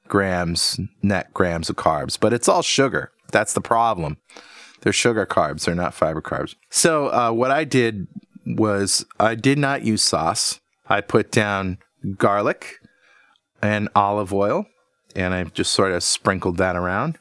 grams, 0.07 0.79
net 1.01 1.33
grams 1.33 1.69
of 1.69 1.75
carbs, 1.75 2.19
but 2.19 2.33
it's 2.33 2.47
all 2.47 2.61
sugar. 2.61 3.11
That's 3.31 3.53
the 3.53 3.61
problem. 3.61 4.17
They're 4.81 4.93
sugar 4.93 5.25
carbs, 5.25 5.65
they're 5.65 5.75
not 5.75 5.93
fiber 5.93 6.21
carbs. 6.21 6.55
So, 6.69 7.07
uh, 7.07 7.31
what 7.31 7.51
I 7.51 7.63
did 7.63 8.07
was 8.45 9.05
I 9.19 9.35
did 9.35 9.57
not 9.57 9.83
use 9.83 10.01
sauce. 10.01 10.59
I 10.87 11.01
put 11.01 11.31
down 11.31 11.77
garlic 12.17 12.79
and 13.61 13.89
olive 13.95 14.33
oil, 14.33 14.65
and 15.15 15.33
I 15.33 15.43
just 15.45 15.71
sort 15.71 15.91
of 15.91 16.03
sprinkled 16.03 16.57
that 16.57 16.75
around. 16.75 17.17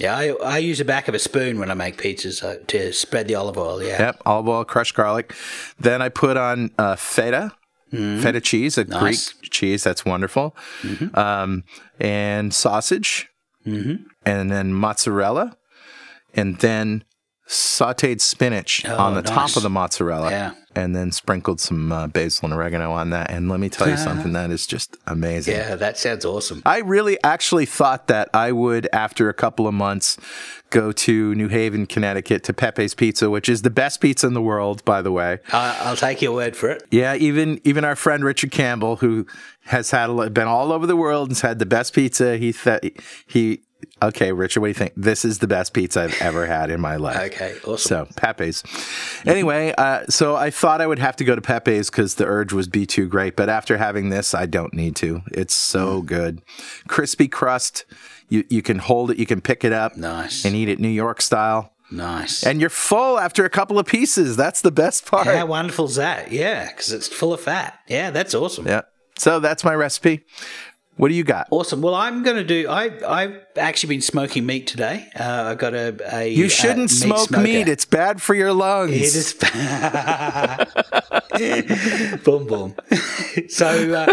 Yeah, 0.00 0.16
I, 0.16 0.28
I 0.42 0.58
use 0.58 0.78
the 0.78 0.84
back 0.84 1.08
of 1.08 1.14
a 1.14 1.18
spoon 1.18 1.58
when 1.58 1.70
I 1.70 1.74
make 1.74 1.98
pizzas 1.98 2.42
uh, 2.42 2.56
to 2.68 2.92
spread 2.92 3.28
the 3.28 3.34
olive 3.34 3.58
oil. 3.58 3.82
Yeah. 3.82 4.00
Yep, 4.00 4.22
olive 4.24 4.48
oil, 4.48 4.64
crushed 4.64 4.94
garlic. 4.94 5.34
Then 5.78 6.00
I 6.00 6.08
put 6.08 6.36
on 6.38 6.70
uh, 6.78 6.96
feta, 6.96 7.52
feta 7.90 8.40
cheese, 8.40 8.78
a 8.78 8.84
Nice. 8.84 9.32
Greek 9.34 9.50
cheese. 9.50 9.84
That's 9.84 10.04
wonderful. 10.04 10.56
Um, 11.14 11.64
and 12.00 12.54
sausage, 12.54 13.28
and 13.64 14.06
then 14.50 14.72
mozzarella, 14.72 15.56
and 16.34 16.58
then 16.60 17.04
sautéed 17.50 18.20
spinach 18.20 18.84
on 18.84 19.14
the 19.14 19.22
top 19.22 19.56
of 19.56 19.62
the 19.64 19.70
mozzarella. 19.70 20.30
Yeah. 20.30 20.54
And 20.76 20.94
then 20.94 21.10
sprinkled 21.10 21.60
some 21.60 21.90
uh, 21.90 22.06
basil 22.06 22.46
and 22.46 22.54
oregano 22.54 22.92
on 22.92 23.10
that. 23.10 23.28
And 23.28 23.48
let 23.48 23.58
me 23.58 23.68
tell 23.68 23.88
you 23.88 23.96
something, 23.96 24.34
that 24.34 24.52
is 24.52 24.68
just 24.68 24.96
amazing. 25.08 25.56
Yeah, 25.56 25.74
that 25.74 25.98
sounds 25.98 26.24
awesome. 26.24 26.62
I 26.64 26.78
really 26.78 27.18
actually 27.24 27.66
thought 27.66 28.06
that 28.06 28.30
I 28.32 28.52
would, 28.52 28.88
after 28.92 29.28
a 29.28 29.34
couple 29.34 29.66
of 29.66 29.74
months, 29.74 30.16
go 30.70 30.92
to 30.92 31.34
New 31.34 31.48
Haven, 31.48 31.86
Connecticut 31.86 32.44
to 32.44 32.52
Pepe's 32.52 32.94
Pizza, 32.94 33.28
which 33.28 33.48
is 33.48 33.62
the 33.62 33.70
best 33.70 34.00
pizza 34.00 34.28
in 34.28 34.34
the 34.34 34.40
world, 34.40 34.84
by 34.84 35.02
the 35.02 35.10
way. 35.10 35.40
I, 35.52 35.76
I'll 35.80 35.96
take 35.96 36.22
your 36.22 36.34
word 36.34 36.54
for 36.54 36.70
it. 36.70 36.84
Yeah, 36.92 37.16
even 37.16 37.60
even 37.64 37.84
our 37.84 37.96
friend 37.96 38.22
Richard 38.22 38.52
Campbell, 38.52 38.94
who 38.94 39.26
has 39.64 39.90
had 39.90 40.32
been 40.32 40.46
all 40.46 40.70
over 40.70 40.86
the 40.86 40.94
world 40.94 41.30
and 41.30 41.36
has 41.36 41.40
had 41.42 41.58
the 41.58 41.66
best 41.66 41.92
pizza, 41.94 42.36
he 42.36 42.52
th- 42.52 42.96
he. 43.26 43.62
Okay, 44.02 44.32
Richard, 44.32 44.60
what 44.60 44.66
do 44.66 44.70
you 44.70 44.74
think? 44.74 44.92
This 44.96 45.24
is 45.24 45.38
the 45.40 45.46
best 45.46 45.72
pizza 45.74 46.02
I've 46.02 46.20
ever 46.22 46.46
had 46.46 46.70
in 46.70 46.80
my 46.80 46.96
life. 46.96 47.32
Okay, 47.32 47.56
awesome. 47.64 48.06
So 48.06 48.08
Pepe's. 48.16 48.62
Anyway, 49.26 49.74
uh, 49.76 50.04
so 50.08 50.36
I 50.36 50.50
thought 50.50 50.80
I 50.80 50.86
would 50.86 50.98
have 50.98 51.16
to 51.16 51.24
go 51.24 51.34
to 51.34 51.40
Pepe's 51.42 51.90
because 51.90 52.14
the 52.14 52.24
urge 52.26 52.52
was 52.52 52.68
be 52.68 52.86
too 52.86 53.06
great, 53.06 53.36
but 53.36 53.48
after 53.48 53.76
having 53.76 54.08
this, 54.08 54.34
I 54.34 54.46
don't 54.46 54.72
need 54.74 54.96
to. 54.96 55.22
It's 55.32 55.54
Mm. 55.54 55.70
so 55.70 56.02
good, 56.02 56.42
crispy 56.88 57.28
crust. 57.28 57.84
You 58.28 58.44
you 58.48 58.62
can 58.62 58.78
hold 58.78 59.10
it, 59.10 59.18
you 59.18 59.26
can 59.26 59.40
pick 59.40 59.64
it 59.64 59.72
up, 59.72 59.96
Nice. 59.96 60.44
and 60.44 60.54
eat 60.54 60.68
it 60.68 60.78
New 60.78 60.88
York 60.88 61.20
style, 61.20 61.72
Nice. 61.90 62.44
and 62.44 62.60
you're 62.60 62.70
full 62.70 63.18
after 63.18 63.44
a 63.44 63.50
couple 63.50 63.78
of 63.78 63.86
pieces. 63.86 64.36
That's 64.36 64.60
the 64.60 64.70
best 64.70 65.04
part. 65.04 65.26
How 65.26 65.46
wonderful 65.46 65.86
is 65.86 65.96
that? 65.96 66.30
Yeah, 66.32 66.68
because 66.68 66.92
it's 66.92 67.08
full 67.08 67.32
of 67.32 67.40
fat. 67.40 67.78
Yeah, 67.88 68.10
that's 68.10 68.34
awesome. 68.34 68.66
Yeah. 68.66 68.82
So 69.18 69.38
that's 69.40 69.64
my 69.64 69.74
recipe. 69.74 70.24
What 71.00 71.08
do 71.08 71.14
you 71.14 71.24
got? 71.24 71.48
Awesome. 71.50 71.80
Well, 71.80 71.94
I'm 71.94 72.22
going 72.22 72.36
to 72.36 72.44
do. 72.44 72.68
I 72.68 72.90
I've 73.08 73.40
actually 73.56 73.94
been 73.94 74.02
smoking 74.02 74.44
meat 74.44 74.66
today. 74.66 75.08
Uh, 75.18 75.52
I 75.52 75.54
got 75.54 75.72
a. 75.72 75.96
a 76.14 76.28
You 76.28 76.44
uh, 76.44 76.48
shouldn't 76.50 76.90
meat 76.90 76.90
smoke 76.90 77.28
smoker. 77.28 77.42
meat. 77.42 77.68
It's 77.68 77.86
bad 77.86 78.20
for 78.20 78.34
your 78.34 78.52
lungs. 78.52 78.92
It 78.92 79.00
is. 79.00 79.32
boom, 82.22 82.46
boom. 82.46 82.74
so 83.48 83.94
uh, 83.94 84.12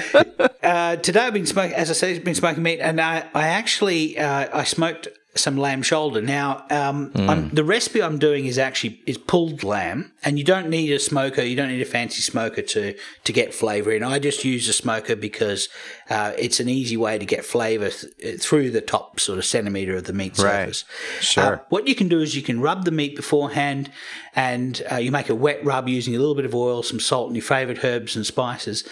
uh, 0.63 0.95
today 0.95 1.19
I've 1.19 1.33
been 1.33 1.45
smoking, 1.45 1.75
as 1.75 1.89
I 1.89 1.93
said, 1.93 2.15
I've 2.15 2.23
been 2.23 2.35
smoking 2.35 2.63
meat, 2.63 2.79
and 2.79 3.01
I, 3.01 3.25
I 3.33 3.49
actually 3.49 4.17
uh, 4.17 4.47
I 4.53 4.63
smoked 4.63 5.09
some 5.37 5.57
lamb 5.57 5.81
shoulder. 5.81 6.21
Now, 6.21 6.65
um, 6.69 7.11
I'm, 7.15 7.49
the 7.49 7.63
recipe 7.63 8.01
I'm 8.03 8.19
doing 8.19 8.45
is 8.45 8.57
actually 8.57 9.01
is 9.05 9.17
pulled 9.17 9.63
lamb, 9.63 10.11
and 10.23 10.37
you 10.37 10.43
don't 10.43 10.69
need 10.69 10.91
a 10.91 10.99
smoker. 10.99 11.41
You 11.41 11.55
don't 11.55 11.69
need 11.69 11.81
a 11.81 11.85
fancy 11.85 12.21
smoker 12.21 12.61
to 12.61 12.95
to 13.23 13.33
get 13.33 13.53
flavour 13.53 13.91
in. 13.91 14.03
I 14.03 14.19
just 14.19 14.43
use 14.43 14.67
a 14.67 14.73
smoker 14.73 15.15
because 15.15 15.69
uh, 16.09 16.33
it's 16.37 16.59
an 16.59 16.69
easy 16.69 16.97
way 16.97 17.17
to 17.17 17.25
get 17.25 17.45
flavour 17.45 17.89
th- 17.89 18.41
through 18.41 18.71
the 18.71 18.81
top 18.81 19.19
sort 19.19 19.37
of 19.37 19.45
centimetre 19.45 19.95
of 19.95 20.05
the 20.05 20.13
meat 20.13 20.37
Right. 20.37 20.73
surface. 20.73 20.85
Sure. 21.21 21.43
Uh, 21.43 21.59
what 21.69 21.87
you 21.87 21.95
can 21.95 22.07
do 22.07 22.19
is 22.21 22.35
you 22.35 22.41
can 22.41 22.59
rub 22.61 22.85
the 22.85 22.91
meat 22.91 23.15
beforehand, 23.15 23.91
and 24.35 24.81
uh, 24.91 24.95
you 24.95 25.11
make 25.11 25.29
a 25.29 25.35
wet 25.35 25.63
rub 25.63 25.87
using 25.87 26.15
a 26.15 26.19
little 26.19 26.35
bit 26.35 26.45
of 26.45 26.53
oil, 26.55 26.83
some 26.83 26.99
salt, 26.99 27.27
and 27.27 27.35
your 27.35 27.43
favourite 27.43 27.83
herbs 27.83 28.15
and 28.15 28.25
spices. 28.25 28.83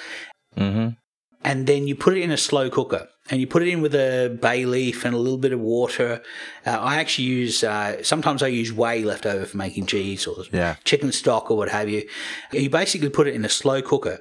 And 1.46 1.68
then 1.68 1.88
you 1.88 1.96
put 1.96 2.18
it 2.18 2.22
in 2.22 2.32
a 2.32 2.38
slow 2.38 2.70
cooker, 2.70 3.08
and 3.30 3.40
you 3.40 3.46
put 3.48 3.62
it 3.62 3.68
in 3.70 3.82
with 3.82 3.94
a 3.96 4.38
bay 4.42 4.66
leaf 4.66 5.06
and 5.06 5.14
a 5.14 5.18
little 5.18 5.38
bit 5.38 5.54
of 5.54 5.60
water. 5.60 6.22
Uh, 6.66 6.72
I 6.72 6.96
actually 6.98 7.26
use 7.26 7.64
uh, 7.64 8.02
sometimes 8.04 8.42
I 8.42 8.48
use 8.48 8.74
whey 8.74 9.04
left 9.04 9.26
over 9.26 9.46
for 9.46 9.58
making 9.58 9.86
cheese 9.86 10.26
or 10.28 10.36
Yeah. 10.52 10.76
chicken 10.84 11.12
stock 11.12 11.50
or 11.52 11.58
what 11.58 11.70
have 11.70 11.88
you. 11.88 12.02
You 12.52 12.70
basically 12.70 13.10
put 13.10 13.28
it 13.28 13.36
in 13.36 13.46
a 13.46 13.50
slow 13.50 13.82
cooker. 13.82 14.18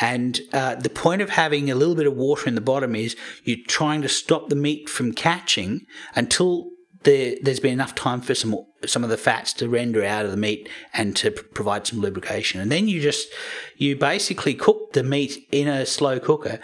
And 0.00 0.40
uh, 0.52 0.74
the 0.76 0.88
point 0.90 1.20
of 1.22 1.30
having 1.30 1.70
a 1.70 1.74
little 1.74 1.94
bit 1.94 2.06
of 2.06 2.14
water 2.16 2.46
in 2.48 2.54
the 2.54 2.60
bottom 2.72 2.94
is 2.94 3.16
you're 3.44 3.58
trying 3.66 4.00
to 4.02 4.08
stop 4.08 4.48
the 4.48 4.56
meat 4.56 4.88
from 4.88 5.12
catching 5.12 5.86
until 6.14 6.70
there, 7.04 7.36
there's 7.42 7.60
been 7.60 7.72
enough 7.72 7.94
time 7.94 8.20
for 8.20 8.34
some 8.34 8.56
some 8.86 9.04
of 9.04 9.10
the 9.10 9.16
fats 9.16 9.52
to 9.54 9.68
render 9.68 10.04
out 10.04 10.24
of 10.24 10.30
the 10.30 10.36
meat 10.36 10.68
and 10.94 11.14
to 11.16 11.30
p- 11.30 11.42
provide 11.54 11.86
some 11.86 12.00
lubrication. 12.00 12.60
And 12.60 12.70
then 12.72 12.88
you 12.88 13.00
just 13.00 13.28
you 13.76 13.96
basically 13.96 14.54
cook 14.54 14.92
the 14.92 15.02
meat 15.02 15.46
in 15.52 15.68
a 15.68 15.84
slow 15.86 16.18
cooker. 16.18 16.58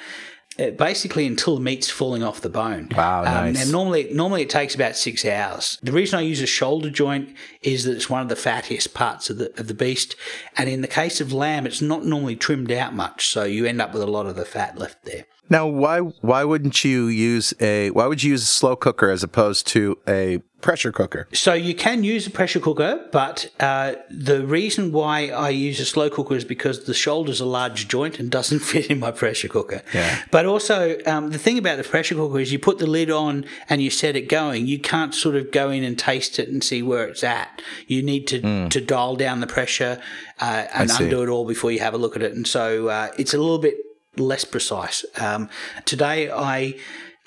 uh, 0.59 0.71
Basically, 0.71 1.27
until 1.27 1.55
the 1.57 1.61
meat's 1.61 1.91
falling 1.91 2.23
off 2.23 2.41
the 2.41 2.49
bone. 2.49 2.89
Wow, 2.97 3.25
nice. 3.25 3.63
And 3.63 3.73
normally, 3.73 4.09
normally 4.13 4.43
it 4.43 4.51
takes 4.51 4.75
about 4.75 4.97
six 4.97 5.25
hours. 5.25 5.79
The 5.83 5.93
reason 5.93 6.19
I 6.19 6.23
use 6.23 6.41
a 6.41 6.47
shoulder 6.47 6.89
joint 6.91 7.35
is 7.63 7.85
that 7.85 7.95
it's 7.97 8.09
one 8.09 8.23
of 8.23 8.29
the 8.31 8.35
fattiest 8.35 8.95
parts 8.95 9.29
of 9.31 9.37
the 9.39 9.49
of 9.61 9.67
the 9.69 9.75
beast, 9.75 10.17
and 10.57 10.69
in 10.71 10.81
the 10.81 10.89
case 10.89 11.21
of 11.21 11.33
lamb, 11.33 11.67
it's 11.67 11.83
not 11.83 12.05
normally 12.05 12.37
trimmed 12.37 12.73
out 12.73 12.95
much, 12.95 13.29
so 13.29 13.45
you 13.45 13.67
end 13.67 13.81
up 13.83 13.93
with 13.93 14.03
a 14.03 14.07
lot 14.07 14.27
of 14.27 14.37
the 14.37 14.45
fat 14.47 14.79
left 14.79 15.05
there. 15.05 15.25
Now, 15.49 15.67
why 15.67 16.01
why 16.01 16.45
wouldn't 16.45 16.85
you 16.85 17.07
use 17.07 17.55
a 17.61 17.91
why 17.91 18.07
would 18.07 18.23
you 18.23 18.33
use 18.33 18.43
a 18.43 18.47
slow 18.47 18.77
cooker 18.77 19.11
as 19.11 19.23
opposed 19.23 19.67
to 19.69 19.99
a 20.09 20.39
pressure 20.61 20.91
cooker? 20.91 21.29
So 21.33 21.55
you 21.55 21.75
can 21.75 22.03
use 22.03 22.27
a 22.27 22.31
pressure 22.31 22.59
cooker, 22.59 23.07
but 23.13 23.53
uh, 23.61 23.95
the 24.11 24.45
reason 24.45 24.91
why 24.91 25.29
I 25.29 25.51
use 25.51 25.79
a 25.79 25.85
slow 25.85 26.11
cooker 26.11 26.35
is 26.35 26.45
because 26.45 26.85
the 26.85 26.95
shoulder's 26.95 27.41
a 27.41 27.45
large 27.45 27.87
joint 27.87 28.19
and 28.19 28.31
doesn't 28.31 28.59
fit 28.71 28.91
in 28.91 28.99
my 28.99 29.13
pressure 29.13 29.49
cooker. 29.49 29.83
Yeah. 29.95 30.23
But 30.33 30.47
also, 30.47 30.99
um, 31.07 31.31
the 31.31 31.39
thing 31.39 31.59
about 31.59 31.77
the 31.77 31.85
pressure 31.85 32.17
cooker 32.17 32.41
is 32.41 32.53
you 32.53 32.59
put 32.59 32.79
the 32.79 32.87
lid 32.87 33.11
on 33.11 33.45
and 33.69 33.81
you 33.81 33.91
set 33.91 34.17
it 34.17 34.29
going. 34.29 34.67
You 34.67 34.81
can't 34.81 35.15
sort 35.15 35.37
of 35.37 35.53
go 35.53 35.71
in 35.71 35.85
and 35.85 35.97
taste 35.97 36.41
it 36.41 36.49
and 36.49 36.65
see 36.65 36.83
where 36.83 37.07
it's 37.07 37.23
at. 37.23 37.63
You 37.87 38.03
need 38.03 38.27
to, 38.29 38.69
to 38.69 38.81
dial 38.81 39.15
down 39.15 39.41
the 39.41 39.47
pressure 39.47 40.01
uh, 40.41 40.67
and 40.75 40.91
undo 40.91 41.23
it 41.23 41.29
all 41.29 41.47
before 41.47 41.71
you 41.71 41.79
have 41.79 41.95
a 41.95 41.99
look 41.99 42.17
at 42.17 42.23
it. 42.23 42.33
And 42.33 42.47
so 42.47 42.89
uh, 42.89 43.13
it's 43.17 43.35
a 43.35 43.39
little 43.39 43.59
bit 43.59 43.77
less 44.19 44.45
precise. 44.45 45.05
Um, 45.21 45.49
today 45.85 46.31
I 46.31 46.77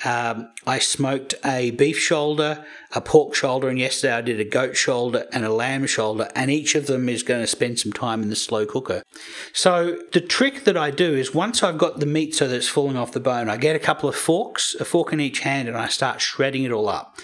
um, 0.05 0.49
I 0.65 0.79
smoked 0.79 1.35
a 1.43 1.71
beef 1.71 1.97
shoulder, 1.97 2.63
a 2.93 3.01
pork 3.01 3.35
shoulder, 3.35 3.67
and 3.67 3.77
yesterday 3.77 4.13
I 4.13 4.21
did 4.21 4.39
a 4.39 4.45
goat 4.45 4.77
shoulder 4.77 5.27
and 5.33 5.43
a 5.43 5.51
lamb 5.51 5.87
shoulder, 5.87 6.29
and 6.35 6.49
each 6.49 6.73
of 6.75 6.87
them 6.87 7.09
is 7.09 7.21
going 7.21 7.41
to 7.41 7.47
spend 7.47 7.79
some 7.79 7.91
time 7.91 8.23
in 8.23 8.29
the 8.29 8.35
slow 8.35 8.65
cooker. 8.65 9.03
So 9.51 10.01
the 10.13 10.21
trick 10.21 10.63
that 10.63 10.77
I 10.77 10.91
do 10.91 11.13
is 11.13 11.33
once 11.33 11.63
I've 11.63 11.77
got 11.77 11.99
the 11.99 12.05
meat 12.05 12.33
so 12.33 12.47
that 12.47 12.55
it's 12.55 12.69
falling 12.69 12.95
off 12.95 13.11
the 13.11 13.19
bone, 13.19 13.49
I 13.49 13.57
get 13.57 13.75
a 13.75 13.79
couple 13.79 14.07
of 14.07 14.15
forks, 14.15 14.73
a 14.75 14.85
fork 14.85 15.11
in 15.11 15.19
each 15.19 15.39
hand, 15.39 15.67
and 15.67 15.77
I 15.77 15.89
start 15.89 16.21
shredding 16.21 16.63
it 16.63 16.71
all 16.71 16.87
up. 16.87 17.17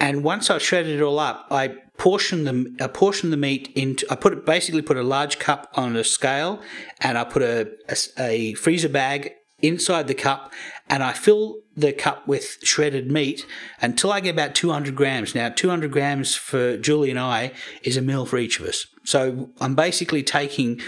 And 0.00 0.24
once 0.24 0.48
I've 0.48 0.62
shredded 0.62 0.98
it 0.98 1.02
all 1.02 1.18
up, 1.18 1.46
I 1.50 1.74
portion 1.98 2.44
the 2.44 2.74
I 2.82 2.88
portion 2.88 3.30
the 3.30 3.36
meat 3.36 3.70
into. 3.76 4.06
I 4.10 4.16
put 4.16 4.32
it 4.32 4.46
basically 4.46 4.82
put 4.82 4.96
a 4.96 5.02
large 5.02 5.38
cup 5.38 5.70
on 5.74 5.94
a 5.94 6.02
scale, 6.02 6.60
and 7.00 7.18
I 7.18 7.24
put 7.24 7.42
a, 7.42 7.70
a, 7.88 7.96
a 8.18 8.54
freezer 8.54 8.88
bag 8.88 9.34
inside 9.60 10.08
the 10.08 10.14
cup, 10.14 10.52
and 10.88 11.02
I 11.02 11.12
fill 11.12 11.58
the 11.76 11.92
cup 11.92 12.26
with 12.26 12.58
shredded 12.62 13.10
meat 13.10 13.46
until 13.80 14.10
I 14.10 14.20
get 14.20 14.30
about 14.30 14.54
200 14.54 14.96
grams. 14.96 15.34
Now, 15.34 15.50
200 15.50 15.90
grams 15.90 16.34
for 16.34 16.78
Julie 16.78 17.10
and 17.10 17.18
I 17.18 17.52
is 17.82 17.96
a 17.96 18.02
meal 18.02 18.26
for 18.26 18.38
each 18.38 18.58
of 18.58 18.66
us. 18.66 18.86
So 19.04 19.50
I'm 19.60 19.74
basically 19.74 20.22
taking 20.22 20.80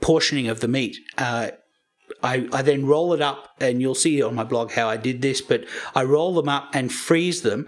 portioning 0.00 0.48
of 0.48 0.60
the 0.60 0.68
meat. 0.68 0.96
Uh, 1.18 1.50
I, 2.22 2.48
I 2.52 2.62
then 2.62 2.86
roll 2.86 3.12
it 3.12 3.20
up, 3.20 3.48
and 3.60 3.80
you'll 3.80 3.94
see 3.94 4.22
on 4.22 4.34
my 4.34 4.44
blog 4.44 4.72
how 4.72 4.88
I 4.88 4.96
did 4.96 5.22
this, 5.22 5.40
but 5.40 5.64
I 5.94 6.04
roll 6.04 6.34
them 6.34 6.48
up 6.48 6.70
and 6.72 6.92
freeze 6.92 7.42
them. 7.42 7.66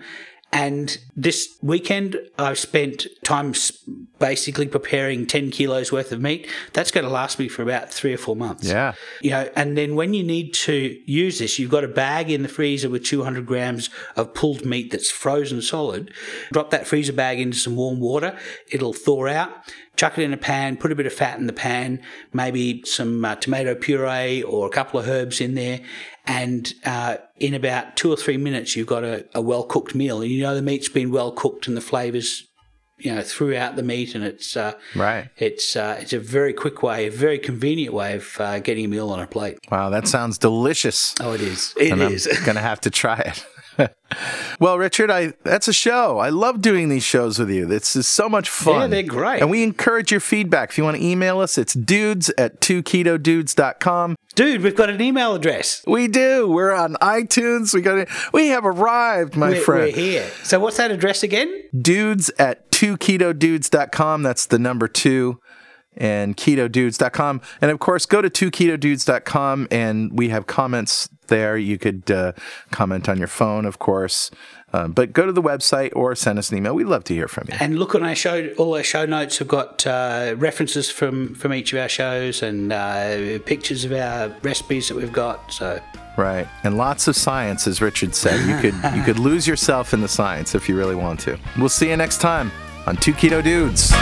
And 0.53 0.97
this 1.15 1.59
weekend, 1.61 2.17
I've 2.39 2.59
spent 2.59 3.07
time 3.25 3.53
basically 4.19 4.69
preparing 4.69 5.27
10 5.27 5.51
kilos 5.51 5.93
worth 5.93 6.13
of 6.13 6.23
meat. 6.23 6.49
That's 6.73 6.91
going 6.91 7.05
to 7.05 7.11
last 7.11 7.39
me 7.39 7.49
for 7.49 7.63
about 7.63 7.93
three 7.93 8.15
or 8.15 8.17
four 8.17 8.37
months. 8.37 8.67
Yeah. 8.67 8.95
You 9.21 9.31
know, 9.31 9.51
and 9.57 9.77
then 9.77 9.97
when 9.97 10.15
you 10.15 10.23
need 10.23 10.55
to 10.55 10.99
use 11.05 11.41
this, 11.41 11.59
you've 11.59 11.71
got 11.71 11.85
a 11.85 11.89
bag 11.89 12.31
in 12.31 12.43
the 12.43 12.49
freezer 12.49 12.89
with 12.89 13.05
200 13.05 13.45
grams 13.45 13.91
of 14.15 14.35
pulled 14.35 14.65
meat 14.65 14.93
that's 14.93 15.11
frozen 15.11 15.61
solid. 15.61 16.13
Drop 16.53 16.71
that 16.71 16.87
freezer 16.87 17.13
bag 17.13 17.41
into 17.41 17.59
some 17.59 17.77
warm 17.77 18.01
water. 18.01 18.39
It'll 18.71 18.95
thaw 18.95 19.27
out. 19.27 19.51
Chuck 19.97 20.19
it 20.19 20.23
in 20.23 20.33
a 20.33 20.37
pan, 20.37 20.77
put 20.77 20.93
a 20.93 20.95
bit 20.95 21.07
of 21.07 21.13
fat 21.13 21.39
in 21.39 21.47
the 21.47 21.53
pan, 21.53 22.03
maybe 22.33 22.83
some 22.85 23.25
uh, 23.25 23.35
tomato 23.37 23.75
puree 23.75 24.43
or 24.43 24.67
a 24.67 24.71
couple 24.71 25.01
of 25.01 25.09
herbs 25.09 25.41
in 25.41 25.55
there. 25.55 25.81
And 26.27 26.73
uh, 26.85 27.17
in 27.37 27.55
about 27.55 27.97
two 27.97 28.13
or 28.13 28.17
three 28.17 28.37
minutes, 28.37 28.77
you've 28.77 28.87
got 28.87 29.05
a, 29.05 29.25
a 29.35 29.41
well 29.41 29.65
cooked 29.65 29.95
meal. 29.95 30.21
And 30.21 30.31
you 30.31 30.43
know 30.43 30.55
the 30.55 30.63
meat's 30.63 30.89
been 30.89 31.11
well 31.11 31.33
cooked 31.33 31.67
and 31.67 31.77
the 31.77 31.81
flavours 31.81 32.47
you 32.99 33.15
know 33.15 33.23
throughout 33.23 33.77
the 33.77 33.83
meat, 33.83 34.15
and 34.15 34.25
it's 34.25 34.57
uh, 34.57 34.73
Right. 34.95 35.29
It's 35.37 35.77
uh, 35.77 35.99
it's 36.01 36.13
a 36.13 36.19
very 36.19 36.53
quick 36.53 36.83
way, 36.83 37.07
a 37.07 37.11
very 37.11 37.39
convenient 37.39 37.95
way 37.95 38.15
of 38.15 38.37
uh, 38.41 38.59
getting 38.61 38.85
a 38.85 38.89
meal 38.89 39.11
on 39.11 39.21
a 39.21 39.27
plate. 39.27 39.59
Wow, 39.71 39.91
that 39.91 40.09
sounds 40.09 40.39
delicious. 40.39 41.15
Oh, 41.21 41.33
it 41.33 41.41
is. 41.41 41.75
It 41.79 41.93
and 41.93 42.03
is. 42.03 42.27
I'm 42.27 42.45
gonna 42.47 42.61
have 42.61 42.81
to 42.83 42.91
try 42.91 43.19
it. 43.19 43.45
well, 44.61 44.79
Richard, 44.79 45.11
I 45.11 45.33
that's 45.43 45.69
a 45.69 45.73
show. 45.73 46.19
I 46.19 46.29
love 46.29 46.61
doing 46.61 46.89
these 46.89 47.05
shows 47.05 47.39
with 47.39 47.51
you. 47.51 47.67
This 47.67 47.97
is 47.97 48.07
so 48.07 48.29
much 48.29 48.49
fun. 48.49 48.83
Yeah, 48.83 48.87
they're 48.89 49.03
great. 49.03 49.41
And 49.41 49.51
we 49.51 49.63
encourage 49.63 50.11
your 50.11 50.21
feedback. 50.21 50.71
If 50.71 50.79
you 50.79 50.85
want 50.85 50.97
to 50.97 51.05
email 51.05 51.41
us, 51.41 51.59
it's 51.59 51.75
dudes 51.75 52.31
at 52.39 52.61
2ketodudes.com. 52.61 54.17
Dude, 54.35 54.63
we've 54.63 54.77
got 54.77 54.91
an 54.91 55.01
email 55.01 55.35
address. 55.35 55.83
We 55.87 56.09
do. 56.09 56.49
We're 56.49 56.75
on 56.75 56.95
iTunes. 57.03 57.73
We 57.73 57.81
got 57.81 57.99
it. 57.99 58.09
We 58.33 58.49
have 58.49 58.67
arrived, 58.67 59.35
my 59.37 59.51
We're, 59.51 59.61
friend. 59.61 59.93
we're 59.95 59.97
here. 59.97 60.31
So 60.43 60.61
what's 60.61 60.77
that 60.77 60.91
address 60.91 61.23
again? 61.23 61.63
Dudes 61.79 62.31
at 62.39 62.71
2ketodudes.com. 62.71 64.23
That's 64.23 64.47
the 64.47 64.59
number 64.59 64.89
two. 64.89 65.41
And 65.97 66.37
ketodudes.com. 66.37 67.41
And 67.63 67.71
of 67.71 67.79
course, 67.79 68.05
go 68.05 68.21
to 68.21 68.29
2ketodudes.com 68.29 69.69
and 69.71 70.11
we 70.13 70.29
have 70.29 70.47
comments 70.47 71.09
there. 71.29 71.57
You 71.57 71.79
could 71.79 72.11
uh, 72.11 72.33
comment 72.71 73.09
on 73.09 73.19
your 73.19 73.29
phone, 73.29 73.65
of 73.65 73.79
course. 73.79 74.31
Uh, 74.73 74.89
but 74.89 75.13
go 75.13 75.25
to 75.25 75.33
the 75.33 75.43
website 75.43 75.91
or 75.95 76.15
send 76.15 76.39
us 76.39 76.51
an 76.51 76.59
email. 76.59 76.75
We'd 76.75 76.85
love 76.85 77.05
to 77.05 77.15
hear 77.15 77.29
from 77.29 77.47
you. 77.49 77.57
And 77.61 77.79
look 77.79 77.95
on 77.95 78.03
our 78.03 78.15
show. 78.15 78.49
All 78.59 78.77
our 78.77 78.83
show 78.83 79.07
notes 79.07 79.39
have 79.39 79.49
got 79.49 79.87
uh, 79.87 80.35
references 80.37 80.91
from 80.91 81.35
from 81.35 81.55
each 81.55 81.73
of 81.73 81.79
our 81.79 81.89
shows 81.89 82.43
and 82.43 82.73
uh, 82.73 83.39
pictures 83.47 83.85
of 83.85 83.93
our 83.93 84.29
recipes 84.43 84.89
that 84.89 84.97
we've 84.97 85.13
got. 85.13 85.53
So 85.53 85.81
Right. 86.17 86.49
And 86.65 86.77
lots 86.77 87.09
of 87.09 87.17
science, 87.17 87.67
as 87.67 87.81
Richard 87.81 88.15
said. 88.15 88.41
You 88.49 88.59
could 88.59 88.97
you 88.97 89.03
could 89.03 89.19
lose 89.31 89.47
yourself 89.47 89.95
in 89.95 90.01
the 90.01 90.09
science 90.09 90.55
if 90.55 90.69
you 90.69 90.77
really 90.77 90.95
want 90.95 91.21
to. 91.21 91.39
We'll 91.59 91.69
see 91.69 91.91
you 91.91 91.97
next 91.97 92.21
time 92.21 92.51
on 92.87 92.97
Two 92.97 93.13
Keto 93.13 93.43
Dudes. 93.43 93.93